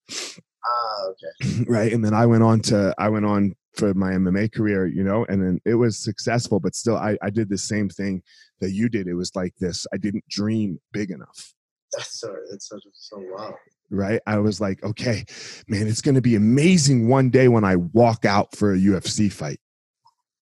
Ah, 0.64 1.06
okay. 1.10 1.64
right 1.68 1.92
and 1.92 2.04
then 2.04 2.12
i 2.14 2.26
went 2.26 2.42
on 2.42 2.60
to 2.60 2.92
i 2.98 3.08
went 3.08 3.24
on 3.24 3.54
for 3.76 3.94
my 3.94 4.12
mma 4.12 4.52
career 4.52 4.86
you 4.86 5.04
know 5.04 5.24
and 5.28 5.40
then 5.42 5.60
it 5.64 5.74
was 5.74 5.96
successful 5.96 6.58
but 6.58 6.74
still 6.74 6.96
i, 6.96 7.16
I 7.22 7.30
did 7.30 7.48
the 7.48 7.58
same 7.58 7.88
thing 7.88 8.22
that 8.60 8.72
you 8.72 8.88
did 8.88 9.06
it 9.06 9.14
was 9.14 9.34
like 9.36 9.54
this 9.60 9.86
i 9.92 9.96
didn't 9.96 10.24
dream 10.28 10.80
big 10.92 11.10
enough 11.10 11.54
That's 11.92 12.18
so. 12.20 12.34
It's 12.52 12.68
so 12.68 12.78
so 12.92 13.18
wow. 13.20 13.54
right 13.90 14.20
i 14.26 14.38
was 14.38 14.60
like 14.60 14.82
okay 14.82 15.24
man 15.68 15.86
it's 15.86 16.00
going 16.00 16.16
to 16.16 16.20
be 16.22 16.34
amazing 16.34 17.08
one 17.08 17.30
day 17.30 17.46
when 17.48 17.64
i 17.64 17.76
walk 17.76 18.24
out 18.24 18.56
for 18.56 18.74
a 18.74 18.78
ufc 18.78 19.32
fight 19.32 19.60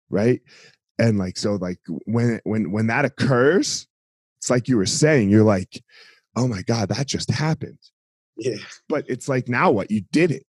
right 0.10 0.41
and 0.99 1.17
like 1.17 1.37
so 1.37 1.55
like 1.55 1.79
when 2.05 2.39
when 2.43 2.71
when 2.71 2.87
that 2.87 3.05
occurs 3.05 3.87
it's 4.39 4.49
like 4.49 4.67
you 4.67 4.75
were 4.77 4.85
saying 4.85 5.29
you're 5.29 5.43
like 5.43 5.83
oh 6.35 6.47
my 6.47 6.61
god 6.63 6.89
that 6.89 7.07
just 7.07 7.29
happened. 7.29 7.77
Yeah. 8.37 8.57
but 8.89 9.05
it's 9.07 9.27
like 9.29 9.47
now 9.47 9.69
what? 9.71 9.91
You 9.91 10.01
did 10.11 10.31
it 10.31 10.43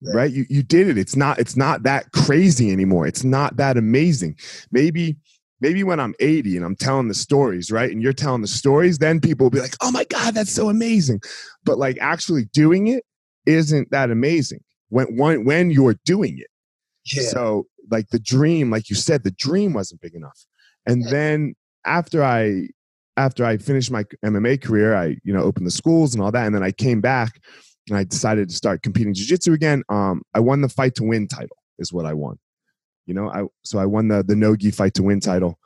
Yeah. 0.00 0.12
right? 0.14 0.30
You 0.32 0.44
you 0.48 0.62
did 0.62 0.88
it. 0.88 0.98
It's 0.98 1.14
not 1.14 1.38
it's 1.38 1.56
not 1.56 1.82
that 1.84 2.10
crazy 2.12 2.72
anymore. 2.72 3.06
It's 3.06 3.22
not 3.24 3.56
that 3.58 3.76
amazing. 3.76 4.36
Maybe 4.72 5.16
maybe 5.60 5.82
when 5.82 5.98
i'm 5.98 6.14
80 6.20 6.56
and 6.56 6.64
i'm 6.64 6.76
telling 6.76 7.08
the 7.08 7.14
stories 7.14 7.72
right 7.72 7.90
and 7.90 8.00
you're 8.00 8.12
telling 8.12 8.42
the 8.42 8.46
stories 8.46 8.98
then 8.98 9.18
people 9.18 9.46
will 9.46 9.50
be 9.50 9.58
like 9.60 9.74
oh 9.82 9.90
my 9.90 10.04
god 10.04 10.34
that's 10.34 10.52
so 10.52 10.68
amazing. 10.68 11.20
But 11.64 11.78
like 11.78 11.98
actually 12.00 12.44
doing 12.52 12.86
it 12.88 13.04
isn't 13.46 13.90
that 13.90 14.10
amazing 14.10 14.60
when 14.88 15.16
when, 15.16 15.44
when 15.44 15.70
you're 15.70 15.98
doing 16.04 16.38
it. 16.38 16.48
Yeah. 17.12 17.28
so 17.28 17.66
like 17.90 18.08
the 18.08 18.18
dream 18.18 18.70
like 18.70 18.90
you 18.90 18.96
said 18.96 19.24
the 19.24 19.30
dream 19.32 19.72
wasn't 19.72 20.00
big 20.00 20.14
enough. 20.14 20.44
And 20.86 21.04
then 21.08 21.54
after 21.86 22.22
i 22.24 22.68
after 23.16 23.44
i 23.44 23.56
finished 23.56 23.90
my 23.90 24.04
mma 24.24 24.60
career 24.60 24.94
i 24.94 25.16
you 25.24 25.32
know 25.32 25.42
opened 25.42 25.66
the 25.66 25.70
schools 25.70 26.14
and 26.14 26.22
all 26.22 26.30
that 26.32 26.46
and 26.46 26.54
then 26.54 26.62
i 26.62 26.70
came 26.70 27.00
back 27.00 27.40
and 27.88 27.96
i 27.96 28.04
decided 28.04 28.48
to 28.48 28.54
start 28.54 28.82
competing 28.82 29.14
jiu-jitsu 29.14 29.52
again 29.52 29.82
um 29.88 30.22
i 30.34 30.40
won 30.40 30.60
the 30.60 30.68
fight 30.68 30.94
to 30.94 31.04
win 31.04 31.26
title 31.26 31.56
is 31.78 31.92
what 31.92 32.04
i 32.06 32.12
won. 32.12 32.36
You 33.06 33.14
know 33.14 33.30
i 33.30 33.44
so 33.64 33.78
i 33.78 33.86
won 33.86 34.08
the 34.08 34.22
the 34.22 34.36
nogi 34.36 34.70
fight 34.70 34.94
to 34.94 35.02
win 35.02 35.20
title. 35.20 35.58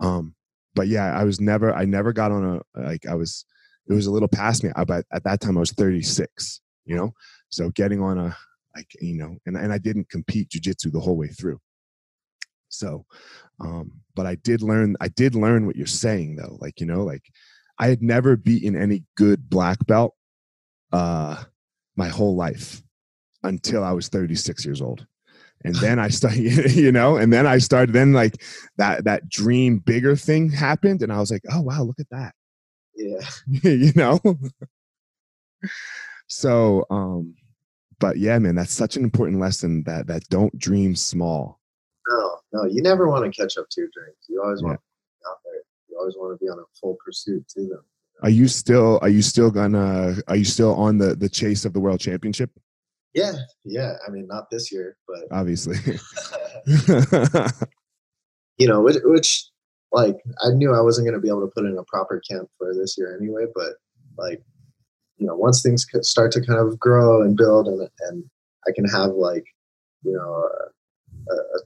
Um 0.00 0.34
but 0.74 0.88
yeah 0.88 1.18
i 1.18 1.24
was 1.24 1.40
never 1.40 1.74
i 1.74 1.84
never 1.84 2.12
got 2.12 2.32
on 2.32 2.42
a 2.74 2.80
like 2.80 3.06
i 3.06 3.14
was 3.14 3.44
it 3.88 3.92
was 3.94 4.06
a 4.06 4.10
little 4.10 4.28
past 4.28 4.62
me 4.64 4.70
I- 4.76 4.84
but 4.84 5.04
at 5.12 5.24
that 5.24 5.40
time 5.40 5.56
i 5.56 5.60
was 5.60 5.72
36 5.72 6.60
you 6.86 6.96
know? 6.96 7.12
So 7.50 7.70
getting 7.70 8.00
on 8.02 8.18
a 8.18 8.36
like 8.80 8.96
you 9.00 9.14
know 9.14 9.36
and, 9.46 9.56
and 9.56 9.72
i 9.72 9.78
didn't 9.78 10.08
compete 10.08 10.48
jiu-jitsu 10.48 10.90
the 10.90 11.00
whole 11.00 11.16
way 11.16 11.28
through. 11.28 11.58
So 12.68 13.04
um 13.60 13.92
but 14.14 14.26
i 14.26 14.36
did 14.36 14.62
learn 14.62 14.96
i 15.00 15.08
did 15.08 15.34
learn 15.34 15.66
what 15.66 15.76
you're 15.76 15.86
saying 16.04 16.36
though 16.36 16.56
like 16.60 16.80
you 16.80 16.86
know 16.86 17.02
like 17.02 17.24
i 17.78 17.88
had 17.88 18.02
never 18.02 18.36
beaten 18.36 18.76
any 18.76 19.02
good 19.16 19.50
black 19.50 19.78
belt 19.86 20.14
uh 20.92 21.42
my 21.96 22.08
whole 22.08 22.36
life 22.36 22.80
until 23.42 23.82
i 23.84 23.92
was 23.92 24.08
36 24.08 24.64
years 24.64 24.80
old. 24.80 25.06
And 25.64 25.74
then 25.74 25.98
i 25.98 26.08
started 26.08 26.72
you 26.84 26.92
know 26.92 27.16
and 27.16 27.32
then 27.32 27.46
i 27.46 27.58
started 27.58 27.92
then 27.92 28.12
like 28.12 28.40
that 28.78 29.04
that 29.04 29.28
dream 29.28 29.78
bigger 29.78 30.16
thing 30.16 30.48
happened 30.48 31.02
and 31.02 31.12
i 31.12 31.18
was 31.18 31.30
like 31.30 31.44
oh 31.52 31.60
wow 31.60 31.82
look 31.82 32.00
at 32.00 32.10
that. 32.10 32.32
Yeah. 32.94 33.26
you 33.62 33.92
know? 33.96 34.20
So 36.28 36.86
um 36.90 37.34
but 38.00 38.16
yeah 38.18 38.38
man 38.38 38.54
that's 38.56 38.72
such 38.72 38.96
an 38.96 39.04
important 39.04 39.38
lesson 39.40 39.82
that 39.84 40.06
that 40.08 40.28
don't 40.28 40.56
dream 40.58 40.96
small 40.96 41.60
No, 42.08 42.38
no. 42.52 42.64
You 42.64 42.82
never 42.82 43.08
want 43.08 43.24
to 43.24 43.30
catch 43.40 43.56
up 43.56 43.66
to 43.70 43.80
your 43.82 43.90
dreams. 43.94 44.16
You 44.28 44.42
always 44.42 44.60
Yeah. 44.60 44.68
want 44.68 44.80
to 44.80 44.82
be 44.82 45.30
out 45.30 45.36
there. 45.44 45.62
You 45.88 45.96
always 45.98 46.16
want 46.18 46.36
to 46.36 46.44
be 46.44 46.48
on 46.48 46.58
a 46.58 46.64
full 46.80 46.96
pursuit 47.04 47.46
to 47.54 47.60
them. 47.68 47.84
are 48.22 48.30
you 48.30 48.48
still 48.48 48.98
are 49.02 49.08
you 49.08 49.22
still 49.22 49.50
gonna 49.50 50.16
are 50.28 50.36
you 50.36 50.44
still 50.44 50.74
on 50.74 50.98
the 50.98 51.14
the 51.14 51.28
chase 51.28 51.64
of 51.64 51.72
the 51.72 51.80
world 51.80 52.00
championship 52.00 52.50
Yeah. 53.14 53.32
Yeah. 53.64 53.92
I 54.06 54.10
mean, 54.10 54.26
not 54.26 54.50
this 54.50 54.72
year, 54.72 54.96
but 55.06 55.22
obviously 55.30 55.76
you 58.58 58.68
know, 58.68 58.80
which, 58.82 58.96
which 59.04 59.46
like 59.92 60.16
I 60.42 60.50
knew 60.50 60.72
I 60.74 60.80
wasn't 60.80 61.06
going 61.06 61.14
to 61.18 61.20
be 61.20 61.28
able 61.28 61.40
to 61.46 61.52
put 61.54 61.64
in 61.66 61.76
a 61.78 61.84
proper 61.84 62.20
camp 62.28 62.48
for 62.58 62.74
this 62.74 62.96
year 62.98 63.16
anyway. 63.20 63.46
But 63.54 63.72
like, 64.18 64.42
you 65.20 65.26
know, 65.26 65.36
once 65.36 65.62
things 65.62 65.86
start 66.00 66.32
to 66.32 66.40
kind 66.40 66.58
of 66.58 66.78
grow 66.78 67.22
and 67.22 67.36
build, 67.36 67.68
and 67.68 67.88
and 68.08 68.24
I 68.66 68.72
can 68.74 68.86
have 68.86 69.10
like, 69.10 69.44
you 70.02 70.12
know, 70.12 70.48
a, 71.28 71.32
a, 71.32 71.60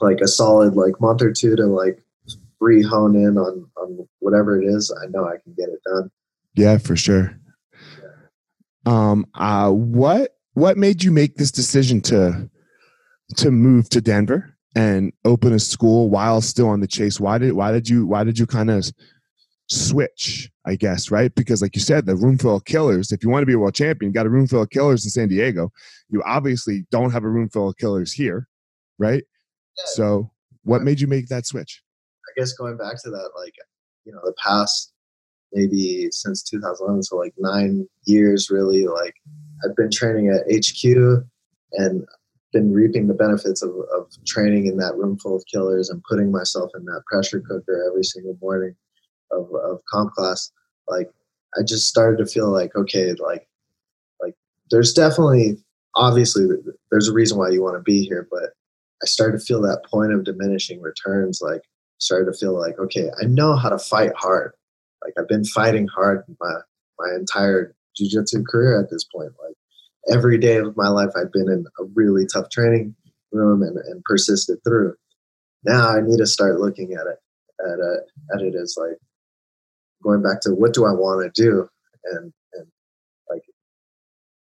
like 0.00 0.20
a 0.20 0.28
solid 0.28 0.74
like 0.74 1.00
month 1.00 1.22
or 1.22 1.32
two 1.32 1.56
to 1.56 1.66
like 1.66 2.02
re 2.60 2.82
hone 2.82 3.16
in 3.16 3.36
on 3.36 3.68
on 3.76 4.08
whatever 4.20 4.60
it 4.60 4.64
is. 4.64 4.96
I 5.02 5.06
know 5.08 5.26
I 5.26 5.36
can 5.42 5.54
get 5.54 5.68
it 5.68 5.82
done. 5.84 6.10
Yeah, 6.54 6.78
for 6.78 6.96
sure. 6.96 7.36
Um, 8.86 9.26
uh, 9.34 9.70
what 9.70 10.36
what 10.54 10.78
made 10.78 11.02
you 11.02 11.10
make 11.10 11.34
this 11.34 11.50
decision 11.50 12.00
to 12.02 12.48
to 13.38 13.50
move 13.50 13.88
to 13.90 14.00
Denver 14.00 14.56
and 14.76 15.12
open 15.24 15.52
a 15.52 15.58
school 15.58 16.10
while 16.10 16.40
still 16.40 16.68
on 16.68 16.78
the 16.78 16.86
chase? 16.86 17.18
Why 17.18 17.38
did 17.38 17.54
why 17.54 17.72
did 17.72 17.88
you 17.88 18.06
why 18.06 18.22
did 18.22 18.38
you 18.38 18.46
kind 18.46 18.70
of 18.70 18.88
switch? 19.70 20.50
I 20.66 20.76
guess 20.76 21.10
right 21.10 21.34
because 21.34 21.62
like 21.62 21.74
you 21.74 21.80
said, 21.80 22.06
the 22.06 22.16
room 22.16 22.38
full 22.38 22.56
of 22.56 22.64
killers. 22.64 23.12
If 23.12 23.22
you 23.22 23.30
want 23.30 23.42
to 23.42 23.46
be 23.46 23.54
a 23.54 23.58
world 23.58 23.74
champion, 23.74 24.10
you 24.10 24.14
got 24.14 24.26
a 24.26 24.30
room 24.30 24.46
full 24.46 24.62
of 24.62 24.70
killers 24.70 25.04
in 25.04 25.10
San 25.10 25.28
Diego. 25.28 25.72
You 26.10 26.22
obviously 26.24 26.86
don't 26.90 27.10
have 27.10 27.24
a 27.24 27.28
room 27.28 27.48
full 27.48 27.68
of 27.68 27.76
killers 27.76 28.12
here, 28.12 28.48
right? 28.98 29.24
So, 29.86 30.30
what 30.64 30.82
made 30.82 31.00
you 31.00 31.06
make 31.06 31.28
that 31.28 31.46
switch? 31.46 31.82
I 32.28 32.40
guess 32.40 32.52
going 32.52 32.76
back 32.76 33.02
to 33.02 33.10
that, 33.10 33.30
like, 33.36 33.54
you 34.04 34.12
know, 34.12 34.20
the 34.24 34.34
past 34.42 34.92
maybe 35.52 36.08
since 36.12 36.42
2011, 36.42 37.02
so 37.04 37.16
like 37.16 37.34
nine 37.38 37.88
years 38.04 38.50
really, 38.50 38.86
like, 38.86 39.14
I've 39.64 39.74
been 39.76 39.90
training 39.90 40.28
at 40.28 40.42
HQ 40.52 41.24
and 41.72 42.04
been 42.52 42.72
reaping 42.72 43.06
the 43.06 43.14
benefits 43.14 43.62
of, 43.62 43.70
of 43.96 44.08
training 44.26 44.66
in 44.66 44.76
that 44.76 44.96
room 44.96 45.18
full 45.18 45.36
of 45.36 45.44
killers 45.52 45.90
and 45.90 46.02
putting 46.08 46.30
myself 46.30 46.70
in 46.76 46.84
that 46.84 47.02
pressure 47.06 47.40
cooker 47.40 47.84
every 47.88 48.04
single 48.04 48.36
morning 48.40 48.74
of, 49.30 49.48
of 49.54 49.80
comp 49.90 50.12
class. 50.12 50.50
Like, 50.88 51.10
I 51.58 51.62
just 51.62 51.88
started 51.88 52.18
to 52.18 52.30
feel 52.30 52.50
like, 52.50 52.74
okay, 52.76 53.12
like, 53.14 53.48
like 54.22 54.34
there's 54.70 54.92
definitely, 54.92 55.58
obviously, 55.94 56.46
there's 56.90 57.08
a 57.08 57.12
reason 57.12 57.38
why 57.38 57.50
you 57.50 57.62
want 57.62 57.76
to 57.76 57.82
be 57.82 58.04
here, 58.04 58.28
but 58.30 58.50
I 59.02 59.06
started 59.06 59.38
to 59.38 59.44
feel 59.44 59.62
that 59.62 59.84
point 59.90 60.12
of 60.12 60.24
diminishing 60.24 60.80
returns. 60.80 61.40
Like, 61.40 61.62
started 61.98 62.32
to 62.32 62.38
feel 62.38 62.58
like, 62.58 62.78
okay, 62.78 63.10
I 63.20 63.26
know 63.26 63.56
how 63.56 63.68
to 63.68 63.78
fight 63.78 64.12
hard. 64.16 64.52
Like, 65.04 65.14
I've 65.18 65.28
been 65.28 65.44
fighting 65.44 65.88
hard 65.88 66.24
my 66.40 66.60
my 66.98 67.14
entire 67.14 67.74
jujitsu 67.98 68.46
career 68.46 68.78
at 68.78 68.90
this 68.90 69.04
point. 69.04 69.32
Like, 69.42 69.56
every 70.12 70.38
day 70.38 70.56
of 70.56 70.76
my 70.76 70.88
life, 70.88 71.10
I've 71.16 71.32
been 71.32 71.48
in 71.48 71.64
a 71.78 71.84
really 71.94 72.26
tough 72.26 72.50
training 72.50 72.94
room 73.32 73.62
and, 73.62 73.76
and 73.76 74.02
persisted 74.04 74.58
through. 74.64 74.94
Now 75.64 75.88
I 75.88 76.00
need 76.00 76.18
to 76.18 76.26
start 76.26 76.60
looking 76.60 76.94
at 76.94 77.06
it 77.06 77.18
at 77.60 77.78
it, 77.78 78.00
at 78.34 78.40
it 78.42 78.54
as 78.54 78.76
like 78.78 78.98
going 80.02 80.22
back 80.22 80.40
to 80.42 80.54
what 80.54 80.74
do 80.74 80.84
I 80.84 80.92
want 80.92 81.22
to 81.34 81.42
do 81.42 81.68
and 82.04 82.32
and 82.54 82.66
like 83.28 83.42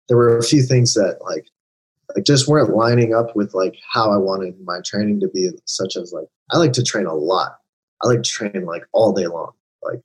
there 0.09 0.17
were 0.17 0.39
a 0.39 0.43
few 0.43 0.63
things 0.63 0.95
that 0.95 1.19
like 1.23 1.47
like 2.15 2.25
just 2.25 2.49
weren't 2.49 2.75
lining 2.75 3.15
up 3.15 3.35
with 3.35 3.55
like 3.55 3.77
how 3.89 4.11
I 4.11 4.17
wanted 4.17 4.55
my 4.65 4.81
training 4.85 5.21
to 5.21 5.29
be, 5.29 5.51
such 5.65 5.97
as 5.97 6.13
like 6.13 6.27
I 6.51 6.59
like 6.59 6.73
to 6.75 6.83
train 6.83 7.07
a 7.07 7.15
lot. 7.15 7.57
I 8.03 8.09
like 8.09 8.23
to 8.23 8.31
train 8.31 8.65
like 8.65 8.85
all 8.93 9.13
day 9.13 9.27
long. 9.27 9.53
Like 9.83 10.01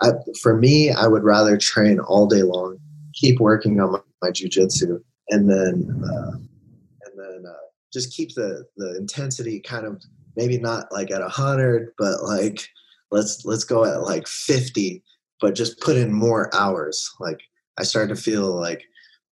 I, 0.00 0.12
for 0.40 0.56
me, 0.56 0.90
I 0.90 1.06
would 1.06 1.24
rather 1.24 1.56
train 1.56 1.98
all 2.00 2.26
day 2.26 2.42
long, 2.42 2.78
keep 3.14 3.40
working 3.40 3.80
on 3.80 3.92
my, 3.92 4.00
my 4.22 4.30
jujitsu, 4.30 5.02
and 5.28 5.50
then 5.50 6.02
uh, 6.04 6.30
and 6.32 7.18
then 7.18 7.44
uh, 7.46 7.66
just 7.92 8.14
keep 8.14 8.34
the 8.34 8.64
the 8.76 8.96
intensity 8.96 9.60
kind 9.60 9.86
of 9.86 10.02
maybe 10.36 10.58
not 10.58 10.90
like 10.92 11.10
at 11.10 11.22
a 11.22 11.28
hundred, 11.28 11.92
but 11.98 12.22
like 12.22 12.68
let's 13.10 13.44
let's 13.44 13.64
go 13.64 13.84
at 13.84 14.02
like 14.02 14.26
fifty, 14.26 15.02
but 15.40 15.54
just 15.54 15.80
put 15.80 15.96
in 15.96 16.12
more 16.12 16.54
hours. 16.54 17.10
Like 17.20 17.40
I 17.78 17.82
started 17.82 18.14
to 18.14 18.20
feel 18.20 18.54
like 18.54 18.84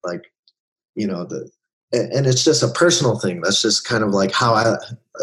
like 0.03 0.32
you 0.95 1.07
know 1.07 1.25
the 1.25 1.49
and 1.93 2.25
it's 2.25 2.43
just 2.43 2.63
a 2.63 2.67
personal 2.67 3.17
thing. 3.17 3.41
That's 3.41 3.61
just 3.61 3.86
kind 3.86 4.03
of 4.03 4.11
like 4.11 4.32
how 4.32 4.53
I. 4.53 4.75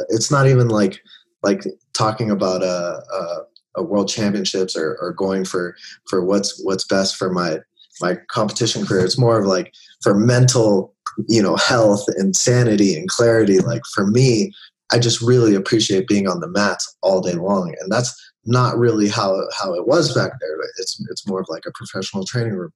It's 0.08 0.30
not 0.30 0.46
even 0.46 0.68
like 0.68 1.00
like 1.42 1.64
talking 1.92 2.30
about 2.30 2.62
a, 2.62 3.02
a, 3.12 3.42
a 3.76 3.82
world 3.82 4.08
championships 4.08 4.76
or, 4.76 4.96
or 5.00 5.12
going 5.12 5.44
for 5.44 5.76
for 6.08 6.24
what's 6.24 6.62
what's 6.64 6.86
best 6.86 7.16
for 7.16 7.30
my 7.30 7.58
my 8.00 8.16
competition 8.28 8.86
career. 8.86 9.04
It's 9.04 9.18
more 9.18 9.38
of 9.38 9.46
like 9.46 9.74
for 10.02 10.14
mental, 10.14 10.94
you 11.28 11.42
know, 11.42 11.56
health 11.56 12.06
and 12.16 12.34
sanity 12.34 12.96
and 12.96 13.08
clarity. 13.08 13.60
Like 13.60 13.82
for 13.92 14.06
me, 14.06 14.52
I 14.90 14.98
just 14.98 15.20
really 15.20 15.54
appreciate 15.54 16.08
being 16.08 16.26
on 16.26 16.40
the 16.40 16.48
mats 16.48 16.96
all 17.02 17.20
day 17.20 17.34
long, 17.34 17.74
and 17.80 17.92
that's 17.92 18.32
not 18.46 18.78
really 18.78 19.08
how 19.08 19.40
how 19.58 19.74
it 19.74 19.86
was 19.86 20.14
back 20.14 20.32
there. 20.40 20.56
It's 20.78 21.00
it's 21.10 21.26
more 21.26 21.40
of 21.40 21.48
like 21.48 21.64
a 21.66 21.72
professional 21.74 22.24
training 22.24 22.54
room 22.54 22.72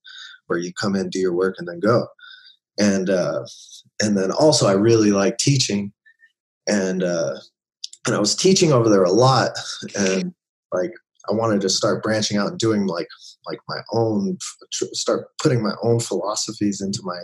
where 0.47 0.59
you 0.59 0.73
come 0.73 0.97
in, 0.97 1.11
do 1.11 1.19
your 1.19 1.35
work, 1.35 1.57
and 1.59 1.69
then 1.69 1.81
go. 1.81 2.07
And 2.79 3.11
uh, 3.11 3.45
and 4.03 4.17
then 4.17 4.31
also 4.31 4.67
I 4.67 4.73
really 4.73 5.11
like 5.11 5.39
teaching, 5.39 5.93
and 6.67 7.03
uh, 7.03 7.39
and 8.07 8.15
I 8.15 8.19
was 8.19 8.35
teaching 8.35 8.73
over 8.73 8.89
there 8.89 9.05
a 9.05 9.13
lot, 9.13 9.51
and 9.97 10.33
like 10.73 10.93
I 11.29 11.35
wanted 11.35 11.61
to 11.63 11.69
start 11.69 12.03
branching 12.03 12.39
out 12.39 12.49
and 12.49 12.59
doing 12.59 12.87
like 12.87 13.09
like 13.47 13.59
my 13.69 13.81
own 13.93 14.39
start 14.73 15.27
putting 15.43 15.63
my 15.63 15.73
own 15.83 16.01
philosophies 16.01 16.81
into 16.81 17.01
my 17.03 17.19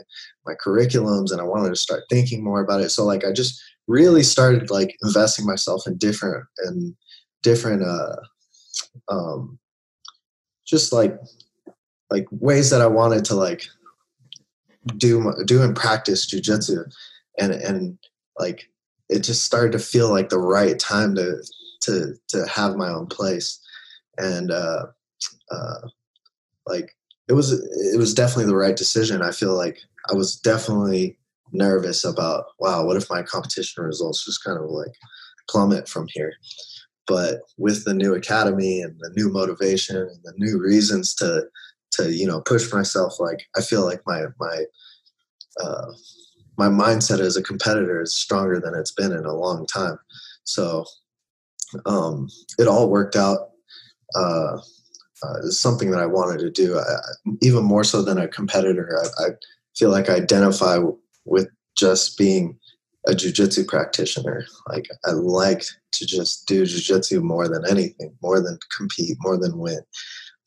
my 0.47 0.55
curriculums 0.55 1.30
and 1.30 1.40
I 1.40 1.45
wanted 1.45 1.70
to 1.70 1.76
start 1.76 2.05
thinking 2.09 2.42
more 2.42 2.61
about 2.61 2.80
it 2.80 2.90
so 2.90 3.05
like 3.05 3.24
I 3.24 3.32
just 3.32 3.61
really 3.86 4.22
started 4.22 4.70
like 4.70 4.97
investing 5.03 5.47
myself 5.47 5.86
in 5.86 5.97
different 5.99 6.47
and 6.64 6.95
different 7.42 7.82
uh 7.82 8.16
um 9.09 9.59
just 10.66 10.93
like 10.93 11.18
like 12.11 12.27
ways 12.31 12.70
that 12.70 12.81
I 12.81 12.87
wanted 12.87 13.25
to 13.27 13.35
like 13.35 13.64
do 14.97 15.33
do 15.47 15.62
and 15.62 15.77
practice 15.77 16.27
jujitsu. 16.27 16.93
And 17.39 17.53
and 17.53 17.99
like 18.39 18.68
it 19.09 19.20
just 19.20 19.45
started 19.45 19.72
to 19.72 19.79
feel 19.79 20.11
like 20.11 20.29
the 20.29 20.39
right 20.39 20.79
time 20.79 21.14
to 21.16 21.43
to 21.83 22.14
to 22.29 22.47
have 22.47 22.77
my 22.77 22.89
own 22.89 23.07
place. 23.07 23.61
And 24.16 24.51
uh, 24.51 24.87
uh, 25.51 25.89
like 26.66 26.95
it 27.29 27.33
was 27.33 27.53
it 27.53 27.99
was 27.99 28.14
definitely 28.14 28.47
the 28.47 28.57
right 28.57 28.77
decision. 28.77 29.22
I 29.22 29.33
feel 29.33 29.55
like 29.55 29.79
i 30.11 30.14
was 30.14 30.37
definitely 30.37 31.18
nervous 31.53 32.05
about 32.05 32.47
wow 32.59 32.85
what 32.85 32.97
if 32.97 33.09
my 33.11 33.22
competition 33.22 33.85
results 33.85 34.25
just 34.25 34.43
kind 34.43 34.59
of 34.59 34.68
like 34.70 34.93
plummet 35.49 35.89
from 35.89 36.07
here 36.12 36.33
but 37.07 37.40
with 37.59 37.84
the 37.84 37.94
new 37.94 38.14
academy 38.14 38.80
and 38.80 38.98
the 39.00 39.12
new 39.16 39.30
motivation 39.30 39.96
and 39.96 40.18
the 40.24 40.32
new 40.36 40.61
reasons 40.61 41.14
to 41.14 41.44
to 41.90 42.12
you 42.12 42.26
know 42.26 42.40
push 42.40 42.72
myself 42.72 43.20
like 43.20 43.46
i 43.57 43.61
feel 43.61 43.84
like 43.84 44.00
my 44.07 44.24
my 44.40 44.64
uh, 45.61 45.92
my 46.57 46.68
mindset 46.68 47.20
as 47.20 47.36
a 47.36 47.42
competitor 47.42 48.00
is 48.00 48.14
stronger 48.14 48.61
than 48.61 48.74
it's 48.74 48.92
been 48.92 49.12
in 49.12 49.24
a 49.24 49.34
long 49.34 49.66
time. 49.66 49.98
So 50.44 50.84
um, 51.86 52.28
it 52.59 52.68
all 52.68 52.90
worked 52.90 53.16
out. 53.16 53.50
Uh, 54.14 54.59
uh, 55.22 55.38
is 55.38 55.59
something 55.59 55.90
that 55.90 56.00
I 56.00 56.07
wanted 56.07 56.38
to 56.40 56.50
do. 56.50 56.78
I, 56.78 56.84
even 57.40 57.64
more 57.64 57.82
so 57.82 58.02
than 58.02 58.18
a 58.18 58.28
competitor, 58.28 59.00
I, 59.02 59.24
I 59.24 59.28
feel 59.74 59.90
like 59.90 60.11
I 60.11 60.16
identify 60.16 60.78
with 61.24 61.48
just 61.76 62.18
being 62.18 62.59
a 63.07 63.12
jujitsu 63.12 63.66
practitioner. 63.66 64.46
Like 64.68 64.86
I 65.05 65.12
like 65.12 65.64
to 65.92 66.07
just 66.07 66.46
do 66.46 66.62
jujitsu 66.62 67.22
more 67.22 67.48
than 67.48 67.64
anything, 67.68 68.14
more 68.22 68.40
than 68.40 68.59
compete, 68.76 69.16
more 69.20 69.36
than 69.36 69.59
win. 69.59 69.80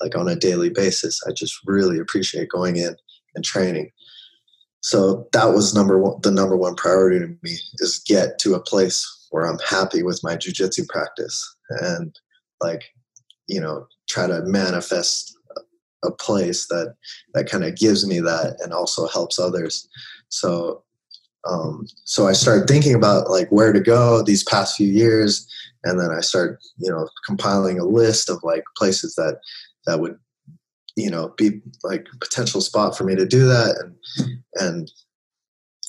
Like 0.02 0.16
on 0.16 0.28
a 0.28 0.36
daily 0.36 0.70
basis, 0.70 1.22
I 1.28 1.32
just 1.32 1.60
really 1.66 2.00
appreciate 2.00 2.50
going 2.50 2.78
in 2.78 2.96
and 3.36 3.44
training 3.44 3.92
so 4.82 5.28
that 5.34 5.54
was 5.54 5.74
number 5.74 5.98
one 5.98 6.20
the 6.22 6.32
number 6.32 6.56
one 6.56 6.76
priority 6.76 7.20
to 7.20 7.28
me 7.42 7.58
is 7.80 8.00
get 8.08 8.40
to 8.40 8.54
a 8.54 8.62
place 8.62 9.28
where 9.32 9.46
i'm 9.46 9.60
happy 9.60 10.04
with 10.04 10.24
my 10.24 10.36
jujitsu 10.36 10.88
practice 10.88 11.56
and 11.82 12.18
like 12.62 12.84
you 13.48 13.60
know 13.60 13.88
try 14.08 14.28
to 14.28 14.42
manifest 14.44 15.38
a 16.04 16.12
place 16.12 16.68
that 16.68 16.96
that 17.34 17.50
kind 17.50 17.64
of 17.64 17.76
gives 17.76 18.08
me 18.08 18.20
that 18.20 18.56
and 18.64 18.72
also 18.72 19.08
helps 19.08 19.40
others 19.40 19.88
so 20.30 20.84
um, 21.50 21.86
so 22.04 22.28
i 22.28 22.34
started 22.34 22.68
thinking 22.68 22.94
about 22.94 23.30
like 23.30 23.50
where 23.50 23.74
to 23.74 23.80
go 23.80 24.22
these 24.24 24.44
past 24.44 24.76
few 24.78 24.88
years 24.88 25.48
and 25.84 26.00
then 26.00 26.12
i 26.12 26.22
started 26.22 26.58
you 26.78 26.90
know 26.90 27.08
compiling 27.26 27.80
a 27.80 27.86
list 27.86 28.30
of 28.30 28.44
like 28.44 28.64
places 28.76 29.16
that 29.16 29.40
that 29.86 30.00
would 30.00 30.18
you 30.96 31.10
know 31.10 31.34
be 31.38 31.62
like 31.84 32.08
potential 32.20 32.62
spot 32.62 32.98
for 32.98 33.04
me 33.04 33.16
to 33.16 33.26
do 33.26 33.46
that 33.46 33.76
and 33.82 34.40
and 34.56 34.92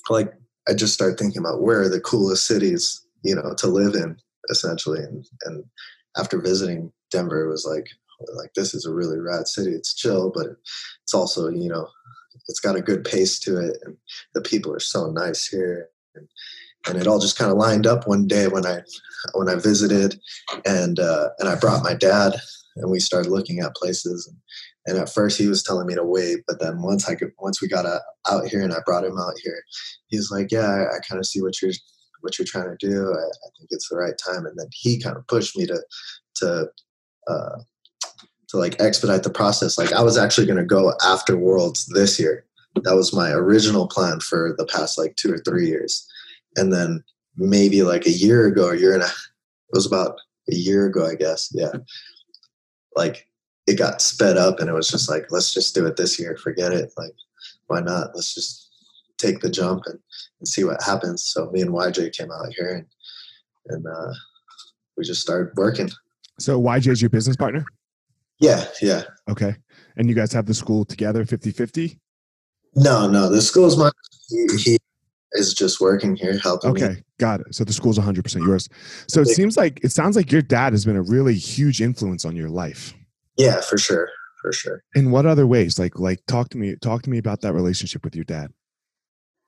like 0.09 0.33
i 0.67 0.73
just 0.73 0.93
start 0.93 1.17
thinking 1.17 1.39
about 1.39 1.61
where 1.61 1.81
are 1.81 1.89
the 1.89 2.01
coolest 2.01 2.45
cities 2.45 3.05
you 3.23 3.35
know 3.35 3.53
to 3.57 3.67
live 3.67 3.95
in 3.95 4.17
essentially 4.49 4.99
and 4.99 5.25
and 5.45 5.63
after 6.17 6.41
visiting 6.41 6.91
denver 7.11 7.45
it 7.45 7.49
was 7.49 7.65
like 7.65 7.87
like 8.35 8.53
this 8.53 8.73
is 8.73 8.85
a 8.85 8.93
really 8.93 9.19
rad 9.19 9.47
city. 9.47 9.71
It's 9.71 9.93
chill 9.93 10.31
but 10.33 10.47
it's 11.03 11.13
also 11.13 11.49
you 11.49 11.69
know 11.69 11.87
it's 12.49 12.59
got 12.59 12.75
a 12.75 12.81
good 12.81 13.05
pace 13.05 13.39
to 13.39 13.57
it 13.57 13.77
and 13.83 13.95
the 14.33 14.41
people 14.41 14.73
are 14.73 14.79
so 14.79 15.09
nice 15.11 15.47
here 15.47 15.89
and, 16.15 16.27
and 16.87 16.97
it 16.97 17.07
all 17.07 17.19
just 17.19 17.37
kind 17.37 17.51
of 17.51 17.57
lined 17.57 17.87
up 17.87 18.07
one 18.07 18.27
day 18.27 18.47
when 18.47 18.65
i 18.65 18.79
when 19.33 19.47
i 19.47 19.55
visited 19.55 20.19
and 20.65 20.99
uh, 20.99 21.29
and 21.39 21.47
i 21.47 21.55
brought 21.55 21.83
my 21.83 21.93
dad 21.93 22.33
and 22.75 22.91
we 22.91 22.99
started 22.99 23.31
looking 23.31 23.59
at 23.59 23.75
places 23.75 24.27
and 24.27 24.37
and 24.89 24.97
at 24.97 25.09
first 25.09 25.37
he 25.37 25.47
was 25.47 25.61
telling 25.61 25.85
me 25.85 25.93
to 25.93 26.03
wait, 26.03 26.39
but 26.47 26.59
then 26.59 26.81
once 26.81 27.07
I 27.07 27.13
could, 27.13 27.31
once 27.37 27.61
we 27.61 27.67
got 27.67 27.85
a, 27.85 28.01
out 28.29 28.47
here 28.47 28.61
and 28.61 28.73
I 28.73 28.79
brought 28.85 29.05
him 29.05 29.19
out 29.19 29.35
here, 29.43 29.61
he 30.07 30.17
was 30.17 30.31
like, 30.31 30.51
"Yeah, 30.51 30.65
I, 30.65 30.95
I 30.95 30.99
kind 31.07 31.19
of 31.19 31.25
see 31.25 31.41
what 31.41 31.61
you're 31.61 31.73
what 32.21 32.37
you're 32.37 32.45
trying 32.45 32.75
to 32.75 32.87
do. 32.87 33.13
I, 33.13 33.21
I, 33.21 33.49
think 33.57 33.69
it's 33.69 33.87
the 33.89 33.97
right 33.97 34.15
time." 34.17 34.45
And 34.45 34.57
then 34.57 34.67
he 34.71 34.99
kind 34.99 35.15
of 35.15 35.27
pushed 35.27 35.55
me 35.55 35.67
to 35.67 35.79
to 36.37 36.67
uh, 37.27 37.57
to 38.49 38.57
like 38.57 38.79
expedite 38.81 39.23
the 39.23 39.29
process. 39.29 39.77
Like 39.77 39.93
I 39.93 40.01
was 40.01 40.17
actually 40.17 40.47
going 40.47 40.57
to 40.57 40.65
go 40.65 40.93
after 41.05 41.37
Worlds 41.37 41.85
this 41.87 42.19
year. 42.19 42.45
That 42.83 42.95
was 42.95 43.13
my 43.13 43.31
original 43.31 43.87
plan 43.87 44.19
for 44.19 44.55
the 44.57 44.65
past 44.65 44.97
like 44.97 45.15
two 45.15 45.33
or 45.33 45.39
three 45.39 45.67
years, 45.67 46.07
and 46.55 46.71
then 46.71 47.03
maybe 47.35 47.83
like 47.83 48.05
a 48.05 48.11
year 48.11 48.47
ago, 48.47 48.69
a 48.69 48.77
year 48.77 48.93
and 48.93 49.03
a, 49.03 49.07
it 49.07 49.73
was 49.73 49.85
about 49.85 50.19
a 50.51 50.55
year 50.55 50.85
ago, 50.85 51.05
I 51.05 51.15
guess. 51.15 51.49
Yeah, 51.53 51.71
like 52.95 53.27
it 53.67 53.77
got 53.77 54.01
sped 54.01 54.37
up 54.37 54.59
and 54.59 54.69
it 54.69 54.73
was 54.73 54.89
just 54.89 55.09
like 55.09 55.31
let's 55.31 55.53
just 55.53 55.75
do 55.75 55.85
it 55.85 55.95
this 55.95 56.19
year. 56.19 56.37
Forget 56.37 56.73
it. 56.73 56.91
Like 56.97 57.13
why 57.67 57.81
not? 57.81 58.11
Let's 58.13 58.33
just 58.33 58.69
take 59.17 59.41
the 59.41 59.49
jump 59.49 59.83
and, 59.85 59.99
and 60.39 60.47
see 60.47 60.63
what 60.63 60.81
happens. 60.81 61.23
So 61.23 61.49
me 61.51 61.61
and 61.61 61.71
yj 61.71 62.15
came 62.15 62.31
out 62.31 62.53
here 62.55 62.75
and 62.75 62.85
and 63.67 63.85
uh, 63.85 64.13
we 64.95 65.03
just 65.03 65.21
started 65.21 65.55
working. 65.55 65.89
So 66.39 66.61
yj 66.61 66.87
is 66.87 67.01
your 67.01 67.09
business 67.09 67.35
partner 67.35 67.65
yeah 68.39 68.65
yeah 68.81 69.03
okay 69.29 69.55
and 69.97 70.09
you 70.09 70.15
guys 70.15 70.31
have 70.33 70.45
the 70.45 70.53
school 70.53 70.85
together 70.85 71.25
50-50 71.25 71.97
no 72.75 73.09
no 73.09 73.29
the 73.29 73.41
school's 73.41 73.77
my 73.77 73.91
he, 74.29 74.47
he 74.57 74.77
is 75.33 75.53
just 75.53 75.79
working 75.79 76.15
here 76.15 76.37
helping 76.39 76.71
okay 76.71 76.89
me. 76.89 77.03
got 77.19 77.41
it 77.41 77.53
so 77.53 77.63
the 77.63 77.73
school's 77.73 77.99
100% 77.99 78.45
yours 78.45 78.67
so 79.07 79.21
it 79.21 79.27
seems 79.27 79.57
like 79.57 79.79
it 79.83 79.91
sounds 79.91 80.15
like 80.15 80.31
your 80.31 80.41
dad 80.41 80.73
has 80.73 80.85
been 80.85 80.95
a 80.95 81.01
really 81.01 81.35
huge 81.35 81.81
influence 81.81 82.25
on 82.25 82.35
your 82.35 82.49
life 82.49 82.93
yeah, 83.39 83.61
for 83.61 83.77
sure, 83.77 84.09
for 84.41 84.51
sure. 84.51 84.83
In 84.95 85.11
what 85.11 85.25
other 85.25 85.47
ways? 85.47 85.79
Like, 85.79 85.97
like 85.97 86.19
talk 86.27 86.49
to 86.49 86.57
me, 86.57 86.75
talk 86.75 87.03
to 87.03 87.09
me 87.09 87.19
about 87.19 87.39
that 87.41 87.53
relationship 87.53 88.03
with 88.03 88.13
your 88.13 88.25
dad. 88.25 88.51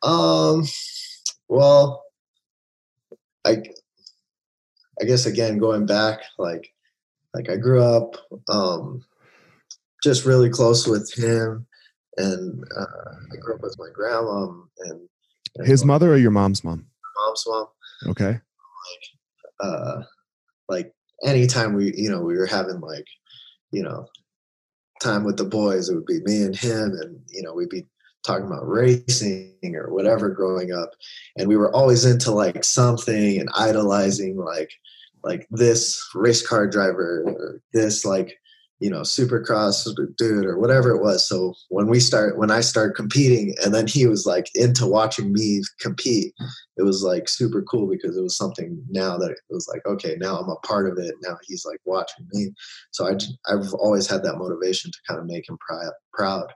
Um, 0.02 0.66
well, 1.50 2.02
I, 3.46 3.62
I 5.02 5.04
guess 5.06 5.26
again 5.26 5.58
going 5.58 5.86
back, 5.86 6.22
like, 6.38 6.74
like 7.34 7.50
I 7.50 7.58
grew 7.58 7.84
up, 7.84 8.16
um, 8.50 9.04
just 10.04 10.26
really 10.26 10.50
close 10.50 10.88
with 10.88 11.12
him, 11.14 11.66
and 12.18 12.64
uh, 12.78 13.12
I 13.34 13.38
grew 13.38 13.56
up 13.56 13.62
with 13.62 13.76
my 13.80 13.90
grandma 13.94 14.52
and, 14.80 15.08
and 15.56 15.68
his 15.68 15.86
mother 15.86 16.14
or 16.14 16.18
your 16.18 16.32
mom's 16.32 16.64
mom. 16.64 16.86
Mom's 17.18 17.44
mom. 17.48 17.68
Okay. 18.08 18.32
Like, 18.32 18.40
uh, 19.60 20.02
like 20.68 20.94
anytime 21.24 21.74
we, 21.74 21.94
you 21.96 22.10
know, 22.10 22.22
we 22.22 22.36
were 22.36 22.48
having 22.48 22.80
like 22.80 23.06
you 23.72 23.84
know, 23.84 24.06
time 25.02 25.24
with 25.24 25.38
the 25.38 25.46
boys, 25.46 25.90
it 25.90 25.96
would 25.96 26.06
be 26.06 26.22
me 26.24 26.44
and 26.44 26.56
him, 26.56 26.98
and 27.02 27.20
you 27.28 27.42
know, 27.42 27.54
we'd 27.54 27.70
be 27.70 27.88
talking 28.24 28.46
about 28.46 28.68
racing 28.68 29.56
or 29.76 29.92
whatever 29.92 30.30
growing 30.30 30.72
up, 30.72 30.92
and 31.38 31.48
we 31.48 31.58
were 31.58 31.74
always 31.74 32.06
into 32.06 32.32
like 32.32 32.64
something 32.64 33.40
and 33.40 33.50
idolizing 33.56 34.38
like 34.38 34.72
like 35.24 35.48
this 35.52 36.02
race 36.16 36.46
car 36.46 36.68
driver 36.68 37.24
or 37.26 37.62
this 37.74 38.06
like 38.06 38.38
you 38.80 38.90
know 38.90 39.02
supercross 39.02 39.88
dude 40.18 40.46
or 40.46 40.58
whatever 40.58 40.90
it 40.90 41.02
was 41.02 41.28
so 41.28 41.54
when 41.70 41.88
we 41.88 42.00
start 42.00 42.38
when 42.38 42.50
i 42.50 42.60
started 42.60 42.96
competing 42.96 43.54
and 43.64 43.76
then 43.76 43.86
he 43.86 44.08
was 44.08 44.26
like 44.26 44.48
into 44.56 44.88
watching 44.88 45.32
me 45.32 45.62
compete 45.80 46.34
it 46.78 46.84
was 46.84 47.04
like 47.04 47.30
super 47.30 47.62
cool 47.62 47.88
because 47.88 48.18
it 48.18 48.24
was 48.24 48.36
something 48.36 48.84
now 48.90 49.18
that 49.18 49.30
it 49.30 49.38
was 49.52 49.68
like 49.72 49.86
okay 49.86 50.16
now 50.20 50.36
i'm 50.38 50.50
a 50.50 50.56
part 50.68 50.90
of 50.90 50.98
it 50.98 51.14
now 51.22 51.38
he's 51.48 51.64
like 51.64 51.80
watching 51.86 52.28
me 52.34 52.50
so 52.90 53.08
I, 53.08 53.14
i've 53.54 53.74
always 53.76 54.08
had 54.08 54.24
that 54.24 54.38
motivation 54.38 54.90
to 54.90 54.98
kind 55.08 55.20
of 55.20 55.28
make 55.28 55.48
him 55.48 55.58
proud 55.60 55.92
proud 56.12 56.52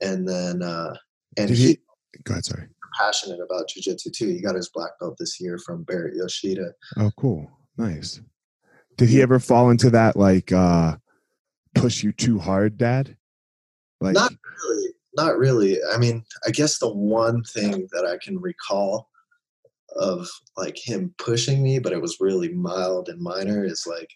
and 0.00 0.28
then 0.28 0.62
uh 0.62 0.94
and 1.38 1.48
Did 1.48 1.56
he, 1.56 1.66
he 1.68 1.78
go 2.24 2.32
ahead 2.32 2.44
sorry 2.44 2.66
passionate 2.98 3.40
about 3.40 3.68
jujitsu 3.68 4.12
too. 4.12 4.28
He 4.28 4.40
got 4.40 4.54
his 4.54 4.70
black 4.70 4.98
belt 4.98 5.16
this 5.18 5.40
year 5.40 5.58
from 5.58 5.84
Baret 5.84 6.16
Yoshida. 6.16 6.72
Oh, 6.96 7.10
cool. 7.18 7.50
Nice. 7.78 8.20
Did 8.96 9.08
he 9.08 9.22
ever 9.22 9.38
fall 9.38 9.70
into 9.70 9.90
that 9.90 10.16
like 10.16 10.52
uh 10.52 10.96
push 11.74 12.02
you 12.02 12.12
too 12.12 12.38
hard, 12.38 12.78
dad? 12.78 13.16
Like 14.00 14.14
not 14.14 14.32
really. 14.62 14.88
Not 15.16 15.38
really. 15.38 15.78
I 15.94 15.96
mean, 15.96 16.24
I 16.46 16.50
guess 16.50 16.78
the 16.78 16.92
one 16.92 17.42
thing 17.44 17.88
that 17.92 18.06
I 18.06 18.18
can 18.22 18.38
recall 18.38 19.08
of 19.96 20.28
like 20.56 20.76
him 20.76 21.14
pushing 21.18 21.62
me, 21.62 21.78
but 21.78 21.92
it 21.92 22.02
was 22.02 22.18
really 22.20 22.52
mild 22.52 23.08
and 23.08 23.20
minor 23.20 23.64
is 23.64 23.86
like 23.86 24.10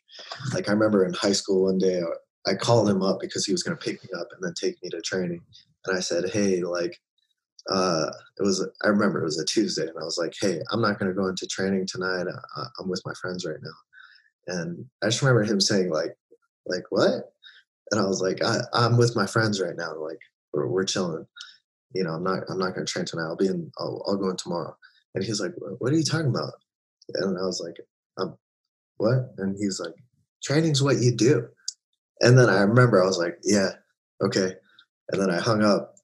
like 0.54 0.68
I 0.68 0.72
remember 0.72 1.04
in 1.04 1.14
high 1.14 1.32
school 1.32 1.64
one 1.64 1.78
day 1.78 2.02
I 2.46 2.54
called 2.54 2.88
him 2.88 3.02
up 3.02 3.20
because 3.20 3.44
he 3.44 3.52
was 3.52 3.62
going 3.62 3.76
to 3.76 3.84
pick 3.84 4.02
me 4.02 4.10
up 4.18 4.28
and 4.32 4.42
then 4.42 4.54
take 4.54 4.82
me 4.82 4.88
to 4.90 5.00
training. 5.02 5.42
And 5.86 5.96
I 5.96 6.00
said, 6.00 6.30
Hey, 6.30 6.62
like, 6.62 6.98
uh, 7.70 8.10
it 8.38 8.42
was, 8.42 8.66
I 8.82 8.88
remember 8.88 9.20
it 9.20 9.24
was 9.24 9.38
a 9.38 9.44
Tuesday 9.44 9.86
and 9.86 9.98
I 9.98 10.04
was 10.04 10.18
like, 10.18 10.34
Hey, 10.40 10.60
I'm 10.72 10.82
not 10.82 10.98
going 10.98 11.10
to 11.10 11.14
go 11.14 11.28
into 11.28 11.46
training 11.46 11.86
tonight. 11.86 12.26
Uh, 12.26 12.64
I'm 12.78 12.88
with 12.88 13.02
my 13.06 13.14
friends 13.14 13.46
right 13.46 13.60
now. 13.62 14.54
And 14.54 14.84
I 15.02 15.06
just 15.06 15.22
remember 15.22 15.44
him 15.44 15.60
saying 15.60 15.90
like, 15.90 16.16
like 16.66 16.84
what? 16.90 17.32
And 17.90 18.00
I 18.00 18.04
was 18.04 18.20
like, 18.20 18.42
I, 18.42 18.60
am 18.74 18.96
with 18.96 19.14
my 19.16 19.26
friends 19.26 19.60
right 19.60 19.76
now. 19.76 19.96
Like 19.96 20.18
we're, 20.52 20.66
we're 20.66 20.84
chilling. 20.84 21.26
You 21.94 22.04
know, 22.04 22.10
I'm 22.10 22.24
not, 22.24 22.42
I'm 22.48 22.58
not 22.58 22.74
going 22.74 22.86
to 22.86 22.92
train 22.92 23.04
tonight. 23.04 23.24
I'll 23.24 23.36
be 23.36 23.46
in, 23.46 23.70
I'll, 23.78 24.02
I'll 24.06 24.16
go 24.16 24.30
in 24.30 24.36
tomorrow. 24.36 24.76
And 25.14 25.24
he's 25.24 25.40
like, 25.40 25.52
what 25.78 25.92
are 25.92 25.96
you 25.96 26.04
talking 26.04 26.30
about? 26.30 26.52
And 27.14 27.38
I 27.38 27.42
was 27.42 27.60
like, 27.60 27.76
um, 28.18 28.36
what? 28.98 29.32
And 29.38 29.56
he's 29.56 29.80
like, 29.80 29.94
training's 30.42 30.82
what 30.82 30.98
you 30.98 31.14
do. 31.14 31.48
And 32.20 32.38
then 32.38 32.48
I 32.48 32.60
remember 32.60 33.02
I 33.02 33.06
was 33.06 33.18
like, 33.18 33.38
yeah, 33.42 33.70
okay. 34.20 34.54
And 35.10 35.20
then 35.20 35.30
I 35.30 35.40
hung 35.40 35.64
up 35.64 35.96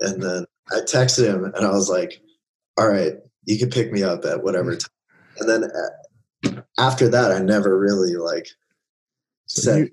and 0.00 0.22
then 0.22 0.46
I 0.70 0.80
texted 0.80 1.26
him 1.26 1.44
and 1.44 1.66
I 1.66 1.70
was 1.70 1.88
like, 1.88 2.20
all 2.76 2.88
right, 2.88 3.14
you 3.44 3.58
can 3.58 3.70
pick 3.70 3.92
me 3.92 4.02
up 4.02 4.24
at 4.24 4.42
whatever 4.42 4.76
time. 4.76 4.90
And 5.38 5.48
then 5.48 5.64
uh, 5.64 6.62
after 6.78 7.08
that, 7.08 7.32
I 7.32 7.40
never 7.40 7.78
really 7.78 8.16
like 8.16 8.48
so 9.46 9.62
said. 9.62 9.90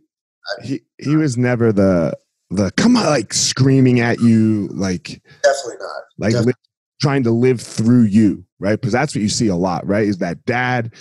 he, 0.64 0.82
he 0.98 1.16
was 1.16 1.38
never 1.38 1.72
the, 1.72 2.18
the 2.50 2.72
come 2.72 2.98
on, 2.98 3.06
like 3.06 3.34
screaming 3.34 4.00
at 4.00 4.20
you, 4.20 4.68
like 4.68 5.22
definitely 5.44 5.78
not. 5.80 6.04
Like 6.18 6.32
definitely. 6.32 6.54
Li- 6.54 7.00
trying 7.02 7.24
to 7.24 7.32
live 7.32 7.62
through 7.62 8.04
you, 8.04 8.46
right? 8.60 8.80
Because 8.80 8.94
that's 8.94 9.16
what 9.16 9.22
you 9.22 9.30
see 9.30 9.48
a 9.48 9.56
lot, 9.56 9.86
right? 9.86 10.08
Is 10.08 10.20
that 10.20 10.46
dad 10.46 10.94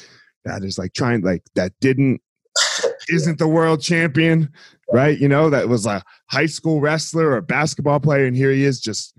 that 0.45 0.63
is 0.65 0.79
like 0.79 0.93
trying, 0.93 1.23
like 1.23 1.43
that 1.55 1.73
didn't 1.81 2.21
isn't 3.09 3.39
the 3.39 3.49
world 3.49 3.81
champion, 3.81 4.53
right? 4.93 5.19
You 5.19 5.29
know, 5.29 5.51
that 5.51 5.69
was 5.69 5.87
a 5.87 6.03
high 6.31 6.47
school 6.47 6.81
wrestler 6.81 7.33
or 7.33 7.41
basketball 7.41 8.01
player, 8.01 8.27
and 8.27 8.37
here 8.37 8.51
he 8.51 8.65
is 8.65 8.81
just 8.81 9.15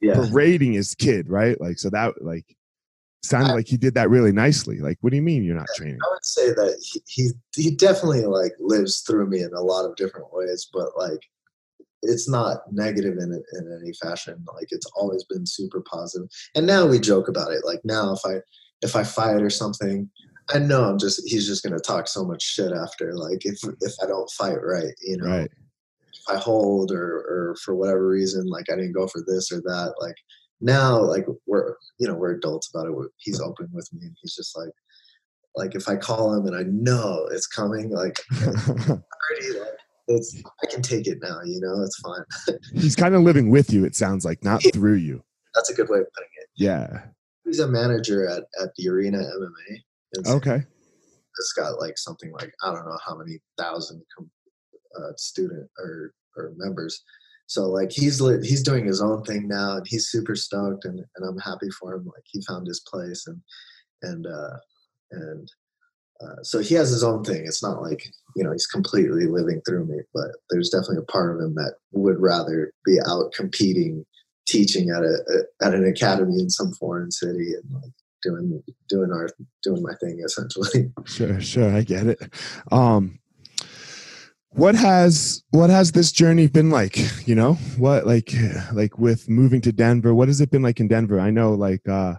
yeah. 0.00 0.14
parading 0.14 0.72
his 0.72 0.94
kid, 0.94 1.28
right? 1.28 1.60
Like, 1.60 1.78
so 1.78 1.90
that 1.90 2.22
like 2.22 2.56
sounded 3.22 3.50
I, 3.50 3.54
like 3.54 3.68
he 3.68 3.76
did 3.76 3.94
that 3.94 4.10
really 4.10 4.32
nicely. 4.32 4.78
Like, 4.78 4.98
what 5.00 5.10
do 5.10 5.16
you 5.16 5.22
mean 5.22 5.44
you're 5.44 5.56
not 5.56 5.68
training? 5.76 5.98
I 6.04 6.10
would 6.10 6.24
say 6.24 6.48
that 6.50 6.78
he, 6.82 7.02
he 7.06 7.30
he 7.54 7.70
definitely 7.70 8.24
like 8.24 8.52
lives 8.58 9.00
through 9.00 9.26
me 9.26 9.42
in 9.42 9.52
a 9.52 9.60
lot 9.60 9.84
of 9.84 9.96
different 9.96 10.32
ways, 10.32 10.68
but 10.72 10.90
like 10.96 11.20
it's 12.02 12.28
not 12.28 12.60
negative 12.72 13.18
in 13.18 13.42
in 13.52 13.80
any 13.80 13.92
fashion. 13.94 14.44
Like 14.54 14.68
it's 14.70 14.86
always 14.96 15.24
been 15.24 15.46
super 15.46 15.82
positive. 15.82 16.28
And 16.54 16.66
now 16.66 16.86
we 16.86 16.98
joke 16.98 17.28
about 17.28 17.52
it. 17.52 17.64
Like 17.64 17.80
now, 17.84 18.12
if 18.12 18.20
I 18.24 18.40
if 18.82 18.96
I 18.96 19.04
fight 19.04 19.42
or 19.42 19.50
something, 19.50 20.10
I 20.48 20.58
know 20.58 20.84
I'm 20.84 20.98
just 20.98 21.28
he's 21.28 21.46
just 21.46 21.62
gonna 21.62 21.78
talk 21.78 22.08
so 22.08 22.24
much 22.24 22.42
shit 22.42 22.72
after. 22.72 23.14
Like 23.14 23.44
if 23.44 23.58
if 23.80 23.94
I 24.02 24.06
don't 24.06 24.30
fight 24.30 24.62
right, 24.62 24.94
you 25.02 25.18
know, 25.18 25.26
right. 25.26 25.50
If 26.20 26.34
I 26.34 26.38
hold 26.38 26.92
or 26.92 27.02
or 27.02 27.56
for 27.64 27.74
whatever 27.74 28.06
reason, 28.06 28.46
like 28.46 28.66
I 28.70 28.76
didn't 28.76 28.92
go 28.92 29.06
for 29.06 29.22
this 29.26 29.50
or 29.52 29.60
that. 29.62 29.94
Like 30.00 30.16
now, 30.60 31.00
like 31.00 31.26
we're 31.46 31.74
you 31.98 32.06
know 32.06 32.14
we're 32.14 32.32
adults 32.32 32.70
about 32.72 32.88
it. 32.88 32.94
He's 33.18 33.40
open 33.40 33.68
with 33.72 33.88
me, 33.92 34.06
and 34.06 34.16
he's 34.20 34.34
just 34.34 34.56
like 34.56 34.72
like 35.56 35.74
if 35.74 35.88
I 35.88 35.96
call 35.96 36.34
him 36.34 36.46
and 36.46 36.56
I 36.56 36.62
know 36.64 37.28
it's 37.32 37.46
coming, 37.46 37.90
like 37.90 38.18
already 38.42 39.58
like 39.58 39.78
it's 40.08 40.42
I 40.62 40.66
can 40.66 40.82
take 40.82 41.06
it 41.06 41.18
now. 41.22 41.40
You 41.44 41.60
know, 41.60 41.82
it's 41.82 41.98
fine. 42.00 42.56
he's 42.74 42.96
kind 42.96 43.14
of 43.14 43.22
living 43.22 43.50
with 43.50 43.72
you. 43.72 43.84
It 43.84 43.96
sounds 43.96 44.24
like 44.24 44.44
not 44.44 44.62
through 44.72 44.96
you. 44.96 45.22
That's 45.54 45.70
a 45.70 45.74
good 45.74 45.88
way 45.88 45.98
of 45.98 46.06
putting 46.14 46.30
it. 46.36 46.48
Yeah. 46.56 47.02
He's 47.44 47.58
a 47.58 47.66
manager 47.66 48.28
at, 48.28 48.44
at 48.62 48.68
the 48.76 48.88
Arena 48.88 49.18
MMA 49.18 49.80
okay. 50.26 50.62
It's 51.38 51.52
got 51.52 51.80
like 51.80 51.96
something 51.96 52.32
like 52.32 52.52
I 52.62 52.72
don't 52.72 52.86
know 52.86 52.98
how 53.06 53.16
many 53.16 53.38
thousand 53.58 54.02
uh, 54.98 55.12
student 55.16 55.68
or 55.78 56.12
or 56.36 56.52
members. 56.56 57.02
So 57.46 57.68
like 57.68 57.90
he's 57.90 58.20
lit, 58.20 58.44
he's 58.44 58.62
doing 58.62 58.86
his 58.86 59.02
own 59.02 59.24
thing 59.24 59.48
now, 59.48 59.78
and 59.78 59.86
he's 59.86 60.08
super 60.08 60.36
stoked, 60.36 60.84
and, 60.84 61.00
and 61.00 61.28
I'm 61.28 61.38
happy 61.38 61.68
for 61.80 61.94
him. 61.94 62.04
Like 62.04 62.22
he 62.24 62.40
found 62.42 62.66
his 62.66 62.80
place, 62.80 63.26
and 63.26 63.40
and 64.02 64.26
uh, 64.26 64.56
and 65.10 65.50
uh, 66.22 66.42
so 66.42 66.60
he 66.60 66.74
has 66.74 66.90
his 66.90 67.02
own 67.02 67.24
thing. 67.24 67.42
It's 67.46 67.62
not 67.62 67.82
like 67.82 68.06
you 68.36 68.44
know 68.44 68.52
he's 68.52 68.66
completely 68.66 69.26
living 69.26 69.60
through 69.66 69.86
me, 69.86 69.96
but 70.14 70.30
there's 70.50 70.70
definitely 70.70 70.98
a 70.98 71.12
part 71.12 71.34
of 71.34 71.40
him 71.40 71.54
that 71.56 71.74
would 71.92 72.20
rather 72.20 72.72
be 72.84 72.98
out 73.08 73.32
competing, 73.32 74.04
teaching 74.46 74.90
at 74.90 75.02
a, 75.02 75.18
a 75.28 75.66
at 75.66 75.74
an 75.74 75.84
academy 75.84 76.40
in 76.40 76.50
some 76.50 76.72
foreign 76.74 77.10
city, 77.10 77.54
and 77.54 77.82
like 77.82 77.92
doing 78.22 78.62
doing 78.88 79.12
our 79.12 79.28
doing 79.62 79.82
my 79.82 79.94
thing 80.00 80.20
essentially. 80.24 80.92
Sure, 81.06 81.40
sure, 81.40 81.74
I 81.74 81.82
get 81.82 82.06
it. 82.06 82.20
Um, 82.70 83.19
what 84.50 84.74
has 84.74 85.42
what 85.50 85.70
has 85.70 85.92
this 85.92 86.12
journey 86.12 86.46
been 86.46 86.70
like? 86.70 86.96
You 87.26 87.34
know, 87.34 87.54
what 87.76 88.06
like 88.06 88.32
like 88.72 88.98
with 88.98 89.28
moving 89.28 89.60
to 89.62 89.72
Denver? 89.72 90.14
What 90.14 90.28
has 90.28 90.40
it 90.40 90.50
been 90.50 90.62
like 90.62 90.80
in 90.80 90.88
Denver? 90.88 91.20
I 91.20 91.30
know, 91.30 91.52
like, 91.52 91.86
uh, 91.88 92.14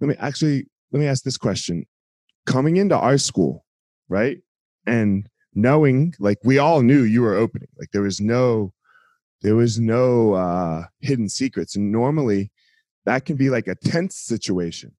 let 0.00 0.08
me 0.08 0.14
actually 0.18 0.66
let 0.92 1.00
me 1.00 1.06
ask 1.06 1.24
this 1.24 1.36
question: 1.36 1.86
Coming 2.46 2.76
into 2.76 2.96
our 2.96 3.18
school, 3.18 3.64
right, 4.08 4.38
and 4.86 5.28
knowing 5.54 6.14
like 6.18 6.38
we 6.44 6.58
all 6.58 6.82
knew 6.82 7.02
you 7.02 7.22
were 7.22 7.34
opening, 7.34 7.68
like 7.78 7.90
there 7.92 8.02
was 8.02 8.20
no 8.20 8.72
there 9.42 9.56
was 9.56 9.78
no 9.78 10.34
uh, 10.34 10.84
hidden 11.00 11.28
secrets, 11.28 11.76
and 11.76 11.90
normally 11.90 12.50
that 13.04 13.24
can 13.24 13.36
be 13.36 13.50
like 13.50 13.66
a 13.66 13.74
tense 13.74 14.16
situation 14.16 14.92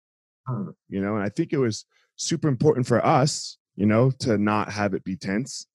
you 0.89 1.01
know 1.01 1.15
and 1.15 1.23
i 1.23 1.29
think 1.29 1.51
it 1.53 1.57
was 1.57 1.85
super 2.15 2.47
important 2.47 2.85
for 2.85 3.05
us 3.05 3.57
you 3.75 3.85
know 3.85 4.11
to 4.11 4.37
not 4.37 4.71
have 4.71 4.93
it 4.93 5.03
be 5.03 5.15
tense 5.15 5.65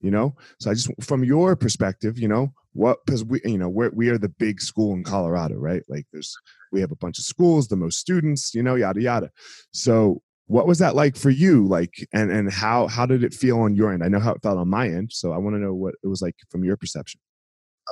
you 0.00 0.10
know? 0.10 0.34
So 0.60 0.70
i 0.70 0.74
just 0.74 0.90
from 1.00 1.24
your 1.24 1.56
perspective 1.56 2.18
you 2.18 2.28
know 2.28 2.52
what 2.72 2.98
because 3.04 3.24
we 3.24 3.40
you 3.44 3.58
know 3.58 3.68
we're, 3.68 3.90
we 3.90 4.08
are 4.08 4.18
the 4.18 4.28
big 4.28 4.60
school 4.60 4.94
in 4.94 5.04
colorado 5.04 5.56
right? 5.56 5.82
Like 5.88 6.06
there's 6.12 6.34
we 6.72 6.80
have 6.80 6.92
a 6.92 6.96
bunch 6.96 7.18
of 7.18 7.24
schools 7.24 7.68
the 7.68 7.76
most 7.76 7.98
students 7.98 8.54
you 8.54 8.62
know 8.62 8.74
yada 8.74 9.00
yada. 9.00 9.30
So 9.72 10.22
what 10.46 10.66
was 10.66 10.78
that 10.78 10.94
like 10.94 11.16
for 11.16 11.30
you? 11.30 11.66
Like 11.66 12.08
and 12.12 12.30
and 12.30 12.52
how 12.52 12.86
how 12.86 13.06
did 13.06 13.24
it 13.24 13.34
feel 13.34 13.60
on 13.60 13.74
your 13.74 13.92
end? 13.92 14.04
I 14.04 14.08
know 14.08 14.20
how 14.20 14.32
it 14.32 14.42
felt 14.42 14.58
on 14.58 14.68
my 14.68 14.88
end 14.88 15.12
so 15.12 15.32
i 15.32 15.38
want 15.38 15.54
to 15.56 15.60
know 15.60 15.74
what 15.74 15.94
it 16.02 16.08
was 16.08 16.22
like 16.22 16.36
from 16.50 16.64
your 16.64 16.76
perception. 16.76 17.20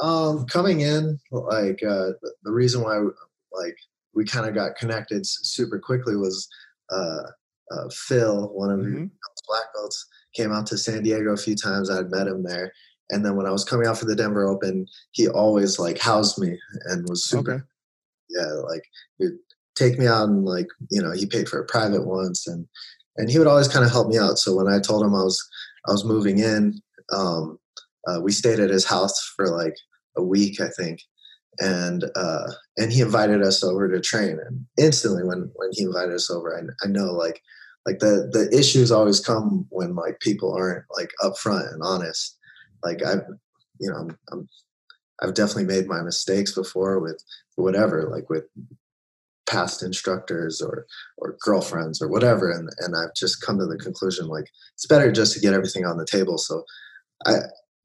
Um 0.00 0.46
coming 0.46 0.80
in 0.80 1.18
like 1.30 1.82
uh 1.82 2.12
the 2.44 2.52
reason 2.52 2.82
why 2.82 2.98
like 3.52 3.76
we 4.16 4.24
kind 4.24 4.46
of 4.46 4.54
got 4.54 4.76
connected 4.76 5.26
super 5.26 5.78
quickly 5.78 6.16
was 6.16 6.48
uh, 6.90 7.22
uh, 7.70 7.88
Phil, 7.90 8.48
one 8.54 8.70
of 8.70 8.80
mm-hmm. 8.80 9.04
black 9.46 9.64
belts, 9.74 10.07
came 10.37 10.53
out 10.53 10.66
to 10.66 10.78
San 10.78 11.03
Diego 11.03 11.32
a 11.32 11.37
few 11.37 11.57
times. 11.57 11.91
I'd 11.91 12.11
met 12.11 12.26
him 12.26 12.43
there, 12.43 12.72
and 13.11 13.24
then 13.24 13.37
when 13.37 13.47
I 13.47 13.53
was 13.53 13.64
coming 13.64 13.87
out 13.87 13.99
for 13.99 14.05
the 14.05 14.16
Denver 14.16 14.47
Open, 14.47 14.87
he 15.12 15.28
always 15.28 15.78
like 15.78 15.99
housed 15.99 16.39
me 16.39 16.59
and 16.87 17.09
was 17.09 17.24
super. 17.24 17.55
Okay. 17.55 17.62
Yeah, 18.30 18.53
like 18.68 18.82
he'd 19.18 19.39
take 19.76 19.99
me 19.99 20.07
out 20.07 20.28
and 20.28 20.45
like 20.45 20.66
you 20.91 21.01
know 21.01 21.12
he 21.12 21.26
paid 21.26 21.49
for 21.49 21.61
a 21.61 21.66
private 21.66 22.07
once 22.07 22.47
and 22.47 22.66
and 23.16 23.30
he 23.30 23.39
would 23.39 23.47
always 23.47 23.68
kind 23.68 23.84
of 23.84 23.91
help 23.91 24.09
me 24.09 24.18
out. 24.18 24.39
So 24.39 24.55
when 24.55 24.68
I 24.68 24.80
told 24.80 25.05
him 25.05 25.14
I 25.14 25.22
was 25.22 25.43
I 25.87 25.93
was 25.93 26.05
moving 26.05 26.39
in, 26.39 26.80
um, 27.12 27.59
uh, 28.07 28.20
we 28.20 28.32
stayed 28.32 28.61
at 28.61 28.70
his 28.70 28.84
house 28.84 29.32
for 29.37 29.49
like 29.49 29.74
a 30.16 30.22
week, 30.22 30.61
I 30.61 30.68
think, 30.76 31.01
and 31.59 32.05
uh, 32.14 32.51
and 32.76 32.93
he 32.93 33.01
invited 33.01 33.43
us 33.43 33.62
over 33.62 33.89
to 33.89 34.01
train. 34.01 34.39
And 34.47 34.66
instantly, 34.78 35.24
when 35.24 35.51
when 35.55 35.70
he 35.72 35.84
invited 35.84 36.14
us 36.14 36.30
over, 36.30 36.57
I, 36.57 36.87
I 36.87 36.89
know 36.89 37.12
like 37.12 37.41
like 37.87 37.99
the 38.01 38.28
the 38.32 38.49
issues 38.57 38.91
always 38.91 39.20
come 39.20 39.66
when 39.70 39.95
like 39.95 40.20
people 40.20 40.53
aren't 40.53 40.84
like 40.97 41.12
upfront 41.22 41.72
and 41.72 41.82
honest. 41.82 42.37
Like 42.82 43.03
I've 43.05 43.22
you 43.78 43.91
know 43.91 43.97
I'm, 43.97 44.18
I'm 44.32 44.49
I've 45.22 45.34
definitely 45.34 45.64
made 45.64 45.87
my 45.87 46.03
mistakes 46.03 46.53
before 46.53 47.01
with 47.01 47.22
whatever 47.55 48.09
like 48.11 48.28
with 48.28 48.45
past 49.49 49.82
instructors 49.82 50.61
or 50.61 50.87
or 51.18 51.37
girlfriends 51.41 52.03
or 52.03 52.09
whatever 52.09 52.51
and 52.51 52.68
and 52.80 52.95
I've 52.97 53.14
just 53.14 53.41
come 53.41 53.59
to 53.59 53.66
the 53.66 53.78
conclusion 53.78 54.26
like 54.26 54.49
it's 54.74 54.87
better 54.87 55.12
just 55.12 55.32
to 55.34 55.41
get 55.41 55.55
everything 55.55 55.87
on 55.87 55.97
the 55.97 56.05
table 56.05 56.37
so 56.37 56.64
I 57.24 57.37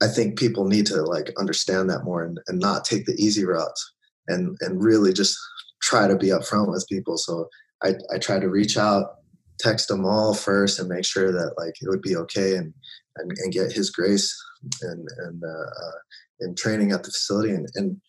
I 0.01 0.07
think 0.07 0.39
people 0.39 0.65
need 0.65 0.87
to 0.87 1.03
like 1.03 1.31
understand 1.37 1.89
that 1.89 2.03
more 2.03 2.23
and, 2.23 2.39
and 2.47 2.59
not 2.59 2.83
take 2.83 3.05
the 3.05 3.13
easy 3.13 3.45
routes 3.45 3.93
and 4.27 4.57
and 4.61 4.83
really 4.83 5.13
just 5.13 5.37
try 5.81 6.07
to 6.07 6.15
be 6.15 6.27
upfront 6.27 6.69
with 6.69 6.87
people. 6.89 7.17
So 7.17 7.49
I 7.83 7.93
I 8.13 8.17
try 8.17 8.39
to 8.39 8.49
reach 8.49 8.77
out, 8.77 9.17
text 9.61 9.87
them 9.87 10.05
all 10.05 10.33
first, 10.33 10.79
and 10.79 10.89
make 10.89 11.05
sure 11.05 11.31
that 11.31 11.53
like 11.57 11.75
it 11.81 11.89
would 11.89 12.01
be 12.01 12.15
okay 12.15 12.55
and 12.55 12.73
and, 13.17 13.31
and 13.37 13.53
get 13.53 13.71
his 13.71 13.89
grace 13.89 14.35
and 14.81 15.07
and 15.19 15.43
uh, 15.43 15.47
uh, 15.47 15.97
in 16.41 16.55
training 16.55 16.91
at 16.91 17.03
the 17.03 17.11
facility 17.11 17.51
and 17.53 17.67
and 17.75 18.01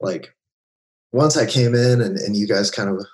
like 0.00 0.34
once 1.14 1.36
I 1.36 1.46
came 1.46 1.76
in 1.76 2.00
and, 2.00 2.18
and 2.18 2.36
you 2.36 2.48
guys 2.48 2.72
kind 2.72 2.90
of 2.90 3.06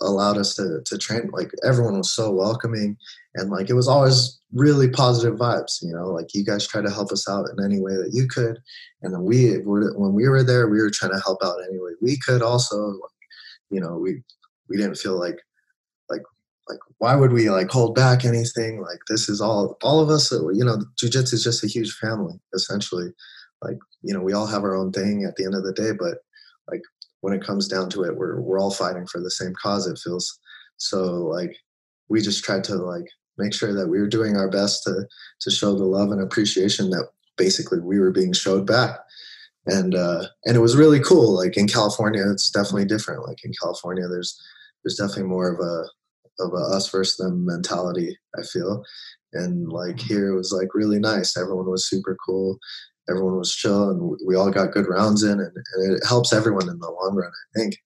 allowed 0.00 0.38
us 0.38 0.54
to, 0.54 0.80
to 0.86 0.96
train, 0.96 1.28
like 1.32 1.50
everyone 1.64 1.98
was 1.98 2.08
so 2.08 2.30
welcoming 2.30 2.96
and 3.34 3.50
like 3.50 3.68
it 3.68 3.74
was 3.74 3.88
always 3.88 4.38
really 4.52 4.88
positive 4.88 5.36
vibes, 5.36 5.82
you 5.82 5.92
know, 5.92 6.06
like 6.06 6.32
you 6.34 6.44
guys 6.44 6.68
try 6.68 6.80
to 6.80 6.90
help 6.90 7.10
us 7.10 7.28
out 7.28 7.46
in 7.50 7.64
any 7.64 7.80
way 7.80 7.96
that 7.96 8.10
you 8.12 8.28
could. 8.28 8.60
And 9.02 9.12
then 9.12 9.24
we 9.24 9.54
when 9.64 10.14
we 10.14 10.28
were 10.28 10.44
there, 10.44 10.68
we 10.68 10.80
were 10.80 10.88
trying 10.88 11.10
to 11.10 11.20
help 11.20 11.40
out 11.42 11.56
any 11.68 11.80
way 11.80 11.94
we 12.00 12.16
could 12.24 12.42
also, 12.42 12.76
like, 12.76 13.18
you 13.70 13.80
know, 13.80 13.98
we, 13.98 14.22
we 14.68 14.76
didn't 14.76 14.98
feel 14.98 15.18
like, 15.18 15.40
like, 16.68 16.78
why 16.98 17.14
would 17.14 17.32
we 17.32 17.50
like 17.50 17.70
hold 17.70 17.94
back 17.94 18.24
anything? 18.24 18.80
Like 18.80 19.00
this 19.08 19.28
is 19.28 19.40
all, 19.40 19.76
all 19.82 20.00
of 20.00 20.10
us, 20.10 20.30
you 20.30 20.64
know, 20.64 20.78
jujitsu 20.96 21.34
is 21.34 21.44
just 21.44 21.64
a 21.64 21.68
huge 21.68 21.92
family 21.92 22.34
essentially. 22.54 23.12
Like, 23.62 23.78
you 24.02 24.14
know, 24.14 24.20
we 24.20 24.32
all 24.32 24.46
have 24.46 24.62
our 24.62 24.76
own 24.76 24.92
thing 24.92 25.24
at 25.24 25.36
the 25.36 25.44
end 25.44 25.54
of 25.54 25.64
the 25.64 25.72
day, 25.72 25.92
but 25.98 26.18
like 26.70 26.82
when 27.20 27.32
it 27.32 27.44
comes 27.44 27.66
down 27.66 27.90
to 27.90 28.04
it, 28.04 28.16
we're 28.16 28.40
we're 28.40 28.60
all 28.60 28.70
fighting 28.70 29.06
for 29.06 29.20
the 29.20 29.30
same 29.30 29.52
cause. 29.60 29.86
It 29.86 29.98
feels 29.98 30.38
so 30.76 31.24
like 31.24 31.56
we 32.08 32.20
just 32.20 32.44
tried 32.44 32.64
to 32.64 32.76
like 32.76 33.08
make 33.38 33.54
sure 33.54 33.72
that 33.72 33.88
we 33.88 34.00
were 34.00 34.08
doing 34.08 34.36
our 34.36 34.50
best 34.50 34.82
to 34.84 35.06
to 35.40 35.50
show 35.50 35.74
the 35.74 35.84
love 35.84 36.10
and 36.10 36.20
appreciation 36.20 36.90
that 36.90 37.08
basically 37.36 37.80
we 37.80 37.98
were 37.98 38.10
being 38.10 38.32
showed 38.32 38.66
back 38.66 38.98
and 39.66 39.94
uh 39.94 40.24
and 40.44 40.56
it 40.56 40.60
was 40.60 40.76
really 40.76 41.00
cool 41.00 41.34
like 41.36 41.56
in 41.56 41.68
california 41.68 42.22
it's 42.30 42.50
definitely 42.50 42.84
different 42.84 43.26
like 43.26 43.38
in 43.44 43.52
california 43.62 44.08
there's 44.08 44.40
there's 44.82 44.96
definitely 44.96 45.22
more 45.22 45.48
of 45.48 45.60
a 45.60 45.84
of 46.40 46.52
a 46.52 46.76
us 46.76 46.90
versus 46.90 47.16
them 47.16 47.44
mentality 47.44 48.16
i 48.38 48.42
feel. 48.42 48.84
And 49.32 49.70
like 49.70 50.00
here 50.00 50.28
it 50.28 50.36
was 50.36 50.52
like 50.52 50.74
really 50.74 50.98
nice. 50.98 51.36
Everyone 51.36 51.70
was 51.70 51.88
super 51.88 52.16
cool. 52.24 52.58
Everyone 53.10 53.38
was 53.38 53.54
chill 53.54 53.90
and 53.90 54.18
we 54.26 54.36
all 54.36 54.50
got 54.50 54.72
good 54.72 54.88
rounds 54.88 55.22
in 55.22 55.32
and, 55.32 55.40
and 55.40 55.96
it 55.96 56.06
helps 56.06 56.32
everyone 56.32 56.68
in 56.68 56.78
the 56.78 56.90
long 56.90 57.14
run 57.14 57.30
i 57.30 57.58
think. 57.58 57.76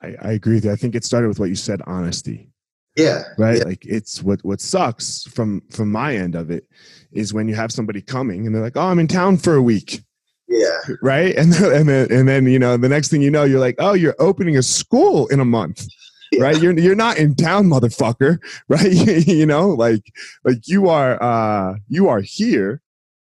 I, 0.00 0.28
I, 0.28 0.32
agree 0.32 0.54
with 0.54 0.64
you. 0.64 0.72
I 0.72 0.76
think 0.76 0.94
it 0.94 1.04
started 1.04 1.28
with 1.28 1.40
what 1.40 1.48
you 1.48 1.56
said 1.56 1.82
honesty. 1.86 2.50
Yeah. 2.96 3.24
Right? 3.36 3.58
Yeah. 3.58 3.64
like 3.64 3.84
it's 3.84 4.22
what 4.22 4.42
what 4.44 4.60
sucks 4.60 5.24
from 5.24 5.62
from 5.70 5.90
my 5.90 6.16
end 6.16 6.34
of 6.34 6.50
it 6.50 6.66
is 7.12 7.34
when 7.34 7.48
you 7.48 7.54
have 7.54 7.72
somebody 7.72 8.00
coming 8.00 8.46
and 8.46 8.54
they're 8.54 8.62
like 8.62 8.76
oh 8.76 8.86
i'm 8.86 8.98
in 8.98 9.08
town 9.08 9.36
for 9.36 9.54
a 9.54 9.62
week. 9.62 10.02
Yeah. 10.48 10.78
Right? 11.02 11.34
And 11.38 11.52
then, 11.52 11.72
and 11.72 11.88
then 11.88 12.12
and 12.12 12.28
then 12.28 12.46
you 12.46 12.58
know 12.58 12.76
the 12.76 12.88
next 12.88 13.08
thing 13.08 13.22
you 13.22 13.30
know 13.30 13.44
you're 13.44 13.60
like 13.60 13.76
oh 13.78 13.94
you're 13.94 14.16
opening 14.18 14.56
a 14.56 14.62
school 14.62 15.26
in 15.28 15.40
a 15.40 15.44
month 15.44 15.86
yeah. 16.32 16.42
right 16.42 16.60
you're 16.60 16.78
you're 16.78 16.94
not 16.94 17.18
in 17.18 17.34
town 17.34 17.66
motherfucker 17.66 18.38
right 18.68 18.92
you 19.26 19.46
know 19.46 19.70
like 19.70 20.02
like 20.44 20.66
you 20.66 20.88
are 20.88 21.22
uh 21.22 21.74
you 21.88 22.08
are 22.08 22.20
here 22.20 22.82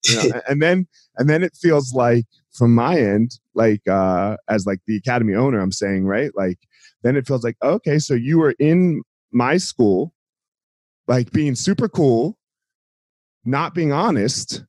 you 0.06 0.30
know? 0.30 0.40
and 0.48 0.62
then 0.62 0.86
and 1.16 1.28
then 1.28 1.42
it 1.42 1.56
feels 1.60 1.92
like 1.92 2.26
from 2.52 2.74
my 2.74 2.98
end 2.98 3.38
like 3.54 3.86
uh 3.88 4.36
as 4.48 4.66
like 4.66 4.80
the 4.86 4.96
academy 4.96 5.34
owner 5.34 5.60
i'm 5.60 5.72
saying 5.72 6.06
right 6.06 6.32
like 6.34 6.58
then 7.02 7.16
it 7.16 7.26
feels 7.26 7.44
like 7.44 7.56
okay 7.62 7.98
so 7.98 8.14
you 8.14 8.38
were 8.38 8.54
in 8.58 9.02
my 9.32 9.56
school 9.56 10.12
like 11.06 11.30
being 11.32 11.54
super 11.54 11.88
cool 11.88 12.36
not 13.44 13.74
being 13.74 13.92
honest 13.92 14.64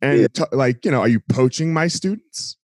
and 0.00 0.20
yeah. 0.20 0.26
t- 0.32 0.44
like 0.52 0.84
you 0.84 0.90
know 0.90 1.00
are 1.00 1.08
you 1.08 1.20
poaching 1.28 1.72
my 1.72 1.86
students 1.86 2.56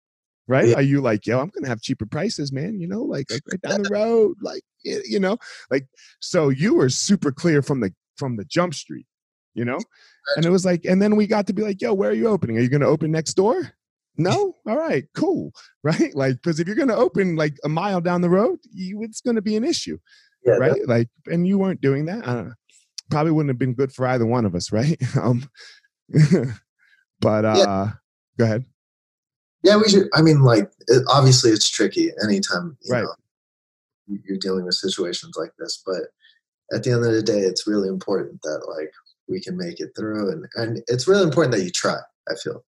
right? 0.49 0.69
Yeah. 0.69 0.77
are 0.77 0.83
you 0.83 1.01
like 1.01 1.27
yo 1.27 1.39
i'm 1.39 1.51
gonna 1.51 1.69
have 1.69 1.81
cheaper 1.81 2.07
prices 2.07 2.53
man 2.53 2.81
you 2.81 2.89
know 2.89 3.03
like, 3.03 3.31
like 3.31 3.43
right 3.53 3.61
down 3.63 3.83
the 3.83 3.91
road 3.93 4.37
like 4.43 4.63
you 4.83 5.21
know 5.21 5.37
like 5.71 5.87
so 6.21 6.49
you 6.49 6.75
were 6.75 6.89
super 6.89 7.31
clear 7.31 7.63
from 7.63 7.81
the 7.81 7.93
from 8.17 8.37
the 8.37 8.45
jump 8.45 8.75
street 8.75 9.07
you 9.59 9.65
know? 9.65 9.79
And 10.37 10.47
it 10.47 10.51
was 10.51 10.65
like 10.65 10.85
and 10.85 11.03
then 11.03 11.17
we 11.17 11.27
got 11.27 11.47
to 11.49 11.53
be 11.53 11.63
like 11.63 11.81
yo 11.81 11.93
where 11.95 12.11
are 12.11 12.15
you 12.15 12.29
opening? 12.29 12.59
Are 12.59 12.61
you 12.61 12.69
gonna 12.69 12.87
open 12.87 13.11
next 13.11 13.35
door? 13.35 13.73
No? 14.17 14.55
All 14.69 14.77
right 14.77 15.05
cool 15.15 15.53
right? 15.83 16.15
Like 16.15 16.37
because 16.37 16.61
if 16.61 16.67
you're 16.67 16.77
gonna 16.77 16.95
open 16.95 17.35
like 17.35 17.55
a 17.65 17.69
mile 17.69 18.01
down 18.01 18.21
the 18.21 18.31
road 18.31 18.59
you, 18.71 19.03
it's 19.03 19.21
gonna 19.21 19.43
be 19.43 19.57
an 19.57 19.65
issue 19.65 19.99
yeah, 20.45 20.55
right? 20.55 20.87
like 20.87 21.09
and 21.27 21.47
you 21.47 21.59
weren't 21.59 21.81
doing 21.81 22.07
that 22.07 22.29
I 22.29 22.35
don't 22.35 22.49
know. 22.49 22.55
probably 23.11 23.33
wouldn't 23.33 23.51
have 23.51 23.59
been 23.59 23.75
good 23.75 23.93
for 23.93 24.07
either 24.07 24.27
one 24.27 24.45
of 24.45 24.55
us 24.55 24.71
right? 24.71 25.01
Um 25.21 25.49
but 27.21 27.45
uh 27.45 27.55
yeah. 27.57 27.91
go 28.39 28.45
ahead 28.45 28.65
yeah 29.63 29.77
we 29.77 29.89
should 29.89 30.09
i 30.15 30.23
mean 30.23 30.43
like 30.43 30.71
it, 30.89 31.03
obviously 31.09 31.51
it's 31.51 31.69
tricky 31.69 32.11
anytime 32.23 32.77
you 32.83 32.93
right. 32.93 33.03
know 33.03 33.15
you're 34.25 34.39
dealing 34.39 34.65
with 34.65 34.75
situations 34.75 35.35
like 35.37 35.53
this 35.59 35.83
but 35.85 36.03
at 36.73 36.83
the 36.83 36.91
end 36.91 37.05
of 37.05 37.13
the 37.13 37.23
day 37.23 37.41
it's 37.41 37.67
really 37.67 37.89
important 37.89 38.41
that 38.43 38.67
like 38.77 38.93
we 39.29 39.41
can 39.41 39.57
make 39.57 39.81
it 39.81 39.91
through 39.97 40.31
and 40.31 40.47
and 40.57 40.83
it's 40.89 41.09
really 41.09 41.23
important 41.23 41.55
that 41.55 41.65
you 41.65 41.71
try 41.71 41.97
i 42.31 42.35
feel 42.43 42.65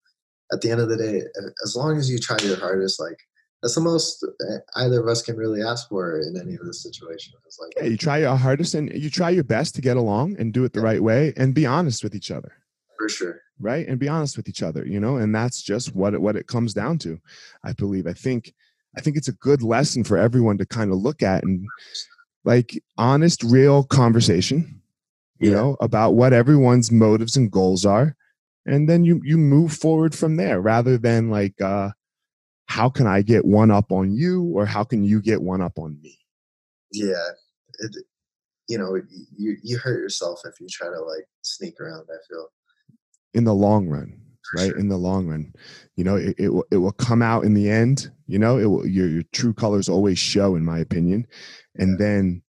at 0.52 0.62
the 0.62 0.72
end 0.72 0.82
of 0.82 0.90
the 0.90 0.98
day 0.98 1.22
as 1.64 1.76
long 1.76 1.98
as 1.98 2.10
you 2.10 2.18
try 2.18 2.38
your 2.42 2.58
hardest 2.58 3.00
like 3.00 3.18
that's 3.62 3.76
the 3.76 3.82
most 3.82 4.26
eh, 4.50 4.58
either 4.78 5.02
of 5.02 5.08
us 5.08 5.22
can 5.22 5.36
really 5.36 5.62
ask 5.62 5.90
for 5.90 6.22
in 6.22 6.40
any 6.40 6.56
of 6.56 6.66
this 6.66 6.82
situation 6.84 7.34
it's 7.46 7.60
like 7.60 7.72
yeah 7.78 7.90
you 7.90 7.98
try 7.98 8.20
your 8.20 8.36
hardest 8.36 8.74
and 8.74 8.92
you 8.94 9.10
try 9.10 9.30
your 9.30 9.44
best 9.44 9.76
to 9.76 9.82
get 9.82 9.98
along 9.98 10.36
and 10.40 10.54
do 10.54 10.64
it 10.64 10.74
the 10.74 10.80
yeah. 10.80 10.86
right 10.86 11.04
way 11.04 11.34
and 11.38 11.54
be 11.54 11.66
honest 11.66 12.04
with 12.04 12.16
each 12.16 12.32
other 12.32 12.54
for 12.98 13.10
sure 13.10 13.42
right? 13.60 13.88
And 13.88 14.00
be 14.00 14.08
honest 14.08 14.38
with 14.38 14.48
each 14.48 14.64
other 14.64 14.86
you 14.86 15.00
know 15.00 15.18
and 15.18 15.34
that's 15.34 15.62
just 15.62 15.96
what 15.96 16.14
it, 16.14 16.22
what 16.22 16.36
it 16.36 16.48
comes 16.48 16.74
down 16.74 16.98
to 17.00 17.20
i 17.64 17.74
believe. 17.74 18.08
I 18.08 18.14
think 18.14 18.54
i 18.98 19.02
think 19.02 19.18
it's 19.18 19.28
a 19.28 19.34
good 19.34 19.62
lesson 19.62 20.04
for 20.04 20.18
everyone 20.18 20.58
to 20.58 20.66
kind 20.66 20.92
of 20.92 20.98
look 20.98 21.22
at 21.22 21.44
and 21.44 21.66
like 22.46 22.82
honest 22.98 23.44
real 23.44 23.84
conversation 23.84 24.82
you 25.40 25.52
yeah. 25.52 25.58
know 25.58 25.78
about 25.80 26.12
what 26.12 26.34
everyone's 26.34 26.92
motives 26.92 27.38
and 27.38 27.52
goals 27.52 27.86
are 27.86 28.16
and 28.66 28.90
then 28.90 29.04
you 29.04 29.22
you 29.24 29.38
move 29.38 29.74
forward 29.74 30.16
from 30.16 30.36
there 30.36 30.62
rather 30.62 30.98
than 30.98 31.30
like 31.30 31.60
uh 31.62 31.90
how 32.68 32.90
can 32.90 33.08
i 33.08 33.22
get 33.22 33.46
one 33.46 33.72
up 33.72 33.92
on 33.92 34.12
you 34.12 34.44
or 34.56 34.66
how 34.66 34.84
can 34.84 35.04
you 35.04 35.22
get 35.22 35.42
one 35.42 35.62
up 35.62 35.80
on 35.80 36.00
me? 36.02 36.18
Yeah 36.92 37.30
it, 37.80 37.96
you 38.68 38.78
know 38.78 39.02
you 39.38 39.58
you 39.64 39.78
hurt 39.78 40.00
yourself 40.00 40.42
if 40.46 40.60
you 40.60 40.68
try 40.70 40.88
to 40.88 41.02
like 41.02 41.26
sneak 41.42 41.80
around 41.80 42.08
i 42.10 42.18
feel 42.30 42.48
in 43.34 43.44
the 43.44 43.54
long 43.54 43.88
run 43.88 44.20
right? 44.56 44.74
in 44.76 44.90
the 44.90 44.98
long 44.98 45.28
run. 45.28 45.54
You 45.96 46.04
know 46.04 46.16
it, 46.16 46.36
it, 46.38 46.50
will, 46.50 46.66
it 46.72 46.78
will 46.78 46.92
come 46.92 47.22
out 47.22 47.44
in 47.44 47.54
the 47.54 47.70
end 47.70 48.12
you 48.28 48.40
know? 48.40 48.58
It 48.58 48.66
will 48.66 48.88
your, 48.88 49.08
your 49.08 49.24
true 49.34 49.54
colors 49.54 49.90
always 49.90 50.20
show 50.20 50.56
in 50.56 50.64
my 50.64 50.80
opinion. 50.80 51.28
And 51.76 51.92
yeah. 51.92 52.06
then 52.06 52.42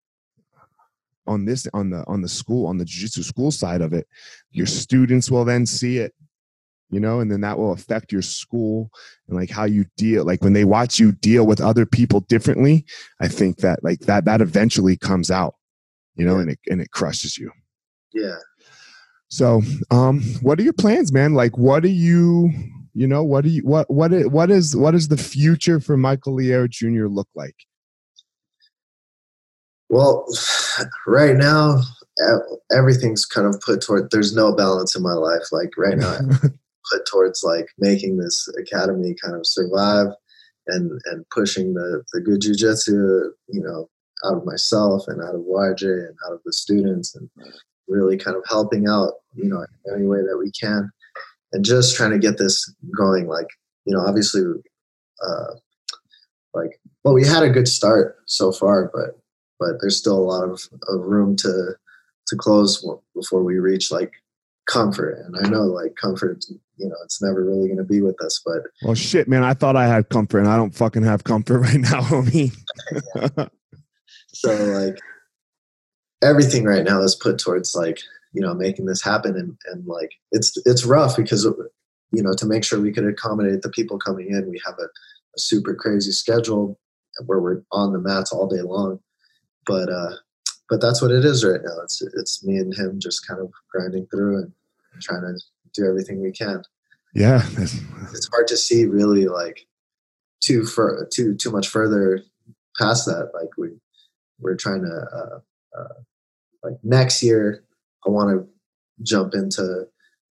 on 1.26 1.45
this 1.45 1.66
on 1.74 1.91
the 1.91 2.05
on 2.07 2.22
the 2.22 2.28
school 2.28 2.66
on 2.66 2.78
the 2.78 2.85
jiu-jitsu 2.85 3.22
school 3.22 3.51
side 3.51 3.83
of 3.83 3.93
it 3.93 4.09
your 4.51 4.66
mm-hmm. 4.66 4.74
students 4.74 5.31
will 5.31 5.45
then 5.45 5.66
see 5.66 5.99
it 5.99 6.12
you 6.93 6.99
know? 6.99 7.20
And 7.20 7.31
then 7.31 7.43
that 7.43 7.57
will 7.57 7.72
affect 7.72 8.11
your 8.11 8.22
school 8.22 8.91
and 9.28 9.37
like 9.37 9.51
how 9.51 9.64
you 9.64 9.85
deal 9.97 10.24
like 10.24 10.43
when 10.43 10.55
they 10.55 10.64
watch 10.64 10.99
you 10.99 11.12
deal 11.12 11.47
with 11.47 11.61
other 11.61 11.87
people 11.87 12.20
differently 12.20 12.85
i 13.20 13.28
think 13.28 13.59
that 13.59 13.85
like 13.85 14.01
that 14.01 14.24
that 14.24 14.41
eventually 14.41 14.97
comes 14.97 15.31
out 15.31 15.55
you 16.16 16.24
know? 16.24 16.37
Yeah. 16.37 16.41
and 16.41 16.51
it 16.51 16.59
and 16.70 16.81
it 16.81 16.91
crushes 16.91 17.39
you. 17.39 17.53
Yeah 18.12 18.37
so 19.31 19.62
um 19.91 20.20
what 20.43 20.59
are 20.59 20.62
your 20.62 20.72
plans 20.72 21.12
man 21.12 21.35
like 21.35 21.57
what 21.57 21.83
do 21.83 21.89
you 21.89 22.51
you 22.95 23.07
know 23.07 23.22
what 23.22 23.45
do 23.45 23.51
you 23.51 23.62
what 23.62 23.91
what 23.91 24.12
is, 24.12 24.26
what 24.28 24.51
is 24.51 24.76
what 24.76 24.95
is 24.95 25.09
the 25.09 25.16
future 25.16 25.81
for 25.81 25.97
michael 25.97 26.35
Liera 26.35 26.68
jr 26.68 27.07
look 27.07 27.28
like 27.35 27.55
well, 29.91 30.24
right 31.07 31.37
now, 31.37 31.83
everything's 32.72 33.26
kind 33.26 33.47
of 33.47 33.61
put 33.61 33.83
toward. 33.83 34.11
There's 34.12 34.35
no 34.35 34.55
balance 34.55 34.95
in 34.95 35.03
my 35.03 35.14
life. 35.14 35.51
Like 35.51 35.70
right 35.76 35.99
now, 35.99 36.16
put 36.93 37.07
towards 37.11 37.43
like 37.43 37.66
making 37.76 38.16
this 38.16 38.49
academy 38.57 39.16
kind 39.22 39.35
of 39.35 39.47
survive, 39.47 40.07
and 40.68 40.93
and 41.07 41.28
pushing 41.31 41.74
the 41.74 42.05
the 42.12 42.20
good 42.20 42.41
jujitsu, 42.41 43.31
you 43.49 43.62
know, 43.62 43.91
out 44.24 44.37
of 44.37 44.47
myself 44.47 45.09
and 45.09 45.20
out 45.20 45.35
of 45.35 45.41
YJ 45.41 45.83
and 45.83 46.16
out 46.24 46.35
of 46.35 46.41
the 46.45 46.53
students, 46.53 47.16
and 47.16 47.28
really 47.91 48.16
kind 48.16 48.36
of 48.36 48.45
helping 48.49 48.88
out, 48.88 49.14
you 49.34 49.49
know, 49.49 49.64
any 49.95 50.07
way 50.07 50.18
that 50.18 50.38
we 50.38 50.51
can, 50.53 50.91
and 51.53 51.64
just 51.64 51.97
trying 51.97 52.12
to 52.12 52.18
get 52.18 52.38
this 52.38 52.72
going. 52.97 53.26
Like 53.26 53.49
you 53.84 53.95
know, 53.95 54.01
obviously, 54.07 54.43
uh, 55.26 55.55
like 56.55 56.80
well, 57.05 57.14
we 57.14 57.26
had 57.26 57.43
a 57.43 57.51
good 57.51 57.68
start 57.68 58.16
so 58.26 58.53
far, 58.53 58.91
but 58.95 59.18
but 59.59 59.80
there's 59.80 59.97
still 59.97 60.18
a 60.18 60.20
lot 60.20 60.45
of, 60.45 60.62
of 60.88 61.01
room 61.01 61.36
to 61.36 61.74
to 62.28 62.36
close 62.36 62.86
before 63.14 63.43
we 63.43 63.59
reach 63.59 63.91
like 63.91 64.12
comfort. 64.66 65.22
And 65.24 65.36
I 65.43 65.49
know 65.49 65.62
like 65.62 65.97
comfort, 65.97 66.45
you 66.76 66.88
know, 66.88 66.97
it's 67.05 67.20
never 67.20 67.45
really 67.45 67.66
going 67.66 67.78
to 67.78 67.84
be 67.84 68.01
with 68.01 68.20
us. 68.22 68.41
But 68.45 68.62
well, 68.82 68.95
shit, 68.95 69.28
man, 69.28 69.43
I 69.43 69.55
thought 69.55 69.76
I 69.76 69.86
had 69.86 70.09
comfort, 70.09 70.41
and 70.41 70.49
I 70.49 70.57
don't 70.57 70.74
fucking 70.74 71.03
have 71.03 71.24
comfort 71.24 71.59
right 71.61 71.80
now, 71.80 72.01
homie. 72.01 72.55
so 74.28 74.55
like 74.55 74.99
everything 76.22 76.64
right 76.64 76.84
now 76.84 77.00
is 77.02 77.14
put 77.14 77.38
towards 77.38 77.74
like 77.74 78.00
you 78.32 78.40
know 78.40 78.54
making 78.54 78.86
this 78.86 79.02
happen, 79.02 79.36
and 79.36 79.56
and 79.66 79.86
like 79.86 80.12
it's 80.32 80.56
it's 80.64 80.84
rough 80.84 81.16
because 81.16 81.44
you 82.12 82.22
know 82.22 82.34
to 82.34 82.46
make 82.46 82.64
sure 82.64 82.80
we 82.80 82.92
could 82.92 83.06
accommodate 83.06 83.62
the 83.62 83.70
people 83.70 83.98
coming 83.98 84.28
in, 84.30 84.50
we 84.50 84.60
have 84.64 84.74
a, 84.78 84.84
a 84.84 85.38
super 85.38 85.74
crazy 85.74 86.12
schedule 86.12 86.78
where 87.26 87.40
we're 87.40 87.62
on 87.72 87.92
the 87.92 87.98
mats 87.98 88.32
all 88.32 88.48
day 88.48 88.62
long 88.62 89.00
but 89.66 89.88
uh, 89.88 90.16
but 90.68 90.80
that's 90.80 91.02
what 91.02 91.10
it 91.10 91.24
is 91.24 91.44
right 91.44 91.60
now. 91.62 91.80
It's 91.82 92.02
it's 92.02 92.44
me 92.44 92.56
and 92.56 92.74
him 92.74 92.98
just 92.98 93.26
kind 93.26 93.40
of 93.40 93.52
grinding 93.70 94.06
through 94.06 94.38
and 94.38 94.52
trying 95.00 95.22
to 95.22 95.40
do 95.74 95.86
everything 95.86 96.20
we 96.20 96.32
can. 96.32 96.62
Yeah, 97.14 97.42
it's 97.58 98.28
hard 98.28 98.48
to 98.48 98.56
see 98.56 98.84
really 98.84 99.26
like 99.26 99.66
too 100.40 100.64
far 100.64 101.06
too 101.12 101.34
too 101.34 101.50
much 101.50 101.68
further 101.68 102.22
past 102.78 103.06
that, 103.06 103.30
like 103.34 103.50
we 103.56 103.70
we're 104.40 104.56
trying 104.56 104.82
to 104.82 104.90
uh, 104.90 105.78
uh, 105.78 105.94
like 106.62 106.74
next 106.82 107.22
year, 107.22 107.64
I 108.06 108.11
want 108.11 108.30
to 108.30 108.48
jump 109.02 109.34
into 109.34 109.86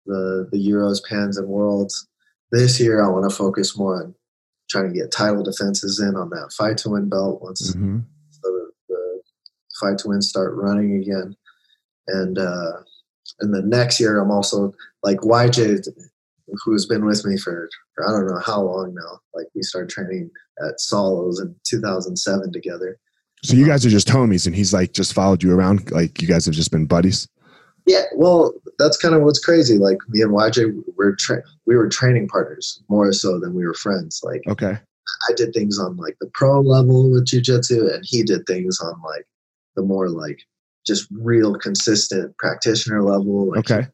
the 0.06 0.48
the 0.52 0.58
Euros, 0.58 0.98
Pans, 1.08 1.36
and 1.38 1.48
Worlds. 1.48 2.06
This 2.52 2.80
year, 2.80 3.02
I 3.04 3.08
want 3.08 3.28
to 3.30 3.34
focus 3.36 3.76
more 3.76 4.02
on 4.02 4.14
trying 4.70 4.92
to 4.92 4.98
get 4.98 5.10
title 5.12 5.42
defenses 5.42 6.00
in 6.00 6.14
on 6.16 6.30
that 6.30 6.52
fight 6.56 6.78
to 6.78 6.90
win 6.90 7.08
belt 7.08 7.40
once 7.42 7.74
Mhm. 7.74 8.04
the, 8.42 8.70
the 8.88 9.20
fight 9.80 9.98
to 9.98 10.08
win 10.08 10.20
start 10.22 10.54
running 10.54 10.96
again. 10.96 11.36
And 12.08 12.38
uh, 12.38 12.72
and 13.40 13.54
then 13.54 13.68
next 13.68 14.00
year, 14.00 14.18
I'm 14.20 14.30
also 14.30 14.74
like 15.02 15.18
YJ, 15.18 15.86
who's 16.64 16.86
been 16.86 17.04
with 17.04 17.24
me 17.26 17.36
for, 17.36 17.68
for 17.94 18.08
I 18.08 18.12
don't 18.12 18.26
know 18.26 18.40
how 18.40 18.62
long 18.62 18.94
now. 18.94 19.20
Like 19.34 19.46
we 19.54 19.62
started 19.62 19.90
training 19.90 20.30
at 20.66 20.80
Saulo's 20.80 21.38
in 21.40 21.54
2007 21.64 22.52
together. 22.52 22.98
So 23.44 23.54
you 23.54 23.66
guys 23.66 23.86
are 23.86 23.90
just 23.90 24.08
homies, 24.08 24.46
and 24.46 24.54
he's 24.54 24.72
like 24.74 24.92
just 24.92 25.12
followed 25.12 25.42
you 25.42 25.54
around. 25.54 25.90
Like 25.90 26.20
you 26.20 26.28
guys 26.28 26.44
have 26.46 26.54
just 26.54 26.70
been 26.70 26.86
buddies. 26.86 27.28
Yeah, 27.86 28.02
well, 28.14 28.52
that's 28.78 28.96
kind 28.98 29.14
of 29.14 29.22
what's 29.22 29.38
crazy. 29.38 29.78
Like 29.78 29.96
me 30.08 30.20
and 30.22 30.32
YJ, 30.32 30.82
we're 30.96 31.14
tra- 31.16 31.42
we 31.66 31.76
were 31.76 31.88
training 31.88 32.28
partners 32.28 32.82
more 32.88 33.12
so 33.12 33.38
than 33.40 33.54
we 33.54 33.64
were 33.66 33.74
friends. 33.74 34.20
Like 34.22 34.42
Okay. 34.48 34.76
I 35.28 35.32
did 35.34 35.54
things 35.54 35.78
on 35.78 35.96
like 35.96 36.16
the 36.20 36.30
pro 36.34 36.60
level 36.60 37.10
with 37.10 37.26
jujitsu, 37.26 37.94
and 37.94 38.04
he 38.06 38.22
did 38.22 38.44
things 38.46 38.78
on 38.80 39.00
like 39.02 39.26
the 39.76 39.82
more 39.82 40.08
like 40.10 40.40
just 40.86 41.08
real 41.12 41.54
consistent 41.58 42.36
practitioner 42.38 43.02
level. 43.02 43.50
Like 43.50 43.70
Okay. 43.70 43.86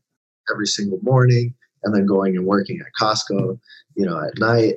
every 0.51 0.67
single 0.67 0.99
morning, 1.03 1.55
and 1.85 1.95
then 1.95 2.07
going 2.07 2.37
and 2.37 2.47
working 2.47 2.81
at 2.81 2.87
Costco, 3.01 3.59
you 3.95 4.07
know, 4.07 4.19
at 4.21 4.39
night, 4.39 4.77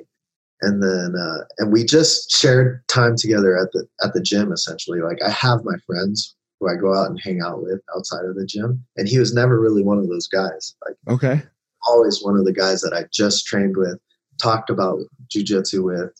and 0.62 0.82
then 0.82 1.14
uh, 1.20 1.44
and 1.58 1.72
we 1.72 1.84
just 1.84 2.30
shared 2.30 2.82
time 2.88 3.16
together 3.16 3.56
at 3.56 3.72
the 3.72 3.86
at 4.04 4.12
the 4.14 4.20
gym. 4.20 4.52
Essentially, 4.52 5.00
like 5.00 5.22
I 5.22 5.30
have 5.30 5.64
my 5.64 5.76
friends 5.86 6.34
who 6.60 6.68
I 6.68 6.74
go 6.74 6.94
out 6.94 7.10
and 7.10 7.20
hang 7.20 7.40
out 7.40 7.62
with 7.62 7.80
outside 7.94 8.24
of 8.24 8.34
the 8.34 8.46
gym, 8.46 8.84
and 8.96 9.08
he 9.08 9.18
was 9.18 9.32
never 9.34 9.60
really 9.60 9.82
one 9.82 9.98
of 9.98 10.08
those 10.08 10.26
guys. 10.26 10.74
Like 10.86 10.96
Okay. 11.08 11.42
always 11.86 12.22
one 12.22 12.36
of 12.36 12.44
the 12.44 12.52
guys 12.52 12.80
that 12.80 12.92
I 12.92 13.04
just 13.12 13.46
trained 13.46 13.76
with, 13.76 13.98
talked 14.40 14.70
about 14.70 14.98
jujitsu 15.28 15.84
with, 15.84 16.12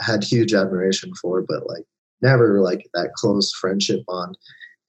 had 0.00 0.24
huge 0.24 0.52
admiration 0.54 1.14
for, 1.14 1.42
but 1.42 1.66
like 1.66 1.84
never 2.22 2.60
like 2.60 2.88
that 2.94 3.12
close 3.14 3.52
friendship 3.52 4.04
bond. 4.06 4.36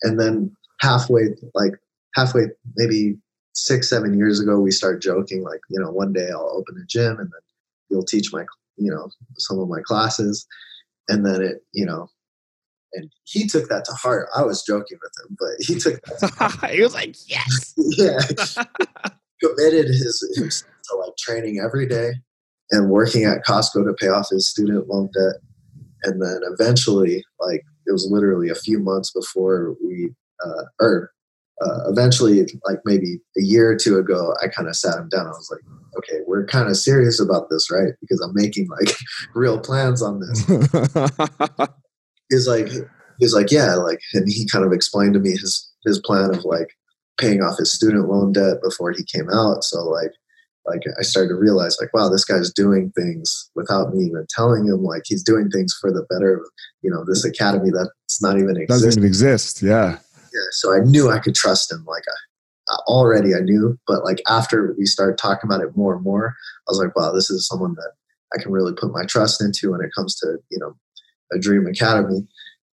And 0.02 0.20
then 0.20 0.56
halfway, 0.82 1.36
like 1.54 1.74
halfway, 2.16 2.46
maybe 2.76 3.18
six, 3.54 3.90
seven 3.90 4.18
years 4.18 4.40
ago, 4.40 4.60
we 4.60 4.72
start 4.72 5.02
joking 5.02 5.44
like, 5.44 5.62
you 5.70 5.80
know, 5.80 5.92
one 5.92 6.14
day 6.14 6.30
I'll 6.32 6.52
open 6.56 6.82
a 6.82 6.86
gym 6.86 7.20
and 7.20 7.30
then 7.32 7.42
you'll 7.90 8.04
teach 8.04 8.34
my, 8.34 8.46
you 8.78 8.92
know, 8.92 9.10
some 9.38 9.60
of 9.60 9.68
my 9.68 9.82
classes. 9.86 10.46
And 11.08 11.26
then 11.26 11.42
it, 11.42 11.58
you 11.72 11.86
know, 11.86 12.08
and 12.94 13.12
he 13.26 13.48
took 13.48 13.70
that 13.70 13.86
to 13.86 13.92
heart. 13.94 14.30
I 14.36 14.44
was 14.44 14.64
joking 14.64 14.98
with 15.02 15.12
him, 15.24 15.38
but 15.40 15.66
he 15.66 15.76
took 15.76 16.02
that 16.02 16.70
he 16.74 16.82
was 16.82 16.94
like, 16.94 17.16
yes. 17.28 17.74
yeah, 17.78 18.20
committed 19.44 19.88
his, 19.88 20.24
himself 20.36 20.72
to 20.86 20.96
like 20.98 21.16
training 21.18 21.60
every 21.64 21.88
day 21.88 22.14
and 22.72 22.90
working 22.90 23.26
at 23.26 23.44
Costco 23.46 23.86
to 23.86 23.94
pay 24.00 24.08
off 24.08 24.30
his 24.30 24.48
student 24.48 24.88
loan 24.88 25.10
debt. 25.14 25.36
And 26.04 26.22
then 26.22 26.42
eventually, 26.44 27.24
like 27.40 27.64
it 27.86 27.92
was 27.92 28.08
literally 28.10 28.50
a 28.50 28.56
few 28.56 28.80
months 28.80 29.12
before 29.12 29.76
we, 29.84 30.12
uh, 30.44 30.64
or 30.80 31.12
uh, 31.62 31.90
eventually, 31.90 32.42
like 32.66 32.80
maybe 32.86 33.20
a 33.38 33.42
year 33.42 33.70
or 33.70 33.78
two 33.78 33.98
ago, 33.98 34.34
I 34.44 34.48
kind 34.48 34.68
of 34.68 34.76
sat 34.76 34.98
him 34.98 35.10
down. 35.10 35.26
I 35.26 35.30
was 35.30 35.50
like, 35.52 35.62
okay, 35.98 36.20
we're 36.28 36.46
kind 36.46 36.70
of 36.70 36.76
serious 36.78 37.20
about 37.20 37.50
this, 37.50 37.72
right? 37.72 37.94
Because 38.02 38.20
I'm 38.22 38.34
making 38.34 38.68
like 38.68 38.94
real 39.34 39.60
plans 39.60 40.02
on 40.02 40.20
this 40.20 40.46
he's 42.30 42.48
like 42.48 42.68
he's 43.20 43.34
like 43.34 43.52
yeah 43.52 43.76
like 43.76 44.00
and 44.14 44.30
he 44.32 44.48
kind 44.48 44.66
of 44.66 44.72
explained 44.72 45.14
to 45.14 45.20
me 45.20 45.32
his 45.32 45.72
his 45.86 46.00
plan 46.00 46.34
of 46.34 46.44
like 46.44 46.70
paying 47.20 47.42
off 47.42 47.58
his 47.58 47.72
student 47.72 48.10
loan 48.10 48.32
debt 48.32 48.58
before 48.64 48.92
he 48.92 49.04
came 49.04 49.30
out 49.32 49.64
so 49.64 49.84
like 49.84 50.12
like 50.66 50.82
i 51.00 51.02
started 51.02 51.30
to 51.30 51.36
realize 51.36 51.78
like 51.80 51.94
wow 51.94 52.10
this 52.10 52.26
guy's 52.26 52.52
doing 52.52 52.92
things 52.96 53.50
without 53.56 53.94
me 53.94 54.06
even 54.06 54.26
telling 54.30 54.66
him 54.66 54.84
like 54.84 55.04
he's 55.06 55.24
doing 55.24 55.50
things 55.50 55.78
for 55.80 55.92
the 55.92 56.06
better 56.10 56.36
of 56.38 56.50
you 56.82 56.90
know 56.90 57.04
this 57.06 57.24
academy 57.24 57.70
that's 57.72 58.22
not 58.22 58.38
even 58.38 58.66
Doesn't 58.68 58.92
even 58.92 59.04
exist. 59.04 59.62
Yeah. 59.62 59.98
So 60.52 60.74
I 60.74 60.80
knew 60.80 61.10
I 61.10 61.20
could 61.20 61.36
trust 61.36 61.72
him. 61.72 61.84
Like 61.86 62.04
I, 62.08 62.74
I 62.74 62.78
already 62.88 63.36
I 63.36 63.40
knew, 63.40 63.78
but 63.88 64.04
like 64.04 64.22
after 64.28 64.76
we 64.78 64.86
started 64.86 65.18
talking 65.18 65.48
about 65.48 65.62
it 65.62 65.76
more 65.76 65.96
and 65.96 66.04
more, 66.04 66.36
I 66.68 66.72
was 66.72 66.80
like, 66.80 66.96
wow, 66.96 67.12
this 67.12 67.30
is 67.30 67.48
someone 67.48 67.76
that 67.76 67.92
I 68.36 68.42
can 68.42 68.52
really 68.52 68.74
put 68.74 68.92
my 68.92 69.06
trust 69.06 69.42
into 69.42 69.72
when 69.72 69.82
it 69.82 69.92
comes 69.96 70.16
to 70.18 70.38
you 70.50 70.60
know 70.60 70.76
a 71.32 71.40
dream 71.40 71.68
academy. 71.68 72.28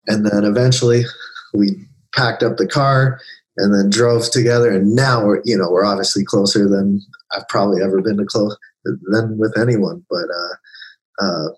And 0.06 0.24
then 0.24 0.44
eventually 0.44 1.02
we 1.54 1.84
packed 2.14 2.42
up 2.42 2.56
the 2.56 2.66
car 2.66 3.20
and 3.56 3.74
then 3.74 3.90
drove 3.90 4.30
together. 4.30 4.70
And 4.70 4.94
now 4.94 5.24
we're 5.24 5.42
you 5.44 5.56
know 5.56 5.70
we're 5.70 5.84
obviously 5.84 6.24
closer 6.24 6.68
than 6.68 7.00
I've 7.32 7.48
probably 7.48 7.82
ever 7.82 8.00
been 8.00 8.16
to 8.18 8.24
close 8.24 8.56
than 8.84 9.38
with 9.38 9.58
anyone. 9.58 10.04
But 10.08 10.26
uh, 10.34 11.24
uh, 11.24 11.48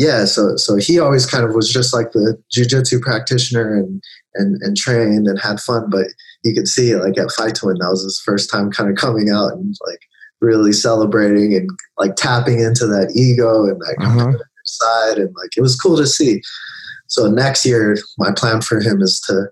yeah, 0.00 0.24
so 0.24 0.56
so 0.56 0.76
he 0.76 0.98
always 0.98 1.26
kind 1.26 1.44
of 1.44 1.54
was 1.54 1.70
just 1.70 1.92
like 1.92 2.12
the 2.12 2.42
jujitsu 2.56 3.00
practitioner 3.02 3.76
and 3.76 4.02
and 4.34 4.56
and 4.62 4.74
trained 4.76 5.26
and 5.28 5.38
had 5.38 5.60
fun. 5.60 5.90
But 5.90 6.06
you 6.42 6.54
could 6.54 6.68
see 6.68 6.96
like 6.96 7.18
at 7.18 7.30
Fight 7.32 7.54
to 7.56 7.66
Win, 7.66 7.76
that 7.80 7.90
was 7.90 8.02
his 8.02 8.18
first 8.24 8.48
time 8.50 8.70
kind 8.70 8.88
of 8.90 8.96
coming 8.96 9.28
out 9.28 9.52
and 9.52 9.74
like 9.86 10.00
really 10.40 10.72
celebrating 10.72 11.54
and 11.54 11.68
like 11.98 12.16
tapping 12.16 12.60
into 12.60 12.86
that 12.86 13.12
ego 13.14 13.64
and 13.64 13.78
that 13.82 13.96
Uh-huh. 14.00 14.32
side, 14.64 15.18
and 15.18 15.34
like 15.36 15.50
it 15.56 15.60
was 15.60 15.76
cool 15.76 15.98
to 15.98 16.06
see. 16.06 16.40
So 17.08 17.30
next 17.30 17.66
year, 17.66 17.98
my 18.16 18.32
plan 18.32 18.62
for 18.62 18.80
him 18.80 19.02
is 19.02 19.20
to 19.22 19.48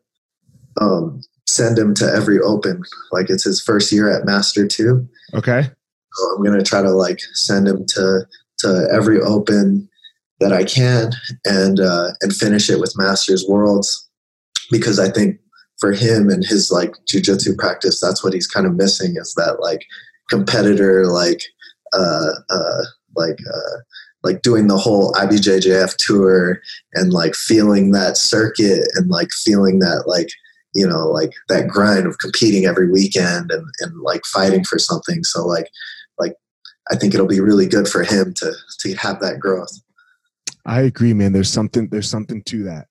um, 0.80 1.20
send 1.46 1.76
him 1.78 1.92
to 1.94 2.06
every 2.06 2.40
open. 2.40 2.82
Like 3.12 3.28
it's 3.28 3.44
his 3.44 3.60
first 3.60 3.92
year 3.92 4.08
at 4.10 4.24
Master 4.24 4.66
Two. 4.66 5.06
Okay. 5.34 5.68
So 6.14 6.36
I'm 6.36 6.42
gonna 6.42 6.62
try 6.62 6.80
to 6.80 6.90
like 6.90 7.20
send 7.34 7.68
him 7.68 7.84
to 7.86 8.22
to 8.60 8.88
every 8.90 9.20
open 9.20 9.88
that 10.40 10.52
I 10.52 10.64
can 10.64 11.12
and 11.44 11.80
uh, 11.80 12.10
and 12.20 12.32
finish 12.32 12.70
it 12.70 12.80
with 12.80 12.96
Masters 12.96 13.44
Worlds 13.48 14.08
because 14.70 14.98
I 14.98 15.10
think 15.10 15.38
for 15.78 15.92
him 15.92 16.28
and 16.28 16.44
his 16.44 16.70
like 16.70 16.94
jujitsu 17.10 17.56
practice, 17.56 18.00
that's 18.00 18.22
what 18.22 18.34
he's 18.34 18.46
kind 18.46 18.66
of 18.66 18.74
missing 18.74 19.16
is 19.16 19.34
that 19.34 19.60
like 19.60 19.84
competitor 20.30 21.06
like 21.06 21.42
uh, 21.92 22.30
uh, 22.50 22.82
like 23.16 23.38
uh, 23.52 23.78
like 24.22 24.42
doing 24.42 24.66
the 24.66 24.76
whole 24.76 25.12
IBJJF 25.14 25.96
tour 25.96 26.60
and 26.94 27.12
like 27.12 27.34
feeling 27.34 27.92
that 27.92 28.16
circuit 28.16 28.86
and 28.94 29.08
like 29.10 29.30
feeling 29.30 29.78
that 29.80 30.04
like 30.06 30.28
you 30.74 30.86
know 30.86 31.08
like 31.08 31.32
that 31.48 31.68
grind 31.68 32.06
of 32.06 32.18
competing 32.18 32.66
every 32.66 32.90
weekend 32.90 33.50
and, 33.50 33.66
and 33.80 34.00
like 34.02 34.22
fighting 34.26 34.64
for 34.64 34.78
something. 34.78 35.24
So 35.24 35.44
like 35.46 35.68
like 36.18 36.34
i 36.90 36.96
think 36.96 37.14
it'll 37.14 37.26
be 37.26 37.40
really 37.40 37.66
good 37.66 37.88
for 37.88 38.02
him 38.02 38.34
to 38.34 38.52
to 38.80 38.94
have 38.94 39.20
that 39.20 39.38
growth 39.38 39.80
I 40.68 40.82
agree, 40.82 41.14
man. 41.14 41.32
There's 41.32 41.50
something. 41.50 41.88
There's 41.88 42.10
something 42.10 42.42
to 42.44 42.62
that. 42.64 42.86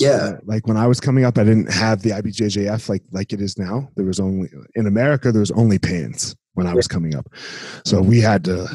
yeah 0.00 0.32
like 0.44 0.66
when 0.66 0.76
I 0.76 0.86
was 0.86 1.00
coming 1.00 1.24
up, 1.24 1.38
I 1.38 1.44
didn't 1.44 1.70
have 1.70 2.02
the 2.02 2.10
IBJJF 2.10 2.88
like 2.88 3.02
like 3.12 3.32
it 3.32 3.40
is 3.40 3.58
now. 3.58 3.88
There 3.94 4.06
was 4.06 4.18
only 4.18 4.48
in 4.74 4.86
America. 4.86 5.30
There 5.30 5.40
was 5.40 5.52
only 5.52 5.78
pans 5.78 6.34
when 6.54 6.66
I 6.66 6.74
was 6.74 6.88
coming 6.88 7.14
up, 7.14 7.26
so 7.84 8.00
we 8.00 8.20
had 8.20 8.44
to 8.44 8.66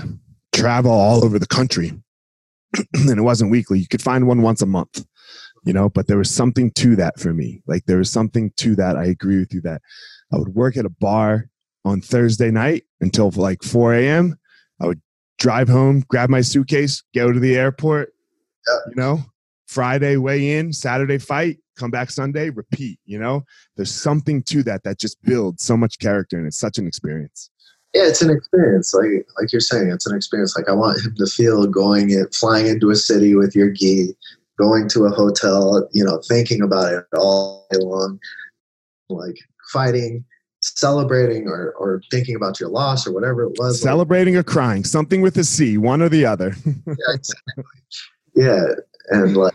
travel 0.53 0.91
all 0.91 1.25
over 1.25 1.39
the 1.39 1.47
country, 1.47 1.91
and 2.93 3.09
it 3.09 3.21
wasn't 3.21 3.51
weekly. 3.51 3.79
You 3.79 3.87
could 3.87 4.01
find 4.01 4.27
one 4.27 4.43
once 4.43 4.61
a 4.61 4.67
month, 4.67 5.03
you 5.65 5.73
know. 5.73 5.89
But 5.89 6.07
there 6.07 6.17
was 6.17 6.29
something 6.29 6.71
to 6.71 6.95
that 6.97 7.19
for 7.19 7.33
me. 7.33 7.61
Like 7.65 7.85
there 7.85 7.97
was 7.97 8.11
something 8.11 8.51
to 8.57 8.75
that. 8.75 8.95
I 8.95 9.05
agree 9.05 9.39
with 9.39 9.53
you 9.53 9.61
that 9.61 9.81
I 10.31 10.37
would 10.37 10.53
work 10.55 10.77
at 10.77 10.85
a 10.85 10.89
bar 10.89 11.49
on 11.83 12.01
Thursday 12.01 12.51
night 12.51 12.83
until 13.01 13.31
like 13.31 13.63
4 13.63 13.95
a.m. 13.95 14.37
I 14.79 14.85
would 14.87 15.01
drive 15.39 15.69
home, 15.69 16.03
grab 16.07 16.29
my 16.29 16.41
suitcase, 16.41 17.01
go 17.15 17.31
to 17.31 17.39
the 17.39 17.57
airport. 17.57 18.13
Yeah. 18.69 18.89
You 18.89 18.95
know, 18.95 19.19
Friday 19.67 20.17
weigh 20.17 20.57
in, 20.57 20.73
Saturday 20.73 21.17
fight, 21.17 21.57
come 21.77 21.91
back 21.91 22.09
Sunday, 22.09 22.49
repeat. 22.49 22.99
You 23.05 23.19
know, 23.19 23.43
there's 23.75 23.93
something 23.93 24.43
to 24.43 24.63
that 24.63 24.83
that 24.83 24.99
just 24.99 25.21
builds 25.23 25.63
so 25.63 25.75
much 25.77 25.99
character, 25.99 26.37
and 26.37 26.45
it's 26.47 26.59
such 26.59 26.77
an 26.77 26.87
experience. 26.87 27.49
yeah 27.95 28.07
it's 28.07 28.21
an 28.21 28.29
experience 28.29 28.93
like 28.93 29.25
like 29.39 29.51
you're 29.51 29.59
saying 29.59 29.89
it's 29.89 30.05
an 30.05 30.15
experience 30.15 30.55
like 30.55 30.69
i 30.69 30.71
want 30.71 31.03
him 31.03 31.15
to 31.15 31.25
feel 31.25 31.65
going 31.65 32.11
it 32.11 32.35
flying 32.35 32.67
into 32.67 32.91
a 32.91 32.95
city 32.95 33.33
with 33.33 33.55
your 33.55 33.71
gi 33.71 34.15
going 34.59 34.87
to 34.87 35.05
a 35.05 35.09
hotel 35.09 35.89
you 35.91 36.03
know 36.03 36.21
thinking 36.27 36.61
about 36.61 36.93
it 36.93 37.03
all 37.17 37.65
day 37.71 37.79
long 37.81 38.19
like 39.09 39.39
fighting 39.73 40.23
celebrating 40.61 41.47
or 41.47 41.71
or 41.79 42.01
thinking 42.11 42.35
about 42.35 42.59
your 42.59 42.69
loss 42.69 43.07
or 43.07 43.13
whatever 43.13 43.43
it 43.43 43.57
was 43.57 43.81
like, 43.81 43.91
Celebrating 43.91 44.35
or 44.35 44.43
crying, 44.43 44.83
something 44.83 45.21
with 45.21 45.37
a 45.37 45.43
C, 45.43 45.77
one 45.77 46.01
or 46.01 46.09
the 46.09 46.25
other. 46.25 46.53
yeah, 46.65 46.93
exactly. 47.13 47.63
Yeah 48.39 48.65
and 49.09 49.37
like 49.37 49.53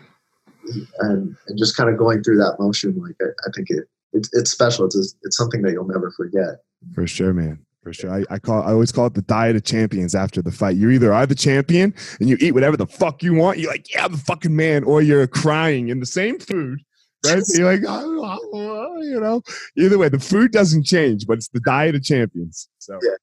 and, 1.00 1.36
and 1.46 1.58
just 1.58 1.76
kind 1.76 1.90
of 1.90 1.98
going 1.98 2.22
through 2.22 2.38
that 2.38 2.56
motion 2.58 2.96
like 3.00 3.16
i, 3.20 3.26
I 3.46 3.50
think 3.54 3.68
it 3.70 3.88
it's, 4.12 4.30
it's 4.32 4.50
special 4.50 4.86
it's, 4.86 5.16
it's 5.22 5.36
something 5.36 5.62
that 5.62 5.72
you'll 5.72 5.88
never 5.88 6.10
forget 6.12 6.60
For 6.92 7.06
sure, 7.06 7.32
man. 7.32 7.58
For 7.82 7.92
sure. 7.92 8.10
I, 8.10 8.24
I 8.30 8.38
call 8.38 8.62
I 8.62 8.72
always 8.72 8.92
call 8.92 9.06
it 9.06 9.14
the 9.14 9.22
diet 9.22 9.56
of 9.56 9.64
champions 9.64 10.14
after 10.14 10.40
the 10.40 10.50
fight. 10.50 10.76
You 10.76 10.90
either 10.90 11.12
are 11.12 11.26
the 11.26 11.34
champion 11.34 11.94
and 12.18 12.28
you 12.28 12.36
eat 12.40 12.52
whatever 12.52 12.76
the 12.76 12.86
fuck 12.86 13.22
you 13.22 13.34
want. 13.34 13.58
You're 13.58 13.70
like, 13.70 13.92
yeah, 13.92 14.06
I'm 14.06 14.12
the 14.12 14.18
fucking 14.18 14.56
man, 14.56 14.84
or 14.84 15.02
you're 15.02 15.26
crying 15.26 15.88
in 15.88 16.00
the 16.00 16.06
same 16.06 16.38
food. 16.38 16.80
Right? 17.26 17.42
So 17.42 17.58
you're 17.58 17.72
like, 17.72 17.82
oh, 17.86 18.38
oh, 18.54 19.02
you 19.02 19.20
know, 19.20 19.42
either 19.76 19.98
way, 19.98 20.08
the 20.08 20.18
food 20.18 20.50
doesn't 20.50 20.84
change, 20.84 21.26
but 21.26 21.38
it's 21.38 21.48
the 21.48 21.60
diet 21.60 21.94
of 21.94 22.02
champions. 22.02 22.68
So 22.78 22.98
Yeah. 23.02 23.16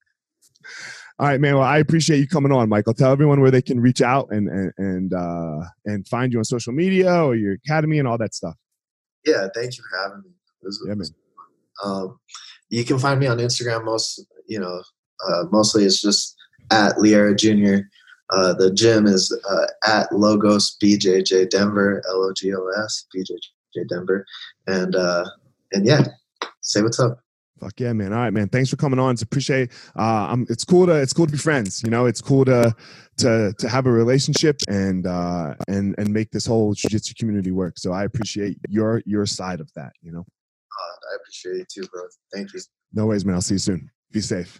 All 1.19 1.27
right, 1.27 1.39
man. 1.39 1.55
Well, 1.55 1.63
I 1.63 1.77
appreciate 1.77 2.19
you 2.19 2.27
coming 2.27 2.51
on, 2.51 2.69
Michael. 2.69 2.93
Tell 2.93 3.11
everyone 3.11 3.41
where 3.41 3.51
they 3.51 3.61
can 3.61 3.79
reach 3.79 4.01
out 4.01 4.29
and 4.31 4.47
and 4.49 4.73
and 4.77 5.13
uh, 5.13 5.59
and 5.85 6.07
find 6.07 6.31
you 6.33 6.39
on 6.39 6.43
social 6.45 6.73
media 6.73 7.23
or 7.23 7.35
your 7.35 7.53
academy 7.53 7.99
and 7.99 8.07
all 8.07 8.17
that 8.17 8.33
stuff. 8.33 8.55
Yeah, 9.25 9.47
thank 9.53 9.77
you 9.77 9.83
for 9.89 9.97
having 10.03 10.23
me. 10.23 10.29
Was- 10.63 10.83
Yeah, 10.87 10.95
man. 10.95 11.07
Um, 11.83 12.19
you 12.69 12.83
can 12.85 12.97
find 12.99 13.19
me 13.19 13.27
on 13.27 13.37
Instagram. 13.39 13.83
Most, 13.85 14.25
you 14.47 14.59
know, 14.59 14.81
uh, 15.27 15.43
mostly 15.51 15.83
it's 15.85 16.01
just 16.01 16.35
at 16.71 16.95
Liera 16.95 17.37
Junior. 17.37 17.89
Uh, 18.31 18.53
the 18.53 18.71
gym 18.73 19.07
is 19.07 19.35
uh, 19.49 19.65
at 19.85 20.11
Logos 20.13 20.77
BJJ 20.81 21.49
Denver, 21.49 22.01
L 22.09 22.23
O 22.23 22.31
G 22.33 22.53
O 22.55 22.67
S 22.83 23.05
BJJ 23.15 23.89
Denver, 23.89 24.25
and 24.67 24.95
uh, 24.95 25.25
and 25.73 25.85
yeah, 25.85 26.05
say 26.61 26.81
what's 26.81 26.99
up. 26.99 27.19
Fuck 27.61 27.79
yeah, 27.79 27.93
man. 27.93 28.11
All 28.11 28.19
right, 28.19 28.33
man. 28.33 28.49
Thanks 28.49 28.71
for 28.71 28.75
coming 28.75 28.97
on. 28.97 29.11
It's 29.13 29.21
appreciate. 29.21 29.71
Uh, 29.95 30.29
um, 30.31 30.47
it's 30.49 30.65
cool 30.65 30.87
to 30.87 30.93
it's 30.93 31.13
cool 31.13 31.27
to 31.27 31.31
be 31.31 31.37
friends. 31.37 31.83
You 31.83 31.91
know, 31.91 32.07
it's 32.07 32.19
cool 32.19 32.43
to 32.45 32.75
to 33.17 33.53
to 33.59 33.69
have 33.69 33.85
a 33.85 33.91
relationship 33.91 34.59
and 34.67 35.05
uh, 35.05 35.53
and 35.67 35.93
and 35.99 36.11
make 36.11 36.31
this 36.31 36.45
whole 36.47 36.73
jiu-jitsu 36.73 37.13
community 37.19 37.51
work. 37.51 37.77
So 37.77 37.93
I 37.93 38.03
appreciate 38.05 38.57
your 38.67 39.03
your 39.05 39.27
side 39.27 39.59
of 39.59 39.69
that. 39.75 39.91
You 40.01 40.11
know, 40.11 40.21
Uh, 40.21 40.95
I 41.11 41.15
appreciate 41.21 41.61
it 41.61 41.69
too, 41.69 41.87
bro. 41.93 42.01
Thank 42.33 42.51
you. 42.53 42.61
no 42.93 43.05
worries, 43.05 43.25
man. 43.25 43.35
I'll 43.35 43.41
see 43.41 43.55
you 43.55 43.59
soon. 43.59 43.91
Be 44.11 44.21
safe. 44.21 44.59